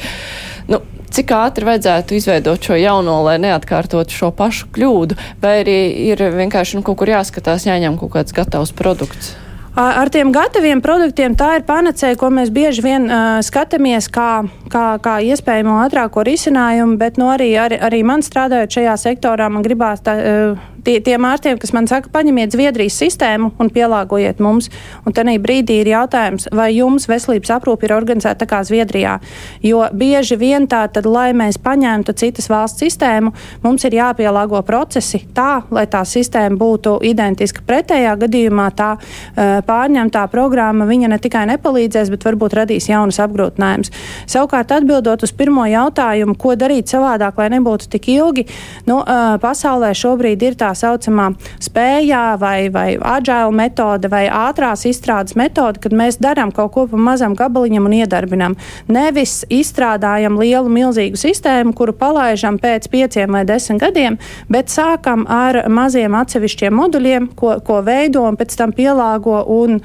Nu, 0.69 0.81
cik 1.15 1.33
ātri 1.35 1.67
vajadzētu 1.67 2.17
izveidot 2.17 2.69
šo 2.69 2.77
jauno, 2.79 3.19
lai 3.25 3.37
neatkārtotu 3.41 4.15
šo 4.15 4.31
pašu 4.35 4.71
kļūdu, 4.75 5.19
vai 5.43 5.59
arī 5.63 5.77
ir 6.11 6.23
vienkārši 6.37 6.79
nu, 6.79 6.85
kaut 6.85 7.01
kur 7.01 7.11
jāskatās, 7.11 7.67
jāņem 7.69 7.99
kaut 7.99 8.15
kāds 8.17 8.35
gatavs 8.35 8.75
produkts? 8.75 9.35
Ar 9.79 10.09
tiem 10.11 10.33
gataviem 10.35 10.81
produktiem 10.83 11.35
tā 11.39 11.53
ir 11.59 11.63
panacēja, 11.67 12.17
ko 12.19 12.27
mēs 12.33 12.49
bieži 12.51 12.83
vien 12.83 13.05
uh, 13.05 13.37
skatāmies 13.45 14.09
kā, 14.11 14.41
kā, 14.71 14.85
kā 14.99 15.13
iespējamo 15.23 15.77
ātrāko 15.85 16.25
risinājumu, 16.27 16.97
bet 16.99 17.19
nu, 17.21 17.29
arī, 17.31 17.51
arī, 17.61 17.77
arī 17.79 18.01
man 18.03 18.25
strādājot 18.25 18.75
šajā 18.75 18.97
sektorā, 19.05 19.47
man 19.53 19.63
gribās 19.63 20.01
tā, 20.03 20.17
uh, 20.19 20.68
tie, 20.85 20.99
tiem 21.03 21.25
ārstiem, 21.27 21.59
kas 21.61 21.73
man 21.75 21.87
saka, 21.89 22.11
paņemiet 22.13 22.53
Zviedrijas 22.53 22.97
sistēmu 23.01 23.51
un 23.59 23.71
pielāgojiet 23.73 24.41
mums. 24.43 24.69
Un 25.05 25.15
tad 25.15 25.29
brīdī 25.43 25.79
ir 25.83 25.91
jautājums, 25.91 26.47
vai 26.55 26.71
jums 26.73 27.07
veselības 27.09 27.51
aprūpe 27.57 27.87
ir 27.87 27.93
organizēta 27.95 28.47
kā 28.49 28.61
Zviedrijā. 28.65 29.17
Jo 29.63 29.85
bieži 29.93 30.37
vien 30.39 30.67
tā, 30.69 30.85
tad, 30.91 31.07
lai 31.09 31.31
mēs 31.37 31.59
paņemtu 31.61 32.15
citas 32.19 32.49
valsts 32.49 32.83
sistēmu, 32.83 33.33
mums 33.63 33.85
ir 33.87 33.97
jāpielāgo 33.99 34.61
procesi 34.65 35.21
tā, 35.35 35.63
lai 35.71 35.85
tā 35.91 36.03
sistēma 36.07 36.57
būtu 36.59 36.97
identiska. 37.09 37.63
Pretējā 37.67 38.15
gadījumā 38.23 38.69
tā 38.77 38.91
uh, 38.97 39.59
pārņemtā 39.67 40.25
programma 40.31 40.87
ne 40.89 41.17
tikai 41.17 41.45
nepalīdzēs, 41.49 42.09
bet 42.13 42.25
varbūt 42.27 42.55
radīs 42.59 42.89
jaunus 42.89 43.19
apgrūtinājumus. 43.23 43.91
Savukārt, 44.29 44.71
atbildot 44.75 45.23
uz 45.25 45.31
pirmo 45.35 45.65
jautājumu, 45.69 46.35
ko 46.39 46.55
darīt 46.59 46.91
savādāk, 46.91 47.39
lai 47.39 47.49
nebūtu 47.55 47.89
tik 47.95 48.09
ilgi, 48.13 48.45
nu, 48.89 48.99
uh, 49.01 49.37
pasaulē 49.41 49.93
šobrīd 49.97 50.43
ir 50.45 50.57
tā 50.59 50.68
tā 50.69 50.75
saucamā 50.77 51.31
spējā 51.63 52.37
vai, 52.41 52.69
vai 52.73 52.97
agile 52.97 53.53
metode 53.55 54.09
vai 54.11 54.27
ātrās 54.29 54.85
izstrādes 54.89 55.35
metode, 55.39 55.81
kad 55.81 55.95
mēs 55.95 56.19
darām 56.21 56.53
kaut 56.55 56.73
ko 56.75 56.85
pa 56.89 56.99
mazam 56.99 57.35
gabaliņam 57.37 57.89
un 57.89 57.97
iedarbinām. 58.01 58.57
Nevis 58.91 59.41
izstrādājam 59.49 60.37
lielu, 60.39 60.69
milzīgu 60.69 61.19
sistēmu, 61.19 61.73
kuru 61.77 61.95
palaižam 61.97 62.59
pēc 62.61 62.89
pieciem 62.91 63.33
vai 63.33 63.45
desmit 63.49 63.81
gadiem, 63.81 64.17
bet 64.51 64.71
sākam 64.73 65.25
ar 65.29 65.63
maziem 65.71 66.15
atsevišķiem 66.19 66.75
moduļiem, 66.75 67.29
ko, 67.39 67.55
ko 67.65 67.81
veido 67.85 68.25
un 68.27 68.37
pēc 68.39 68.57
tam 68.59 68.73
pielāgo 68.75 69.41
un, 69.53 69.79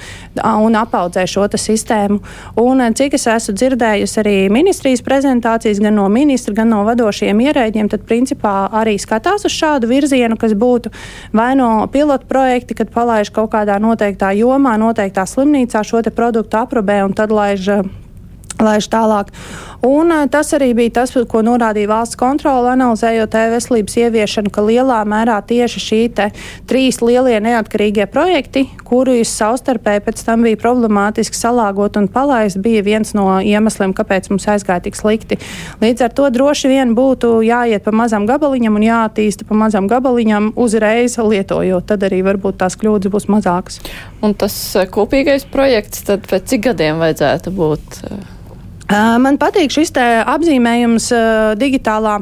un 0.45 0.79
apaudzē 0.81 1.27
šo 1.31 1.47
sistēmu. 1.55 2.21
Un, 2.61 2.81
cik 2.97 3.15
es 3.19 3.27
esmu 3.31 3.55
dzirdējusi 3.55 4.19
arī 4.23 4.37
ministrijas 4.53 5.03
prezentācijas, 5.05 5.81
gan 5.85 5.99
no 5.99 6.07
ministra, 6.13 6.55
gan 6.57 6.73
no 6.73 6.81
vadošiem 6.87 7.43
ierēģiem, 7.45 7.91
tad 7.93 8.07
principā 8.09 8.55
arī 8.75 8.97
skatās 9.01 9.45
uz 9.47 9.55
šādu 9.55 9.91
virzienu, 9.91 10.39
kas 10.41 10.57
būtu 10.59 10.74
vai 11.33 11.55
no 11.57 11.87
pilotu 11.93 12.27
projekti, 12.29 12.75
kad 12.75 12.91
palaiž 12.91 13.31
kaut 13.35 13.53
kādā 13.53 13.79
noteiktā 13.83 14.33
jomā, 14.37 14.77
noteiktā 14.81 15.27
slimnīcā 15.27 15.85
šo 15.85 16.03
produktu 16.15 16.57
aprobē 16.57 17.05
un 17.05 17.13
tad 17.15 17.31
laiž 17.31 17.85
laiž 18.63 18.89
tālāk. 18.93 19.33
Un 19.85 20.13
eh, 20.13 20.25
tas 20.33 20.53
arī 20.57 20.71
bija 20.77 21.01
tas, 21.01 21.13
ko 21.29 21.43
norādīja 21.45 21.91
valsts 21.91 22.19
kontrole, 22.19 22.71
analizējot 22.73 23.35
e-veselības 23.37 23.97
ieviešanu, 24.01 24.53
ka 24.55 24.65
lielā 24.65 25.03
mērā 25.09 25.37
tieši 25.45 25.83
šī 25.85 26.01
trīs 26.69 27.01
lielie 27.05 27.37
neatkarīgie 27.43 28.07
projekti, 28.13 28.65
kurus 28.85 29.33
savstarpēji 29.37 30.05
pēc 30.07 30.23
tam 30.25 30.45
bija 30.47 30.61
problemātiski 30.61 31.37
salāgot 31.37 31.99
un 32.01 32.09
palaist, 32.13 32.61
bija 32.65 32.85
viens 32.87 33.13
no 33.17 33.27
iemesliem, 33.41 33.93
kāpēc 33.97 34.31
mums 34.33 34.47
aizgāja 34.49 34.87
tik 34.87 34.97
slikti. 34.97 35.39
Līdz 35.83 36.07
ar 36.07 36.15
to 36.17 36.29
droši 36.33 36.71
vien 36.73 36.95
būtu 36.97 37.43
jāiet 37.45 37.85
pa 37.85 37.93
mazam 37.93 38.29
gabaliņam 38.31 38.79
un 38.79 38.87
jāattīsta 38.87 39.49
pa 39.49 39.59
mazam 39.59 39.89
gabaliņam 39.91 40.53
uzreiz 40.61 41.19
lietojot, 41.19 41.89
tad 41.89 42.07
arī 42.09 42.23
varbūt 42.25 42.61
tās 42.63 42.79
kļūdas 42.81 43.13
būs 43.13 43.29
mazākas. 43.33 43.83
Un 44.25 44.37
tas 44.39 44.57
eh, 44.79 44.89
kopīgais 44.89 45.45
projekts, 45.53 46.07
tad 46.09 46.25
pēc 46.31 46.49
cik 46.55 46.71
gadiem 46.71 47.03
vajadzētu 47.03 47.53
būt? 47.53 48.01
Uh... 48.91 49.17
Man 49.25 49.39
patīk 49.41 49.73
šis 49.73 49.95
apzīmējums 49.97 51.11
digitālā, 51.61 52.19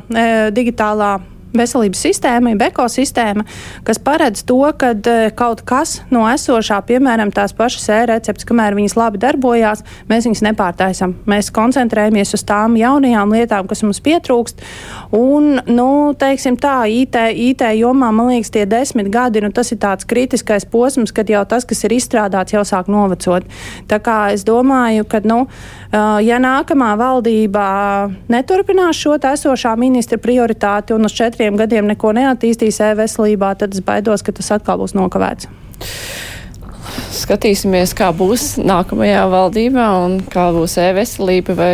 digitālā 0.54 1.12
veselības 1.56 2.00
sistēma, 2.06 2.52
jeb 2.52 2.64
ekosistēma, 2.68 3.44
kas 3.86 4.00
paredz 4.02 4.44
to, 4.48 4.60
ka 4.78 4.92
kaut 5.36 5.62
kas 5.68 5.98
no 6.12 6.24
esošā, 6.30 6.80
piemēram, 6.88 7.32
tās 7.34 7.54
pašas 7.56 7.88
e-receptes, 7.92 8.46
kamēr 8.48 8.76
viņas 8.78 8.96
labi 8.98 9.20
darbojās, 9.22 9.84
mēs 10.10 10.28
viņas 10.28 10.44
nepārtaisam. 10.48 11.16
Mēs 11.28 11.52
koncentrējamies 11.54 12.34
uz 12.36 12.44
tām 12.48 12.76
jaunajām 12.80 13.36
lietām, 13.36 13.68
kas 13.70 13.84
mums 13.84 14.00
pietrūkst. 14.04 14.64
Un, 15.16 15.58
nu, 15.68 15.88
teiksim 16.18 16.56
tā, 16.60 16.78
IT, 16.88 17.18
IT 17.36 17.66
jomā, 17.78 18.12
man 18.14 18.32
liekas, 18.32 18.52
tie 18.54 18.64
desmit 18.68 19.12
gadi, 19.12 19.44
nu, 19.44 19.52
tas 19.52 19.72
ir 19.74 19.80
tāds 19.82 20.08
kritiskais 20.08 20.66
posms, 20.68 21.12
kad 21.14 21.30
jau 21.30 21.44
tas, 21.48 21.68
kas 21.68 21.84
ir 21.84 21.96
izstrādāts, 21.98 22.56
jau 22.56 22.64
sāk 22.68 22.88
novecot. 22.92 23.46
Tā 23.90 24.00
kā 24.02 24.18
es 24.32 24.46
domāju, 24.48 25.04
ka, 25.08 25.20
nu, 25.28 25.44
ja 25.93 26.38
nākamā 26.40 26.93
valdība 26.97 27.64
neturpinās 28.32 28.97
šo 28.97 29.18
esošā 29.32 29.74
ministra 29.76 30.18
prioritāti 30.18 30.97
un 30.97 31.05
uz 31.09 31.16
četriem 31.16 31.59
gadiem 31.61 31.90
neko 31.90 32.14
neattīstīs 32.16 32.80
e-veselībā, 32.80 33.55
tad 33.61 33.76
es 33.76 33.84
baidos, 33.84 34.24
ka 34.24 34.32
tas 34.32 34.53
atkal 34.57 34.80
būs 34.80 34.97
nokavēts. 34.97 35.51
Skatīsimies, 37.12 37.93
kā 37.97 38.09
būs 38.16 38.57
nākamajā 38.61 39.22
valdībā 39.32 39.86
un 40.05 40.18
kā 40.32 40.49
būs 40.55 40.78
e-veselība, 40.80 41.57
vai 41.59 41.70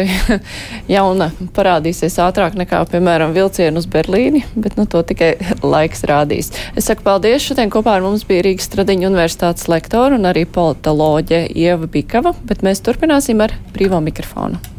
jauna 0.97 1.31
parādīsies 1.57 2.19
ātrāk 2.23 2.59
nekā, 2.59 2.83
piemēram, 2.93 3.35
vilcienu 3.37 3.83
uz 3.83 3.89
Berlīni, 3.91 4.45
bet 4.59 4.79
nu, 4.79 4.87
to 4.91 5.03
tikai 5.07 5.35
laiks 5.63 6.05
rādīs. 6.09 6.53
Es 6.79 6.91
saku 6.91 7.07
paldies. 7.07 7.45
Šodien 7.49 7.73
kopā 7.73 7.99
ar 7.99 8.07
mums 8.07 8.27
bija 8.29 8.47
Rīgas 8.47 8.71
Stradiņa 8.71 9.11
universitātes 9.11 9.71
lektora 9.71 10.19
un 10.19 10.27
arī 10.31 10.47
politoloģe 10.47 11.47
Ieva 11.55 11.91
Bikava, 11.91 12.35
bet 12.49 12.67
mēs 12.67 12.83
turpināsim 12.87 13.43
ar 13.45 13.55
brīvo 13.75 14.03
mikrofonu. 14.05 14.78